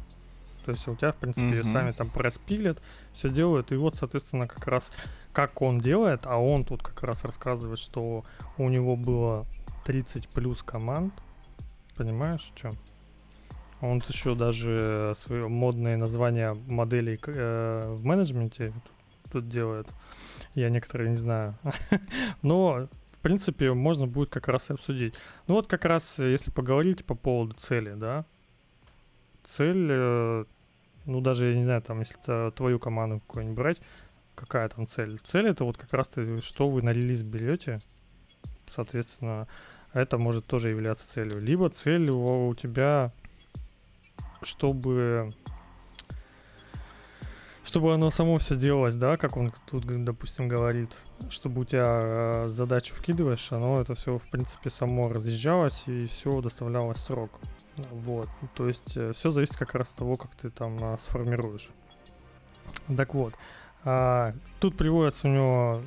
То 0.66 0.72
есть 0.72 0.88
у 0.88 0.96
тебя, 0.96 1.12
в 1.12 1.18
принципе, 1.18 1.60
mm-hmm. 1.60 1.72
сами 1.72 1.92
там 1.92 2.10
проспилят, 2.10 2.82
все 3.14 3.30
делают. 3.30 3.72
И 3.72 3.76
вот, 3.76 3.96
соответственно, 3.96 4.48
как 4.48 4.66
раз 4.68 4.92
как 5.32 5.62
он 5.62 5.78
делает, 5.78 6.26
а 6.26 6.38
он 6.38 6.66
тут 6.66 6.82
как 6.82 7.04
раз 7.04 7.24
рассказывает, 7.24 7.78
что 7.78 8.26
у 8.58 8.70
него 8.70 8.96
было 8.96 9.46
30 9.86 10.28
плюс 10.30 10.64
команд. 10.64 11.14
Понимаешь, 11.96 12.52
в 12.54 12.60
чем? 12.60 12.74
Он 13.82 14.02
еще 14.08 14.36
даже 14.36 15.14
свое 15.18 15.48
модное 15.48 15.98
название 15.98 16.54
моделей 16.68 17.20
э, 17.26 17.94
в 17.94 18.06
менеджменте 18.06 18.72
тут, 18.72 19.32
тут 19.32 19.50
делает. 19.50 19.88
Я 20.54 20.70
некоторые 20.70 21.10
не 21.10 21.18
знаю. 21.18 21.56
Но, 22.42 22.88
в 23.12 23.20
принципе, 23.20 23.74
можно 23.74 24.08
будет 24.08 24.30
как 24.30 24.48
раз 24.48 24.70
и 24.70 24.74
обсудить. 24.74 25.14
Ну 25.48 25.56
вот 25.56 25.68
как 25.68 25.86
раз, 25.86 26.20
если 26.20 26.52
поговорить 26.52 27.06
по 27.06 27.16
поводу 27.16 27.54
цели, 27.56 27.94
да. 27.96 28.26
Цель, 29.46 29.88
э, 29.92 30.46
ну 31.06 31.22
даже, 31.22 31.50
я 31.52 31.58
не 31.58 31.66
знаю, 31.66 31.82
там, 31.82 32.00
если 32.00 32.52
твою 32.52 32.80
команду 32.80 33.20
какую-нибудь 33.20 33.58
брать, 33.58 33.82
какая 34.36 34.70
там 34.70 34.88
цель? 34.88 35.20
Цель 35.20 35.48
это 35.48 35.66
вот 35.66 35.78
как 35.78 35.94
раз 35.94 36.08
то, 36.08 36.42
что 36.42 36.70
вы 36.70 36.82
на 36.82 36.90
релиз 36.90 37.24
берете, 37.24 37.80
соответственно, 38.70 39.48
это 39.94 40.18
может 40.18 40.46
тоже 40.46 40.70
являться 40.70 41.08
целью. 41.08 41.42
Либо 41.42 41.70
цель 41.70 42.10
у 42.10 42.54
тебя 42.56 43.12
чтобы 44.46 45.32
чтобы 47.66 47.94
оно 47.94 48.12
само 48.12 48.38
все 48.38 48.56
делалось, 48.56 48.96
да, 48.96 49.18
как 49.18 49.38
он 49.38 49.52
тут, 49.66 49.86
допустим, 49.86 50.48
говорит, 50.48 50.96
чтобы 51.30 51.62
у 51.62 51.66
тебя 51.66 51.86
э, 51.88 52.48
задачу 52.48 52.94
вкидываешь, 52.94 53.52
оно 53.52 53.82
это 53.82 53.96
все, 53.96 54.18
в 54.18 54.30
принципе, 54.30 54.70
само 54.70 55.10
разъезжалось 55.10 55.84
и 55.88 56.06
все 56.06 56.42
доставлялось 56.42 57.00
в 57.00 57.02
срок. 57.02 57.32
Вот, 57.92 58.30
то 58.54 58.68
есть 58.68 58.96
э, 58.96 59.14
все 59.14 59.32
зависит 59.32 59.58
как 59.58 59.74
раз 59.74 59.90
от 59.90 59.98
того, 59.98 60.16
как 60.16 60.34
ты 60.36 60.52
там 60.52 60.78
а, 60.82 60.98
сформируешь. 60.98 61.70
Так 62.96 63.14
вот, 63.16 63.34
а, 63.84 64.32
тут 64.60 64.78
приводится 64.78 65.28
у 65.28 65.32
него 65.32 65.82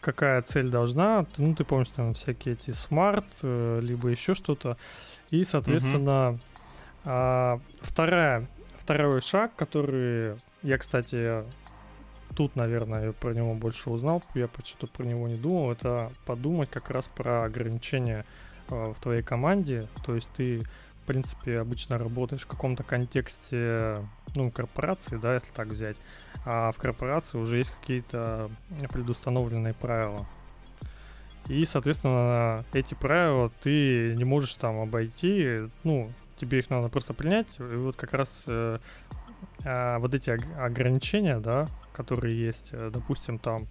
какая 0.00 0.42
цель 0.42 0.68
должна, 0.68 1.26
ну 1.36 1.54
ты 1.54 1.64
помнишь 1.64 1.88
там 1.94 2.14
всякие 2.14 2.54
эти 2.54 2.72
смарт, 2.72 3.26
э, 3.42 3.80
либо 3.80 4.08
еще 4.08 4.34
что-то, 4.34 4.76
и 5.30 5.44
соответственно 5.44 6.36
mm-hmm 6.36 6.49
а, 7.04 7.60
вторая, 7.80 8.48
второй 8.78 9.20
шаг, 9.20 9.54
который 9.56 10.36
я, 10.62 10.78
кстати, 10.78 11.44
тут, 12.36 12.56
наверное, 12.56 13.12
про 13.12 13.32
него 13.32 13.54
больше 13.54 13.90
узнал, 13.90 14.22
я 14.34 14.48
почему-то 14.48 14.86
про 14.86 15.04
него 15.04 15.28
не 15.28 15.36
думал, 15.36 15.72
это 15.72 16.10
подумать 16.26 16.70
как 16.70 16.90
раз 16.90 17.08
про 17.08 17.44
ограничения 17.44 18.24
э, 18.68 18.94
в 18.96 19.00
твоей 19.00 19.22
команде. 19.22 19.86
То 20.04 20.14
есть 20.14 20.30
ты, 20.36 20.60
в 20.60 21.06
принципе, 21.06 21.60
обычно 21.60 21.98
работаешь 21.98 22.42
в 22.42 22.46
каком-то 22.46 22.82
контексте, 22.82 24.04
ну, 24.34 24.50
корпорации, 24.50 25.16
да, 25.16 25.34
если 25.34 25.52
так 25.52 25.68
взять, 25.68 25.96
а 26.44 26.72
в 26.72 26.76
корпорации 26.76 27.38
уже 27.38 27.58
есть 27.58 27.72
какие-то 27.80 28.50
предустановленные 28.92 29.74
правила. 29.74 30.26
И, 31.48 31.64
соответственно, 31.64 32.64
эти 32.72 32.94
правила 32.94 33.50
ты 33.62 34.14
не 34.16 34.24
можешь 34.24 34.54
там 34.54 34.78
обойти, 34.78 35.68
ну, 35.82 36.12
тебе 36.40 36.58
их 36.58 36.70
надо 36.70 36.88
просто 36.88 37.14
принять. 37.14 37.48
И 37.58 37.62
вот 37.62 37.96
как 37.96 38.12
раз 38.14 38.44
э, 38.46 38.78
э, 39.64 39.98
вот 39.98 40.14
эти 40.14 40.30
ограничения, 40.30 41.38
да, 41.38 41.66
которые 41.92 42.38
есть, 42.38 42.70
э, 42.72 42.90
допустим, 42.92 43.38
там 43.38 43.66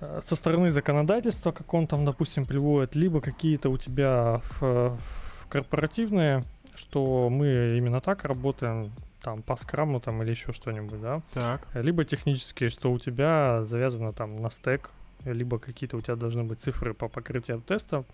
э, 0.00 0.20
со 0.22 0.36
стороны 0.36 0.70
законодательства, 0.70 1.52
как 1.52 1.72
он 1.74 1.86
там, 1.86 2.04
допустим, 2.04 2.44
приводит, 2.44 2.96
либо 2.96 3.20
какие-то 3.20 3.68
у 3.70 3.78
тебя 3.78 4.40
в, 4.44 4.96
в 4.96 5.46
корпоративные, 5.48 6.42
что 6.74 7.28
мы 7.28 7.76
именно 7.76 8.00
так 8.00 8.24
работаем, 8.24 8.92
там, 9.20 9.42
по 9.42 9.56
скраму 9.56 10.00
там 10.00 10.22
или 10.22 10.30
еще 10.30 10.52
что-нибудь, 10.52 11.00
да? 11.00 11.22
Так. 11.32 11.66
Либо 11.74 12.04
технические, 12.04 12.70
что 12.70 12.92
у 12.92 12.98
тебя 12.98 13.64
завязано 13.64 14.12
там 14.12 14.36
на 14.36 14.50
стек, 14.50 14.90
либо 15.24 15.58
какие-то 15.58 15.96
у 15.96 16.00
тебя 16.00 16.16
должны 16.16 16.44
быть 16.44 16.60
цифры 16.60 16.94
по 16.94 17.08
покрытию 17.08 17.60
теста, 17.60 18.04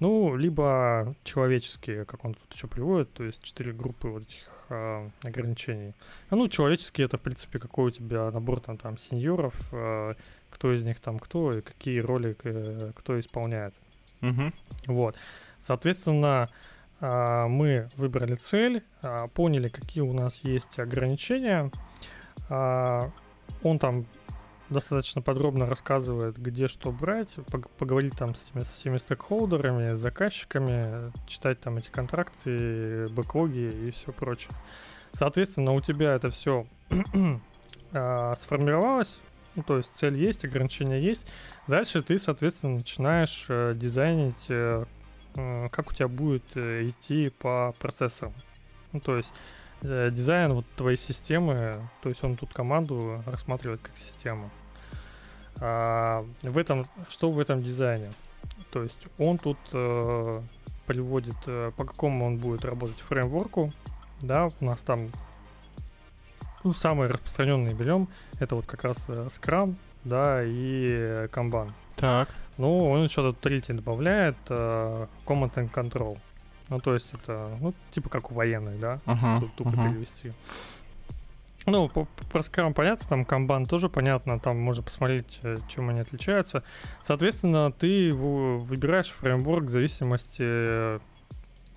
ну, 0.00 0.36
либо 0.36 1.14
человеческие, 1.24 2.04
как 2.04 2.24
он 2.24 2.34
тут 2.34 2.52
еще 2.54 2.66
приводит, 2.66 3.12
то 3.12 3.24
есть 3.24 3.42
четыре 3.42 3.72
группы 3.72 4.08
вот 4.08 4.22
этих 4.22 4.48
э, 4.68 5.08
ограничений. 5.22 5.94
А, 6.30 6.36
ну, 6.36 6.48
человеческие 6.48 7.06
это, 7.06 7.18
в 7.18 7.20
принципе, 7.20 7.58
какой 7.58 7.86
у 7.86 7.90
тебя 7.90 8.30
набор 8.30 8.60
там, 8.60 8.78
там 8.78 8.98
сеньоров, 8.98 9.54
э, 9.72 10.14
кто 10.50 10.72
из 10.72 10.84
них 10.84 11.00
там 11.00 11.18
кто 11.18 11.52
и 11.52 11.60
какие 11.60 12.00
роли 12.00 12.36
э, 12.44 12.92
кто 12.94 13.18
исполняет. 13.18 13.74
Угу. 14.22 14.52
Вот. 14.86 15.16
Соответственно, 15.62 16.48
э, 17.00 17.46
мы 17.48 17.88
выбрали 17.96 18.34
цель, 18.34 18.82
э, 19.02 19.28
поняли, 19.34 19.68
какие 19.68 20.02
у 20.02 20.12
нас 20.12 20.40
есть 20.42 20.78
ограничения. 20.78 21.70
Э, 22.48 23.10
он 23.62 23.78
там 23.78 24.06
достаточно 24.72 25.22
подробно 25.22 25.66
рассказывает, 25.66 26.38
где 26.38 26.68
что 26.68 26.90
брать, 26.90 27.36
поговорить 27.78 28.16
там 28.16 28.34
с, 28.34 28.44
этими, 28.44 28.64
со 28.64 28.72
всеми 28.72 28.98
стейкхолдерами, 28.98 29.94
с 29.94 29.98
заказчиками, 29.98 31.12
читать 31.26 31.60
там 31.60 31.76
эти 31.76 31.90
контракты, 31.90 33.08
бэклоги 33.08 33.86
и 33.86 33.90
все 33.90 34.12
прочее. 34.12 34.52
Соответственно, 35.12 35.72
у 35.72 35.80
тебя 35.80 36.14
это 36.14 36.30
все 36.30 36.66
а, 37.92 38.34
сформировалось, 38.40 39.20
ну, 39.54 39.62
то 39.62 39.76
есть 39.76 39.92
цель 39.94 40.16
есть, 40.16 40.44
ограничения 40.44 41.00
есть. 41.00 41.26
Дальше 41.66 42.02
ты, 42.02 42.18
соответственно, 42.18 42.74
начинаешь 42.74 43.44
э, 43.48 43.74
дизайнить, 43.76 44.46
э, 44.48 44.84
как 45.70 45.90
у 45.90 45.94
тебя 45.94 46.08
будет 46.08 46.44
э, 46.54 46.88
идти 46.88 47.28
по 47.28 47.74
процессам. 47.78 48.32
Ну, 48.92 49.00
то 49.00 49.16
есть 49.16 49.32
дизайн 49.82 50.52
вот 50.52 50.64
твоей 50.76 50.96
системы, 50.96 51.74
то 52.02 52.08
есть 52.08 52.22
он 52.22 52.36
тут 52.36 52.52
команду 52.52 53.20
рассматривает 53.26 53.80
как 53.80 53.96
систему. 53.96 54.48
А, 55.64 56.24
в 56.42 56.58
этом, 56.58 56.84
что 57.08 57.30
в 57.30 57.38
этом 57.38 57.62
дизайне? 57.62 58.10
То 58.72 58.82
есть 58.82 59.06
он 59.18 59.38
тут 59.38 59.58
э, 59.72 60.40
приводит, 60.86 61.36
э, 61.46 61.70
по 61.76 61.84
какому 61.84 62.26
он 62.26 62.38
будет 62.38 62.64
работать 62.64 62.98
фреймворку. 62.98 63.72
Да, 64.20 64.48
у 64.60 64.64
нас 64.64 64.80
там 64.80 65.08
ну, 66.64 66.72
самые 66.72 67.10
распространенные 67.10 67.74
берем. 67.74 68.08
Это 68.40 68.56
вот 68.56 68.66
как 68.66 68.82
раз 68.82 69.04
э, 69.06 69.28
Scrum, 69.30 69.76
да, 70.02 70.42
и 70.42 71.28
Kanban. 71.28 71.70
Так. 71.94 72.28
Ну, 72.58 72.90
он 72.90 73.04
еще 73.04 73.22
тут 73.22 73.38
третий 73.38 73.72
добавляет 73.72 74.36
э, 74.48 75.06
Command 75.26 75.54
and 75.54 75.72
Control. 75.72 76.18
Ну, 76.70 76.80
то 76.80 76.94
есть 76.94 77.14
это, 77.14 77.56
ну, 77.60 77.72
типа 77.92 78.10
как 78.10 78.32
у 78.32 78.34
военных, 78.34 78.80
да, 78.80 78.98
uh-huh, 79.06 79.48
тупо 79.56 79.68
uh-huh. 79.68 79.92
перевести. 79.92 80.32
Ну, 81.66 81.88
по, 81.88 82.06
про 82.30 82.40
Scrum 82.40 82.74
понятно, 82.74 83.06
там 83.08 83.22
Kanban 83.22 83.66
тоже 83.66 83.88
понятно, 83.88 84.40
там 84.40 84.58
можно 84.58 84.82
посмотреть, 84.82 85.38
э, 85.44 85.56
чем 85.68 85.90
они 85.90 86.00
отличаются. 86.00 86.64
Соответственно, 87.04 87.70
ты 87.70 88.12
выбираешь 88.12 89.10
фреймворк 89.10 89.64
в 89.64 89.68
зависимости 89.68 90.42
э, 90.42 90.98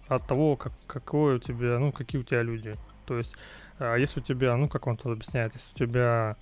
от 0.07 0.27
того, 0.27 0.55
как, 0.55 0.73
какой 0.87 1.35
у 1.35 1.39
тебя, 1.39 1.77
ну, 1.77 1.91
какие 1.91 2.19
у 2.19 2.23
тебя 2.23 2.41
люди. 2.41 2.73
То 3.05 3.17
есть, 3.17 3.35
а 3.77 3.95
если 3.95 4.21
у 4.21 4.23
тебя, 4.23 4.55
ну, 4.57 4.67
как 4.67 4.87
он 4.87 4.97
тут 4.97 5.11
объясняет, 5.11 5.53
если 5.53 5.71
у 5.75 5.87
тебя 5.87 6.35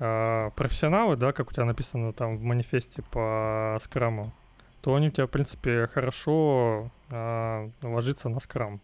э, 0.00 0.50
профессионалы, 0.56 1.16
да, 1.16 1.32
как 1.32 1.50
у 1.50 1.52
тебя 1.52 1.64
написано 1.64 2.12
там 2.12 2.38
в 2.38 2.42
манифесте 2.42 3.02
по 3.02 3.78
скраму, 3.80 4.32
то 4.80 4.96
они 4.96 5.08
у 5.08 5.10
тебя, 5.10 5.26
в 5.26 5.30
принципе, 5.30 5.86
хорошо 5.86 6.90
э, 7.10 7.70
ложатся 7.82 8.28
на 8.28 8.40
скрам. 8.40 8.80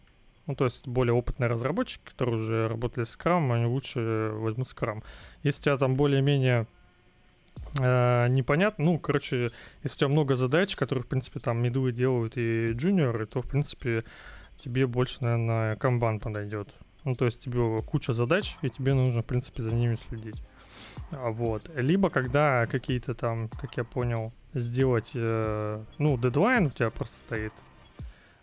Ну, 0.48 0.54
то 0.54 0.64
есть 0.64 0.88
более 0.88 1.12
опытные 1.12 1.48
разработчики, 1.48 2.02
которые 2.06 2.36
уже 2.36 2.68
работали 2.68 3.04
с 3.04 3.16
Scrum, 3.16 3.54
они 3.54 3.66
лучше 3.66 4.30
возьмут 4.32 4.66
Scrum. 4.68 5.04
Если 5.42 5.60
у 5.60 5.64
тебя 5.64 5.76
там 5.76 5.94
более-менее 5.94 6.66
э, 7.78 8.28
непонятно, 8.28 8.86
ну, 8.86 8.98
короче, 8.98 9.50
если 9.82 9.96
у 9.96 9.98
тебя 9.98 10.08
много 10.08 10.36
задач, 10.36 10.74
которые, 10.74 11.02
в 11.02 11.06
принципе, 11.06 11.38
там 11.38 11.62
мидлы 11.62 11.92
делают 11.92 12.38
и 12.38 12.72
джуниоры, 12.72 13.26
то, 13.26 13.42
в 13.42 13.46
принципе, 13.46 14.04
тебе 14.56 14.86
больше, 14.86 15.18
наверное, 15.20 15.76
Kanban 15.76 16.18
подойдет. 16.18 16.70
Ну, 17.04 17.14
то 17.14 17.26
есть 17.26 17.40
тебе 17.44 17.82
куча 17.82 18.14
задач, 18.14 18.56
и 18.62 18.70
тебе 18.70 18.94
нужно, 18.94 19.22
в 19.22 19.26
принципе, 19.26 19.62
за 19.62 19.74
ними 19.74 19.96
следить. 19.96 20.42
Вот. 21.10 21.70
Либо 21.74 22.08
когда 22.08 22.66
какие-то 22.66 23.14
там, 23.14 23.48
как 23.48 23.76
я 23.76 23.84
понял, 23.84 24.32
сделать, 24.54 25.10
э, 25.14 25.84
ну, 25.98 26.16
дедлайн 26.16 26.66
у 26.66 26.70
тебя 26.70 26.90
просто 26.90 27.16
стоит 27.16 27.52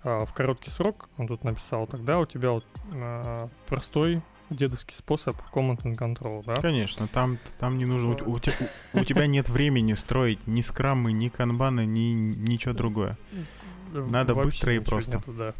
в 0.05 0.33
короткий 0.33 0.69
срок, 0.69 0.97
как 1.09 1.19
он 1.19 1.27
тут 1.27 1.43
написал, 1.43 1.87
тогда 1.87 2.19
у 2.19 2.25
тебя 2.25 2.51
вот 2.51 2.65
э, 2.93 3.47
простой 3.67 4.21
дедовский 4.51 4.95
способ 4.95 5.35
command 5.51 5.81
and 5.83 5.97
control, 5.97 6.43
да? 6.45 6.53
Конечно, 6.61 7.07
там, 7.07 7.39
там 7.57 7.77
не 7.79 7.85
нужно, 7.85 8.15
у, 8.23 8.33
у, 8.33 8.35
у, 8.35 8.99
у 8.99 9.03
тебя 9.03 9.25
нет 9.25 9.49
времени 9.49 9.93
строить 9.93 10.45
ни 10.45 10.61
скрамы, 10.61 11.11
ни 11.11 11.29
канбаны, 11.29 11.85
ни 11.85 12.13
ничего 12.13 12.73
другое. 12.73 13.17
Надо 13.91 14.35
Вообще 14.35 14.49
быстро 14.49 14.75
и 14.75 14.79
просто. 14.79 15.17
Нету, 15.17 15.33
да. 15.33 15.53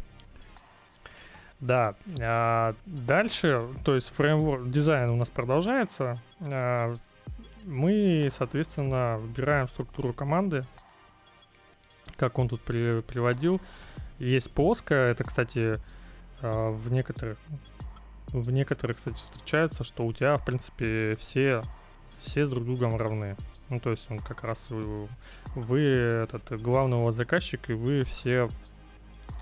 Да, 1.58 1.94
а 2.20 2.74
дальше, 2.84 3.66
то 3.82 3.94
есть 3.94 4.10
фреймворк, 4.14 4.68
дизайн 4.68 5.08
у 5.08 5.16
нас 5.16 5.30
продолжается. 5.30 6.20
А, 6.40 6.94
мы, 7.64 8.30
соответственно, 8.36 9.16
выбираем 9.18 9.68
структуру 9.68 10.12
команды, 10.12 10.64
как 12.16 12.38
он 12.38 12.48
тут 12.48 12.60
при, 12.60 13.00
приводил. 13.00 13.60
Есть 14.18 14.52
плоская, 14.52 15.10
это, 15.12 15.24
кстати, 15.24 15.80
а, 16.40 16.70
в 16.70 16.90
некоторых, 16.90 17.38
в 18.28 18.50
некоторых, 18.50 18.96
кстати, 18.96 19.16
встречается, 19.16 19.84
что 19.84 20.06
у 20.06 20.12
тебя, 20.12 20.36
в 20.36 20.44
принципе, 20.44 21.16
все, 21.16 21.62
все 22.20 22.46
с 22.46 22.48
друг 22.48 22.64
другом 22.64 22.96
равны. 22.96 23.36
Ну, 23.68 23.80
то 23.80 23.90
есть 23.90 24.10
он 24.10 24.18
как 24.18 24.44
раз 24.44 24.70
вы, 24.70 25.08
вы 25.54 25.82
этот 25.82 26.50
вас 26.50 27.14
заказчик, 27.14 27.68
и 27.68 27.74
вы 27.74 28.02
все 28.02 28.48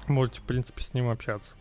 можете, 0.09 0.41
в 0.41 0.45
принципе, 0.45 0.83
с 0.83 0.95
ним 0.95 1.09
общаться. 1.09 1.57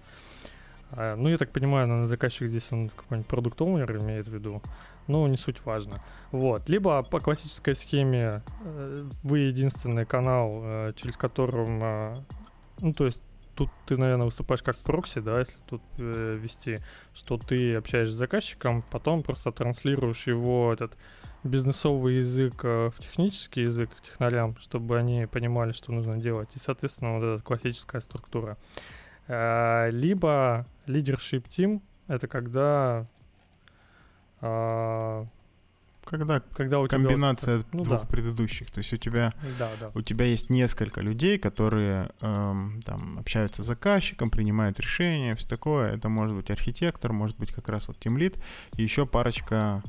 А, 0.91 1.15
ну, 1.15 1.29
я 1.29 1.37
так 1.37 1.51
понимаю, 1.51 1.87
на 1.87 2.07
заказчик 2.07 2.49
здесь 2.49 2.67
он 2.71 2.89
какой-нибудь 2.89 3.27
продукт 3.27 3.61
оунер 3.61 3.97
имеет 3.97 4.27
в 4.27 4.33
виду. 4.33 4.61
Ну, 5.07 5.27
не 5.27 5.37
суть 5.37 5.63
важно. 5.65 6.01
Вот. 6.31 6.69
Либо 6.69 7.03
по 7.03 7.19
классической 7.19 7.75
схеме 7.75 8.41
э, 8.63 9.09
вы 9.23 9.39
единственный 9.39 10.05
канал, 10.05 10.61
э, 10.63 10.93
через 10.95 11.17
которым... 11.17 11.81
Ну, 12.81 12.93
то 12.93 13.05
есть 13.05 13.21
тут 13.55 13.69
ты, 13.85 13.97
наверное, 13.97 14.25
выступаешь 14.25 14.63
как 14.63 14.75
прокси, 14.77 15.19
да, 15.19 15.39
если 15.39 15.57
тут 15.67 15.81
э, 15.99 16.37
вести, 16.41 16.79
что 17.13 17.37
ты 17.37 17.75
общаешься 17.75 18.13
с 18.13 18.17
заказчиком, 18.17 18.83
потом 18.89 19.23
просто 19.23 19.51
транслируешь 19.51 20.27
его 20.27 20.73
этот 20.73 20.97
бизнесовый 21.43 22.17
язык 22.17 22.63
э, 22.63 22.89
в 22.89 22.99
технический 22.99 23.61
язык 23.61 23.89
технарям, 24.01 24.55
чтобы 24.57 24.97
они 24.97 25.27
понимали, 25.27 25.71
что 25.71 25.91
нужно 25.91 26.17
делать. 26.17 26.49
И, 26.55 26.59
соответственно, 26.59 27.19
вот 27.19 27.23
эта 27.23 27.43
классическая 27.43 28.01
структура. 28.01 28.57
Э, 29.27 29.89
либо 29.91 30.65
leadership 30.87 31.45
team— 31.49 31.81
это 32.07 32.27
когда... 32.27 33.07
Э, 34.41 35.25
когда, 36.05 36.41
когда 36.55 36.79
у 36.79 36.87
комбинация 36.87 37.59
тебя, 37.59 37.67
ну, 37.73 37.83
двух 37.83 38.01
да. 38.01 38.07
предыдущих, 38.07 38.71
то 38.71 38.79
есть 38.79 38.93
у 38.93 38.97
тебя 38.97 39.33
да, 39.57 39.69
да. 39.79 39.91
у 39.93 40.01
тебя 40.01 40.25
есть 40.25 40.49
несколько 40.49 41.01
людей, 41.01 41.37
которые 41.37 42.11
эм, 42.21 42.79
там 42.85 43.17
общаются 43.19 43.63
с 43.63 43.65
заказчиком, 43.65 44.29
принимают 44.29 44.79
решения, 44.79 45.35
все 45.35 45.47
такое. 45.47 45.95
Это 45.95 46.09
может 46.09 46.35
быть 46.35 46.51
архитектор, 46.51 47.13
может 47.13 47.37
быть 47.37 47.51
как 47.51 47.69
раз 47.69 47.87
вот 47.87 47.99
тимлит 47.99 48.37
и 48.77 48.83
еще 48.83 49.05
парочка 49.05 49.81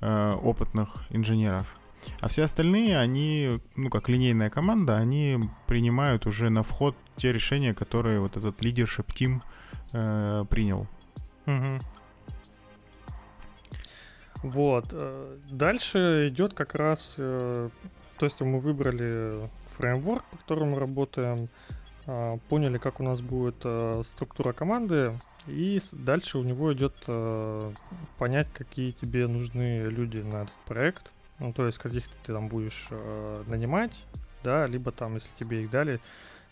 э, 0.00 0.32
опытных 0.42 1.04
инженеров. 1.10 1.76
А 2.20 2.28
все 2.28 2.44
остальные, 2.44 2.98
они, 2.98 3.60
ну, 3.76 3.90
как 3.90 4.08
линейная 4.08 4.50
команда, 4.50 4.96
они 4.96 5.38
принимают 5.66 6.26
уже 6.26 6.50
на 6.50 6.62
вход 6.62 6.96
те 7.16 7.32
решения, 7.32 7.74
которые 7.74 8.20
вот 8.20 8.36
этот 8.36 8.62
лидершип 8.62 9.12
тим 9.12 9.42
э, 9.92 10.44
принял. 10.48 10.86
Угу. 11.46 11.80
Вот. 14.42 14.86
Э, 14.92 15.36
дальше 15.50 16.26
идет 16.28 16.54
как 16.54 16.74
раз... 16.74 17.14
Э, 17.18 17.68
то 18.18 18.26
есть 18.26 18.40
мы 18.40 18.58
выбрали 18.58 19.48
фреймворк, 19.76 20.24
по 20.24 20.36
которому 20.38 20.78
работаем, 20.78 21.48
э, 22.06 22.38
поняли, 22.48 22.78
как 22.78 23.00
у 23.00 23.02
нас 23.02 23.20
будет 23.20 23.64
структура 24.06 24.52
команды, 24.52 25.18
и 25.46 25.80
дальше 25.92 26.38
у 26.38 26.42
него 26.42 26.72
идет 26.74 26.94
понять, 28.18 28.48
какие 28.52 28.90
тебе 28.90 29.26
нужны 29.26 29.86
люди 29.88 30.18
на 30.18 30.42
этот 30.42 30.56
проект. 30.66 31.12
Ну, 31.38 31.54
то 31.54 31.64
есть 31.64 31.78
каких-то 31.78 32.14
ты 32.26 32.34
там 32.34 32.48
будешь 32.48 32.88
нанимать, 33.46 34.04
да, 34.44 34.66
либо 34.66 34.90
там, 34.90 35.14
если 35.14 35.30
тебе 35.38 35.62
их 35.62 35.70
дали, 35.70 35.98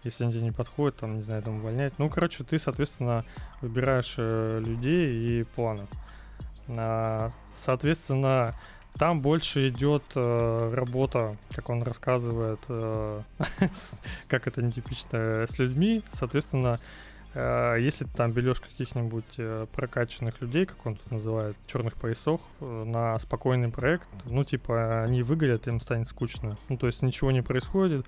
если 0.04 0.24
они 0.24 0.32
тебе 0.32 0.42
не 0.44 0.50
подходят, 0.50 0.96
там, 0.96 1.16
не 1.16 1.22
знаю, 1.22 1.42
там 1.42 1.56
увольнять. 1.56 1.98
Ну, 1.98 2.08
короче, 2.08 2.44
ты, 2.44 2.58
соответственно, 2.58 3.24
выбираешь 3.60 4.14
э, 4.16 4.62
людей 4.64 5.40
и 5.40 5.44
планы. 5.44 5.82
А, 5.82 6.07
соответственно, 7.54 8.54
там 8.98 9.20
больше 9.20 9.68
идет 9.68 10.02
э, 10.16 10.70
работа, 10.74 11.36
как 11.54 11.70
он 11.70 11.82
рассказывает, 11.82 12.58
э, 12.68 13.22
как 14.28 14.48
это 14.48 14.60
нетипично, 14.60 15.46
с 15.48 15.58
людьми. 15.58 16.02
Соответственно, 16.12 16.78
э, 17.34 17.76
если 17.78 18.06
ты 18.06 18.10
там 18.16 18.32
берешь 18.32 18.60
каких-нибудь 18.60 19.70
прокачанных 19.72 20.40
людей, 20.40 20.66
как 20.66 20.84
он 20.84 20.96
тут 20.96 21.12
называет, 21.12 21.56
черных 21.68 21.94
поясов, 21.94 22.40
на 22.60 23.16
спокойный 23.20 23.68
проект, 23.68 24.08
ну, 24.24 24.42
типа, 24.42 25.04
они 25.04 25.22
выгорят, 25.22 25.68
им 25.68 25.80
станет 25.80 26.08
скучно. 26.08 26.56
Ну, 26.68 26.76
то 26.76 26.88
есть 26.88 27.00
ничего 27.02 27.30
не 27.30 27.42
происходит, 27.42 28.04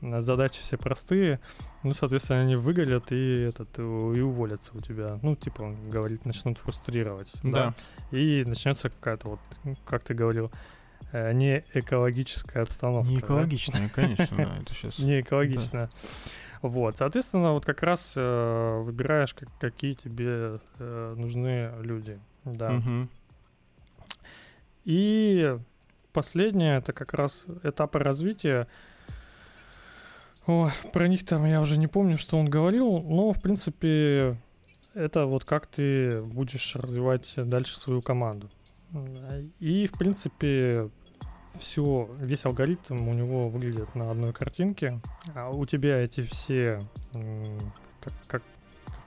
задачи 0.00 0.60
все 0.60 0.76
простые, 0.76 1.40
ну, 1.82 1.94
соответственно, 1.94 2.40
они 2.40 2.56
выгорят 2.56 3.12
и, 3.12 3.42
этот, 3.42 3.78
и 3.78 3.82
уволятся 3.82 4.72
у 4.74 4.80
тебя. 4.80 5.18
Ну, 5.22 5.36
типа, 5.36 5.62
он 5.62 5.90
говорит, 5.90 6.24
начнут 6.24 6.58
фрустрировать. 6.58 7.30
Да. 7.42 7.74
да? 8.10 8.16
И 8.16 8.44
начнется 8.46 8.90
какая-то 8.90 9.28
вот, 9.28 9.40
как 9.84 10.02
ты 10.02 10.14
говорил, 10.14 10.50
э, 11.12 11.32
не 11.32 11.64
экологическая 11.74 12.62
обстановка. 12.62 13.10
Не 13.10 13.18
экологичная, 13.20 13.88
да? 13.88 13.94
конечно, 13.94 14.36
да, 14.36 14.56
это 14.62 14.74
сейчас. 14.74 14.98
Не 14.98 15.20
экологичная. 15.20 15.90
Вот, 16.62 16.98
соответственно, 16.98 17.52
вот 17.52 17.64
как 17.64 17.82
раз 17.82 18.12
э, 18.16 18.80
выбираешь, 18.82 19.32
как, 19.32 19.48
какие 19.58 19.94
тебе 19.94 20.60
э, 20.78 21.14
нужны 21.16 21.72
люди, 21.80 22.20
да. 22.44 22.74
Угу. 22.74 23.08
И 24.84 25.58
последнее, 26.12 26.78
это 26.78 26.92
как 26.92 27.14
раз 27.14 27.44
этапы 27.62 27.98
развития. 27.98 28.66
О, 30.50 30.72
про 30.92 31.06
них 31.06 31.24
там 31.24 31.44
я 31.44 31.60
уже 31.60 31.78
не 31.78 31.86
помню, 31.86 32.18
что 32.18 32.36
он 32.36 32.46
говорил, 32.50 33.00
но, 33.02 33.32
в 33.32 33.40
принципе, 33.40 34.36
это 34.94 35.26
вот 35.26 35.44
как 35.44 35.68
ты 35.68 36.22
будешь 36.22 36.74
развивать 36.74 37.32
дальше 37.36 37.78
свою 37.78 38.02
команду. 38.02 38.50
И, 39.60 39.86
в 39.86 39.96
принципе, 39.96 40.90
все, 41.56 42.10
весь 42.18 42.44
алгоритм 42.44 43.08
у 43.08 43.14
него 43.14 43.48
выглядит 43.48 43.94
на 43.94 44.10
одной 44.10 44.32
картинке, 44.32 45.00
а 45.36 45.50
у 45.50 45.64
тебя 45.66 45.98
эти 45.98 46.22
все, 46.22 46.80
как, 48.00 48.12
как, 48.26 48.42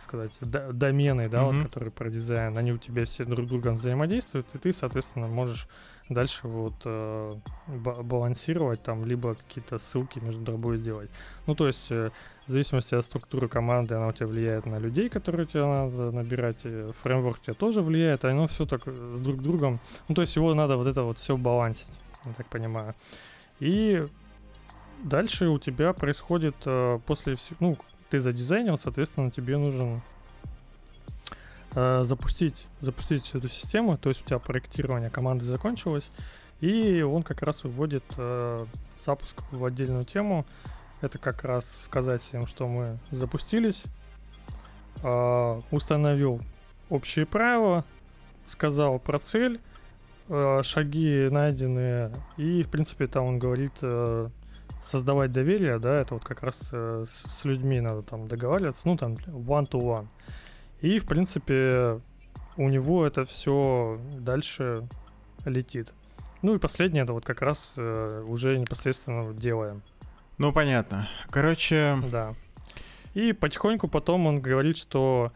сказать, 0.04 0.32
домены, 0.42 1.30
да, 1.30 1.40
mm-hmm. 1.40 1.62
вот, 1.62 1.68
которые 1.68 1.92
про 1.92 2.10
дизайн, 2.10 2.58
они 2.58 2.72
у 2.72 2.78
тебя 2.78 3.06
все 3.06 3.26
друг 3.26 3.48
с 3.48 3.50
другом 3.50 3.76
взаимодействуют, 3.76 4.48
и 4.54 4.58
ты, 4.58 4.74
соответственно, 4.74 5.28
можешь 5.28 5.68
дальше 6.10 6.48
вот 6.48 6.74
э, 6.86 7.34
балансировать 7.68 8.84
там, 8.84 9.06
либо 9.06 9.36
какие-то 9.36 9.80
ссылки 9.80 10.20
между 10.20 10.52
собой 10.52 10.78
делать. 10.78 11.10
Ну, 11.48 11.56
то 11.56 11.68
есть, 11.68 11.92
э, 11.92 12.12
в 12.46 12.52
зависимости 12.52 12.94
от 12.96 13.06
структуры 13.06 13.48
команды, 13.48 13.96
она 13.96 14.08
у 14.08 14.12
тебя 14.12 14.28
влияет 14.28 14.66
на 14.66 14.78
людей, 14.80 15.10
которые 15.10 15.46
тебе 15.46 15.66
надо 15.66 16.12
набирать, 16.12 16.62
э, 16.66 16.92
фреймворк 17.02 17.40
тебе 17.40 17.54
тоже 17.54 17.82
влияет, 17.82 18.26
а 18.26 18.30
оно 18.30 18.48
все 18.48 18.66
так 18.66 18.82
э, 18.86 19.16
с 19.18 19.22
друг 19.22 19.42
другом. 19.42 19.80
Ну, 20.08 20.16
то 20.16 20.22
есть, 20.22 20.36
его 20.36 20.54
надо 20.54 20.78
вот 20.78 20.88
это 20.88 21.04
вот 21.04 21.18
все 21.18 21.38
балансить, 21.38 22.00
я 22.26 22.34
так 22.34 22.48
понимаю. 22.48 22.96
И 23.60 24.06
дальше 25.04 25.48
у 25.48 25.60
тебя 25.60 25.94
происходит 25.94 26.56
э, 26.66 27.00
после 27.06 27.36
всего, 27.36 27.58
ну, 27.60 27.78
ты 28.14 28.20
задизайнил, 28.20 28.78
соответственно, 28.78 29.32
тебе 29.32 29.58
нужен 29.58 30.00
э, 31.74 32.04
запустить, 32.06 32.68
запустить 32.80 33.24
всю 33.24 33.40
эту 33.40 33.50
систему, 33.50 33.98
то 33.98 34.10
есть 34.10 34.22
у 34.22 34.26
тебя 34.28 34.38
проектирование 34.38 35.10
команды 35.10 35.46
закончилось, 35.46 36.12
и 36.62 37.02
он 37.02 37.24
как 37.24 37.42
раз 37.42 37.64
выводит 37.64 38.04
э, 38.18 38.68
запуск 39.04 39.42
в 39.50 39.66
отдельную 39.66 40.04
тему. 40.04 40.46
Это 41.02 41.18
как 41.18 41.44
раз 41.44 41.66
сказать 41.86 42.22
всем, 42.22 42.46
что 42.46 42.68
мы 42.68 43.00
запустились, 43.10 43.82
э, 45.02 45.62
установил 45.72 46.40
общие 46.92 47.26
правила, 47.26 47.84
сказал 48.46 49.00
про 49.00 49.18
цель, 49.18 49.60
э, 50.30 50.62
шаги 50.64 51.30
найденные, 51.32 52.14
и, 52.38 52.62
в 52.62 52.70
принципе, 52.70 53.08
там 53.08 53.26
он 53.26 53.40
говорит 53.40 53.74
э, 53.82 54.30
создавать 54.84 55.32
доверие, 55.32 55.80
да, 55.80 55.96
это 55.96 56.16
вот 56.16 56.24
как 56.24 56.44
раз 56.44 56.70
э, 56.72 57.06
с, 57.08 57.46
людьми 57.46 57.82
надо 57.82 58.02
там 58.02 58.28
договариваться, 58.28 58.88
ну, 58.88 58.98
там, 58.98 59.14
one-to-one. 59.14 59.72
-one. 59.72 60.08
И, 60.82 61.00
в 61.00 61.06
принципе, 61.06 62.02
у 62.58 62.70
него 62.70 63.06
это 63.06 63.26
все 63.26 64.00
дальше 64.14 64.88
летит. 65.46 65.94
Ну 66.42 66.56
и 66.56 66.60
последнее, 66.60 67.04
это 67.04 67.14
вот 67.14 67.26
как 67.26 67.42
раз 67.42 67.74
э, 67.78 68.24
уже 68.28 68.58
непосредственно 68.58 69.34
делаем. 69.34 69.82
Ну, 70.38 70.52
понятно. 70.52 71.10
Короче... 71.30 71.98
Да. 72.12 72.36
И 73.14 73.32
потихоньку 73.32 73.88
потом 73.88 74.26
он 74.26 74.42
говорит, 74.42 74.76
что 74.76 75.32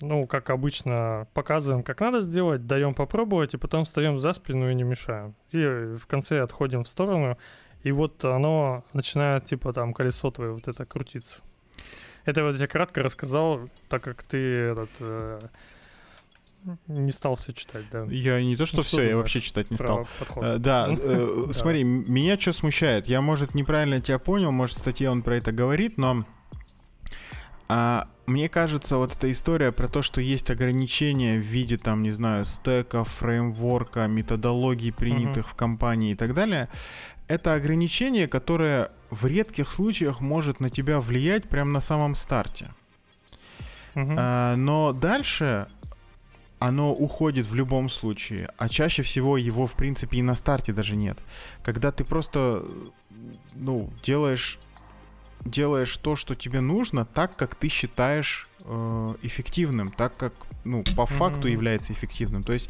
ну, 0.00 0.26
как 0.26 0.50
обычно, 0.50 1.28
показываем, 1.34 1.82
как 1.82 2.00
надо 2.00 2.20
сделать, 2.22 2.66
даем 2.66 2.94
попробовать, 2.94 3.54
и 3.54 3.58
потом 3.58 3.84
встаем 3.84 4.18
за 4.18 4.32
спину 4.32 4.70
и 4.70 4.74
не 4.74 4.82
мешаем. 4.82 5.34
И 5.50 5.58
в 5.58 6.06
конце 6.06 6.40
отходим 6.40 6.84
в 6.84 6.88
сторону, 6.88 7.36
и 7.82 7.92
вот 7.92 8.24
оно 8.24 8.84
начинает, 8.92 9.44
типа, 9.46 9.72
там, 9.72 9.94
колесо 9.94 10.30
твое 10.30 10.52
вот 10.52 10.68
это 10.68 10.84
крутиться. 10.84 11.40
Это 12.24 12.44
вот 12.44 12.56
я 12.56 12.66
кратко 12.66 13.02
рассказал, 13.02 13.68
так 13.88 14.02
как 14.02 14.22
ты 14.22 14.38
этот... 14.38 14.90
Э, 15.00 15.40
не 16.86 17.10
стал 17.10 17.36
все 17.36 17.52
читать, 17.52 17.84
да. 17.90 18.04
Я 18.10 18.42
не 18.42 18.56
то, 18.56 18.66
что 18.66 18.78
ну, 18.78 18.82
все, 18.82 19.02
я 19.02 19.16
вообще 19.16 19.40
читать 19.40 19.70
не 19.70 19.78
стал. 19.78 20.06
Э, 20.36 20.58
да, 20.58 20.88
э, 20.90 21.46
смотри, 21.52 21.84
меня 21.84 22.38
что 22.38 22.52
смущает? 22.52 23.06
Я, 23.06 23.22
может, 23.22 23.54
неправильно 23.54 24.00
тебя 24.00 24.18
понял, 24.18 24.52
может, 24.52 24.76
в 24.76 24.80
статье 24.80 25.10
он 25.10 25.22
про 25.22 25.36
это 25.36 25.52
говорит, 25.52 25.96
но 25.96 26.26
а, 27.72 28.08
мне 28.26 28.48
кажется, 28.48 28.96
вот 28.96 29.12
эта 29.12 29.30
история 29.30 29.70
про 29.70 29.86
то, 29.86 30.02
что 30.02 30.20
есть 30.20 30.50
ограничения 30.50 31.36
в 31.36 31.42
виде, 31.42 31.78
там, 31.78 32.02
не 32.02 32.10
знаю, 32.10 32.44
стека, 32.44 33.04
фреймворка, 33.04 34.08
методологий, 34.08 34.92
принятых 34.92 35.46
uh-huh. 35.46 35.50
в 35.52 35.54
компании 35.54 36.10
и 36.10 36.14
так 36.16 36.34
далее, 36.34 36.68
это 37.28 37.54
ограничение, 37.54 38.26
которое 38.26 38.90
в 39.10 39.24
редких 39.24 39.70
случаях 39.70 40.20
может 40.20 40.58
на 40.58 40.68
тебя 40.68 41.00
влиять 41.00 41.48
прямо 41.48 41.70
на 41.70 41.80
самом 41.80 42.16
старте. 42.16 42.74
Uh-huh. 43.94 44.16
А, 44.18 44.56
но 44.56 44.92
дальше 44.92 45.68
оно 46.58 46.92
уходит 46.92 47.46
в 47.46 47.54
любом 47.54 47.88
случае, 47.88 48.50
а 48.58 48.68
чаще 48.68 49.04
всего 49.04 49.36
его, 49.36 49.66
в 49.66 49.74
принципе, 49.74 50.18
и 50.18 50.22
на 50.22 50.34
старте 50.34 50.72
даже 50.72 50.96
нет. 50.96 51.18
Когда 51.62 51.92
ты 51.92 52.02
просто, 52.02 52.64
ну, 53.54 53.90
делаешь 54.02 54.58
делаешь 55.44 55.96
то, 55.96 56.16
что 56.16 56.34
тебе 56.34 56.60
нужно, 56.60 57.04
так, 57.04 57.36
как 57.36 57.54
ты 57.54 57.68
считаешь 57.68 58.48
э, 58.64 59.14
эффективным, 59.22 59.88
так, 59.88 60.16
как, 60.16 60.34
ну, 60.64 60.84
по 60.96 61.06
факту 61.06 61.48
mm-hmm. 61.48 61.52
является 61.52 61.92
эффективным. 61.92 62.42
То 62.42 62.52
есть 62.52 62.68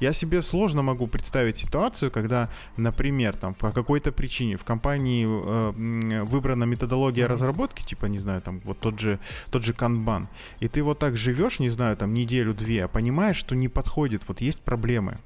я 0.00 0.12
себе 0.12 0.42
сложно 0.42 0.82
могу 0.82 1.06
представить 1.06 1.56
ситуацию, 1.56 2.10
когда, 2.10 2.48
например, 2.76 3.36
там, 3.36 3.54
по 3.54 3.72
какой-то 3.72 4.12
причине 4.12 4.56
в 4.56 4.64
компании 4.64 5.26
э, 5.26 6.22
выбрана 6.24 6.64
методология 6.64 7.26
разработки, 7.26 7.82
типа, 7.82 8.06
не 8.06 8.18
знаю, 8.18 8.42
там, 8.42 8.60
вот 8.64 8.78
тот 8.78 8.98
же, 8.98 9.18
тот 9.50 9.64
же 9.64 9.74
канбан, 9.74 10.28
и 10.60 10.68
ты 10.68 10.82
вот 10.82 10.98
так 10.98 11.16
живешь, 11.16 11.58
не 11.58 11.68
знаю, 11.68 11.96
там, 11.96 12.14
неделю-две, 12.14 12.84
а 12.84 12.88
понимаешь, 12.88 13.36
что 13.36 13.56
не 13.56 13.68
подходит, 13.68 14.22
вот 14.28 14.40
есть 14.40 14.60
проблемы, 14.60 15.18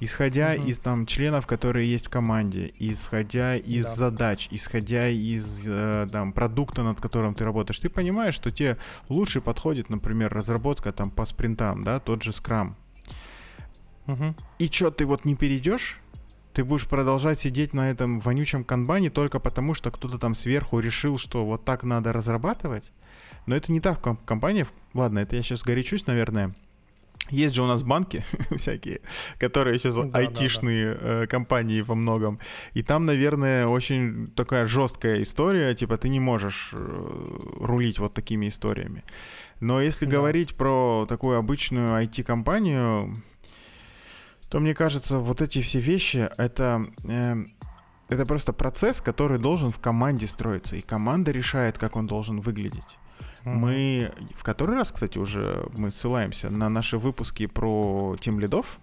исходя 0.00 0.54
угу. 0.56 0.66
из 0.66 0.78
там 0.78 1.06
членов, 1.06 1.46
которые 1.46 1.90
есть 1.90 2.06
в 2.06 2.10
команде, 2.10 2.72
исходя 2.78 3.56
из 3.56 3.86
да. 3.86 3.92
задач, 3.92 4.48
исходя 4.50 5.08
из 5.08 5.62
э, 5.66 6.06
там 6.10 6.32
продукта, 6.32 6.82
над 6.82 7.00
которым 7.00 7.34
ты 7.34 7.44
работаешь, 7.44 7.78
ты 7.78 7.88
понимаешь, 7.88 8.34
что 8.34 8.50
тебе 8.50 8.78
лучше 9.08 9.40
подходит, 9.40 9.90
например, 9.90 10.32
разработка 10.32 10.92
там 10.92 11.10
по 11.10 11.24
спринтам, 11.24 11.82
да, 11.82 12.00
тот 12.00 12.22
же 12.22 12.30
Scrum. 12.30 12.74
Угу. 14.06 14.34
И 14.58 14.66
что, 14.68 14.90
ты 14.90 15.04
вот 15.04 15.24
не 15.24 15.34
перейдешь? 15.34 16.00
Ты 16.54 16.64
будешь 16.64 16.88
продолжать 16.88 17.38
сидеть 17.38 17.72
на 17.72 17.90
этом 17.90 18.20
вонючем 18.20 18.64
канбане 18.64 19.10
только 19.10 19.38
потому, 19.38 19.74
что 19.74 19.90
кто-то 19.90 20.18
там 20.18 20.34
сверху 20.34 20.80
решил, 20.80 21.18
что 21.18 21.44
вот 21.44 21.64
так 21.64 21.84
надо 21.84 22.12
разрабатывать? 22.12 22.92
Но 23.46 23.54
это 23.54 23.70
не 23.70 23.80
так 23.80 24.04
в 24.04 24.16
компаниях. 24.24 24.68
Ладно, 24.92 25.20
это 25.20 25.36
я 25.36 25.42
сейчас 25.42 25.62
горячусь, 25.62 26.06
наверное. 26.06 26.54
Есть 27.30 27.54
же 27.54 27.62
у 27.62 27.66
нас 27.66 27.82
банки 27.82 28.24
всякие, 28.56 29.00
которые 29.38 29.78
сейчас 29.78 29.96
да, 29.96 30.18
айтишные 30.18 30.94
да, 30.94 31.00
да. 31.00 31.22
Э, 31.22 31.26
компании 31.26 31.80
во 31.82 31.94
многом. 31.94 32.38
И 32.74 32.82
там, 32.82 33.06
наверное, 33.06 33.66
очень 33.66 34.28
такая 34.34 34.64
жесткая 34.64 35.22
история, 35.22 35.74
типа 35.74 35.98
ты 35.98 36.08
не 36.08 36.20
можешь 36.20 36.70
э, 36.72 37.38
рулить 37.60 37.98
вот 37.98 38.14
такими 38.14 38.48
историями. 38.48 39.04
Но 39.60 39.80
если 39.80 40.06
да. 40.06 40.12
говорить 40.12 40.54
про 40.54 41.06
такую 41.08 41.38
обычную 41.38 42.02
IT-компанию, 42.04 43.14
то 44.48 44.60
мне 44.60 44.74
кажется, 44.74 45.18
вот 45.18 45.42
эти 45.42 45.60
все 45.60 45.80
вещи 45.80 46.28
это 46.38 46.84
э, 47.04 47.36
это 48.08 48.26
просто 48.26 48.52
процесс, 48.52 49.00
который 49.00 49.38
должен 49.38 49.70
в 49.70 49.78
команде 49.78 50.26
строиться, 50.26 50.76
и 50.76 50.80
команда 50.80 51.30
решает, 51.30 51.78
как 51.78 51.96
он 51.96 52.06
должен 52.06 52.40
выглядеть. 52.40 52.98
Мы 53.44 54.12
в 54.34 54.42
который 54.42 54.76
раз, 54.76 54.92
кстати, 54.92 55.18
уже 55.18 55.66
мы 55.76 55.90
ссылаемся 55.90 56.50
на 56.50 56.68
наши 56.68 56.98
выпуски 56.98 57.46
про 57.46 58.16
тем 58.20 58.40
лидов. 58.40 58.78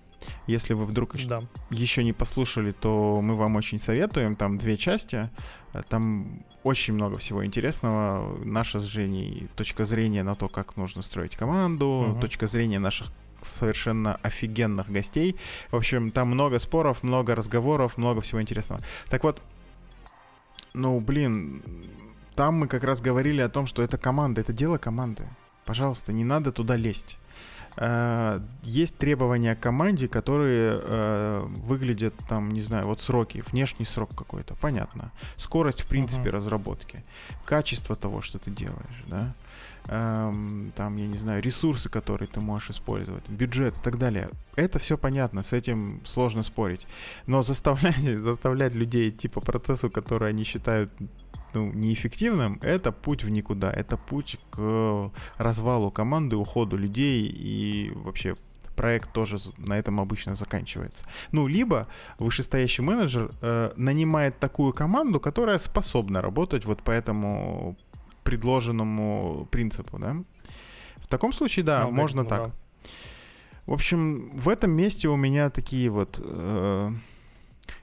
Если 0.47 0.73
вы 0.73 0.86
вдруг 0.86 1.15
да. 1.28 1.41
еще 1.69 2.03
не 2.03 2.13
послушали, 2.13 2.71
то 2.71 3.19
мы 3.21 3.36
вам 3.36 3.57
очень 3.57 3.78
советуем. 3.78 4.36
Там 4.36 4.57
две 4.57 4.76
части. 4.76 5.30
Там 5.89 6.43
очень 6.63 6.93
много 6.93 7.17
всего 7.17 7.45
интересного. 7.45 8.36
Наша 8.43 8.80
с 8.80 8.84
Женей 8.86 9.49
точка 9.55 9.84
зрения 9.84 10.23
на 10.23 10.36
то, 10.36 10.47
как 10.47 10.78
нужно 10.78 11.03
строить 11.03 11.36
команду, 11.36 12.07
угу. 12.09 12.21
точка 12.21 12.47
зрения 12.47 12.80
наших 12.80 13.11
совершенно 13.42 14.16
офигенных 14.24 14.90
гостей. 14.90 15.36
В 15.72 15.76
общем, 15.76 16.10
там 16.10 16.30
много 16.30 16.60
споров, 16.60 17.04
много 17.04 17.36
разговоров, 17.36 17.98
много 17.98 18.22
всего 18.22 18.42
интересного. 18.42 18.82
Так 19.10 19.24
вот, 19.24 19.42
ну, 20.74 21.00
блин, 21.00 21.64
там 22.36 22.56
мы 22.56 22.68
как 22.68 22.84
раз 22.84 23.02
говорили 23.02 23.42
о 23.42 23.50
том, 23.50 23.68
что 23.68 23.82
это 23.82 23.98
команда, 23.98 24.42
это 24.42 24.54
дело 24.54 24.78
команды. 24.78 25.24
Пожалуйста, 25.66 26.14
не 26.14 26.24
надо 26.24 26.52
туда 26.52 26.76
лезть. 26.76 27.18
Э, 27.78 28.40
есть 28.64 28.98
требования 28.98 29.56
к 29.56 29.60
команде, 29.60 30.08
которые 30.08 30.80
э, 30.82 31.40
выглядят 31.46 32.14
там, 32.30 32.52
не 32.52 32.62
знаю, 32.62 32.86
вот 32.86 33.02
сроки, 33.02 33.44
внешний 33.52 33.86
срок 33.86 34.12
какой-то, 34.16 34.56
понятно. 34.56 35.12
Скорость, 35.36 35.82
в 35.82 35.88
принципе, 35.88 36.30
uh-huh. 36.30 36.34
разработки, 36.34 37.04
качество 37.46 37.96
того, 37.96 38.22
что 38.22 38.40
ты 38.40 38.52
делаешь, 38.52 39.04
да. 39.08 39.34
Эм, 39.88 40.72
там, 40.76 40.96
я 40.98 41.08
не 41.08 41.18
знаю, 41.18 41.44
ресурсы, 41.44 41.90
которые 41.90 42.28
ты 42.28 42.42
можешь 42.42 42.72
использовать, 42.72 43.30
бюджет 43.30 43.78
и 43.78 43.82
так 43.82 43.98
далее. 43.98 44.30
Это 44.56 44.80
все 44.80 44.98
понятно, 44.98 45.44
с 45.44 45.54
этим 45.54 46.02
сложно 46.06 46.44
спорить. 46.44 46.88
Но 47.28 47.44
заставлять, 47.44 47.98
заставлять 48.22 48.74
людей 48.74 49.10
идти 49.10 49.28
по 49.28 49.42
процессу, 49.42 49.90
который 49.92 50.30
они 50.30 50.44
считают 50.44 50.92
ну, 51.54 51.72
неэффективным, 51.72 52.60
это 52.62 52.92
путь 52.92 53.24
в 53.24 53.30
никуда. 53.30 53.72
Это 53.72 53.98
путь 53.98 54.40
к 54.50 55.12
развалу 55.38 55.92
команды, 55.92 56.36
уходу 56.36 56.78
людей 56.78 57.28
и 57.28 57.92
вообще 57.96 58.36
проект 58.76 59.12
тоже 59.14 59.38
на 59.58 59.78
этом 59.78 60.00
обычно 60.00 60.36
заканчивается. 60.36 61.06
Ну, 61.32 61.48
либо 61.48 61.88
вышестоящий 62.20 62.84
менеджер 62.84 63.32
э, 63.42 63.72
нанимает 63.78 64.40
такую 64.40 64.74
команду, 64.74 65.20
которая 65.20 65.58
способна 65.58 66.22
работать 66.22 66.66
вот 66.66 66.84
по 66.84 66.92
этому 66.92 67.78
предложенному 68.26 69.47
принципу, 69.51 69.97
да. 69.97 70.17
В 70.97 71.07
таком 71.07 71.32
случае, 71.32 71.63
да, 71.63 71.84
ну, 71.84 71.91
можно 71.91 72.23
ну, 72.23 72.30
так. 72.30 72.43
Да. 72.45 72.51
В 73.67 73.73
общем, 73.73 74.32
в 74.36 74.49
этом 74.49 74.71
месте 74.71 75.07
у 75.07 75.15
меня 75.15 75.49
такие 75.49 75.89
вот 75.89 76.19
э, 76.23 76.91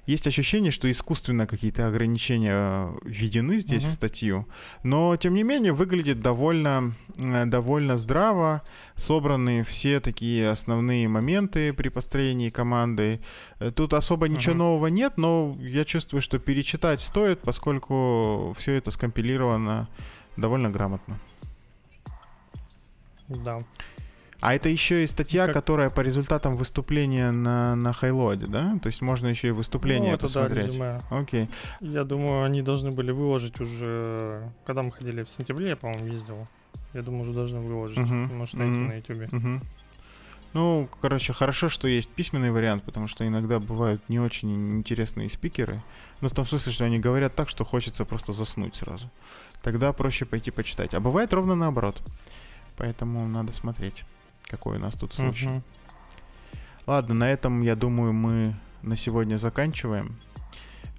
есть 0.07 0.27
ощущение, 0.27 0.73
что 0.73 0.91
искусственно 0.91 1.47
какие-то 1.47 1.87
ограничения 1.87 2.93
введены 3.05 3.59
здесь 3.59 3.85
uh-huh. 3.85 3.91
в 3.91 3.95
статью, 3.95 4.49
но 4.83 5.17
тем 5.17 5.35
не 5.35 5.45
менее 5.45 5.73
выглядит 5.73 6.21
довольно, 6.21 6.95
э, 7.19 7.47
довольно 7.47 7.97
здраво, 7.97 8.63
собраны 8.97 9.63
все 9.63 10.01
такие 10.01 10.51
основные 10.51 11.07
моменты 11.07 11.73
при 11.73 11.89
построении 11.89 12.51
команды. 12.51 13.21
Э, 13.61 13.71
тут 13.71 13.95
особо 13.95 14.29
ничего 14.29 14.55
uh-huh. 14.55 14.59
нового 14.59 14.87
нет, 14.89 15.19
но 15.19 15.57
я 15.61 15.85
чувствую, 15.85 16.21
что 16.21 16.41
перечитать 16.41 17.01
стоит, 17.01 17.41
поскольку 17.41 18.55
все 18.59 18.73
это 18.73 18.91
скомпилировано 18.91 19.89
довольно 20.37 20.71
грамотно. 20.71 21.19
Да. 23.29 23.63
А 24.41 24.55
это 24.55 24.69
еще 24.69 25.05
и 25.05 25.07
статья, 25.07 25.47
как... 25.47 25.55
которая 25.55 25.89
по 25.89 26.01
результатам 26.01 26.55
выступления 26.55 27.31
на, 27.31 27.77
на 27.77 27.93
Хайлоде, 27.93 28.47
да? 28.47 28.77
То 28.83 28.89
есть 28.89 29.01
можно 29.01 29.29
еще 29.29 29.49
и 29.49 29.51
выступление 29.53 30.11
ну, 30.11 30.17
это 30.17 30.23
посмотреть. 30.23 30.77
Да, 30.77 31.01
Окей. 31.11 31.49
Я 31.81 32.03
думаю, 32.03 32.43
они 32.43 32.61
должны 32.61 32.91
были 32.91 33.13
выложить 33.13 33.61
уже, 33.61 34.53
когда 34.67 34.83
мы 34.83 34.91
ходили 34.91 35.23
в 35.23 35.31
сентябре, 35.31 35.69
я, 35.69 35.77
по-моему, 35.77 36.07
ездил. 36.07 36.49
Я 36.93 37.03
думаю, 37.03 37.23
уже 37.23 37.33
должны 37.33 37.61
выложить. 37.61 37.99
Uh-huh. 37.99 38.35
Может, 38.35 38.55
найти 38.55 38.75
uh-huh. 38.75 38.89
на 38.89 38.93
YouTube. 38.95 39.19
Uh-huh. 39.33 39.61
Ну, 40.53 40.89
короче, 41.01 41.33
хорошо, 41.33 41.69
что 41.69 41.89
есть 41.89 42.11
письменный 42.11 42.51
вариант, 42.51 42.85
потому 42.85 43.09
что 43.09 43.27
иногда 43.27 43.59
бывают 43.59 44.07
не 44.09 44.21
очень 44.21 44.79
интересные 44.79 45.29
спикеры. 45.31 45.83
Ну, 46.21 46.29
в 46.29 46.33
том 46.33 46.47
смысле, 46.47 46.73
что 46.73 46.85
они 46.85 46.99
говорят 46.99 47.35
так, 47.35 47.49
что 47.49 47.65
хочется 47.65 48.05
просто 48.05 48.33
заснуть 48.33 48.77
сразу. 48.77 49.11
Тогда 49.63 49.93
проще 49.93 50.27
пойти 50.27 50.51
почитать. 50.51 50.95
А 50.95 51.01
бывает 51.01 51.33
ровно 51.33 51.55
наоборот. 51.55 52.03
Поэтому 52.77 53.27
надо 53.27 53.53
смотреть 53.53 54.05
какой 54.53 54.77
у 54.77 54.81
нас 54.81 54.95
тут 54.95 55.15
случай. 55.15 55.49
Угу. 55.49 55.63
Ладно, 56.87 57.15
на 57.15 57.31
этом, 57.31 57.63
я 57.63 57.75
думаю, 57.75 58.13
мы 58.13 58.55
на 58.83 58.97
сегодня 58.97 59.37
заканчиваем. 59.37 60.19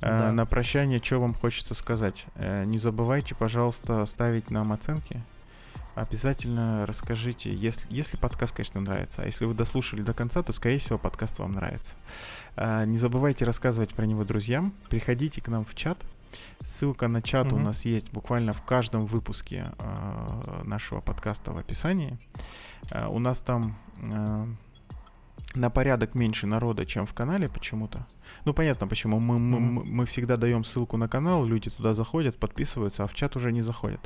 Э, 0.02 0.20
да. 0.20 0.32
на 0.32 0.46
прощание, 0.46 1.00
что 1.02 1.20
вам 1.20 1.34
хочется 1.34 1.76
сказать? 1.76 2.26
Э, 2.36 2.66
не 2.66 2.78
забывайте, 2.78 3.36
пожалуйста, 3.36 4.06
ставить 4.06 4.50
нам 4.50 4.74
оценки. 4.74 5.24
Обязательно 5.96 6.86
расскажите, 6.86 7.54
если, 7.54 7.88
если 7.94 8.18
подкаст, 8.18 8.56
конечно, 8.56 8.82
нравится. 8.82 9.22
А 9.22 9.26
если 9.26 9.46
вы 9.46 9.54
дослушали 9.54 10.02
до 10.02 10.14
конца, 10.14 10.42
то, 10.42 10.52
скорее 10.52 10.80
всего, 10.80 10.98
подкаст 10.98 11.40
вам 11.40 11.52
нравится. 11.52 11.98
Э, 12.56 12.86
не 12.86 12.98
забывайте 12.98 13.46
рассказывать 13.46 13.94
про 13.94 14.06
него 14.06 14.24
друзьям. 14.24 14.74
Приходите 14.90 15.42
к 15.42 15.48
нам 15.50 15.66
в 15.66 15.76
чат. 15.76 15.98
Ссылка 16.60 17.08
на 17.08 17.22
чат 17.22 17.48
угу. 17.48 17.58
у 17.58 17.60
нас 17.60 17.86
есть 17.86 18.12
буквально 18.12 18.54
в 18.54 18.64
каждом 18.64 19.06
выпуске 19.06 19.72
э, 19.78 20.62
нашего 20.64 21.00
подкаста 21.00 21.52
в 21.52 21.58
описании. 21.58 22.18
Э, 22.90 23.08
у 23.08 23.20
нас 23.20 23.42
там 23.42 23.78
э, 23.98 24.48
на 25.56 25.70
порядок 25.70 26.16
меньше 26.16 26.48
народа, 26.48 26.86
чем 26.86 27.06
в 27.06 27.14
канале 27.14 27.48
почему-то. 27.48 28.06
Ну, 28.46 28.54
понятно, 28.54 28.88
почему. 28.88 29.20
Мы, 29.20 29.40
мы, 29.40 29.84
мы 29.84 30.06
всегда 30.06 30.38
даем 30.38 30.64
ссылку 30.64 30.98
на 30.98 31.08
канал, 31.08 31.46
люди 31.46 31.70
туда 31.70 31.94
заходят, 31.94 32.38
подписываются, 32.38 33.04
а 33.04 33.08
в 33.08 33.14
чат 33.14 33.36
уже 33.36 33.52
не 33.52 33.62
заходят. 33.62 34.00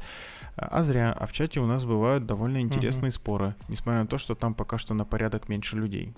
А 0.55 0.83
зря. 0.83 1.13
А 1.13 1.25
в 1.25 1.31
чате 1.31 1.59
у 1.59 1.65
нас 1.65 1.85
бывают 1.85 2.25
довольно 2.25 2.61
интересные 2.61 3.09
mm-hmm. 3.09 3.13
споры, 3.13 3.55
несмотря 3.67 4.01
на 4.01 4.07
то, 4.07 4.17
что 4.17 4.35
там 4.35 4.53
пока 4.53 4.77
что 4.77 4.93
на 4.93 5.05
порядок 5.05 5.49
меньше 5.49 5.77
людей. 5.77 6.13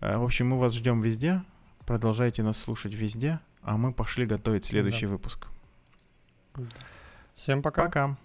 В 0.00 0.24
общем, 0.24 0.48
мы 0.48 0.58
вас 0.58 0.74
ждем 0.74 1.00
везде. 1.00 1.42
Продолжайте 1.86 2.42
нас 2.42 2.58
слушать 2.58 2.94
везде, 2.94 3.40
а 3.62 3.76
мы 3.76 3.92
пошли 3.92 4.26
готовить 4.26 4.64
следующий 4.64 5.06
да. 5.06 5.12
выпуск. 5.12 5.48
Всем 7.34 7.62
пока. 7.62 7.84
Пока. 7.84 8.16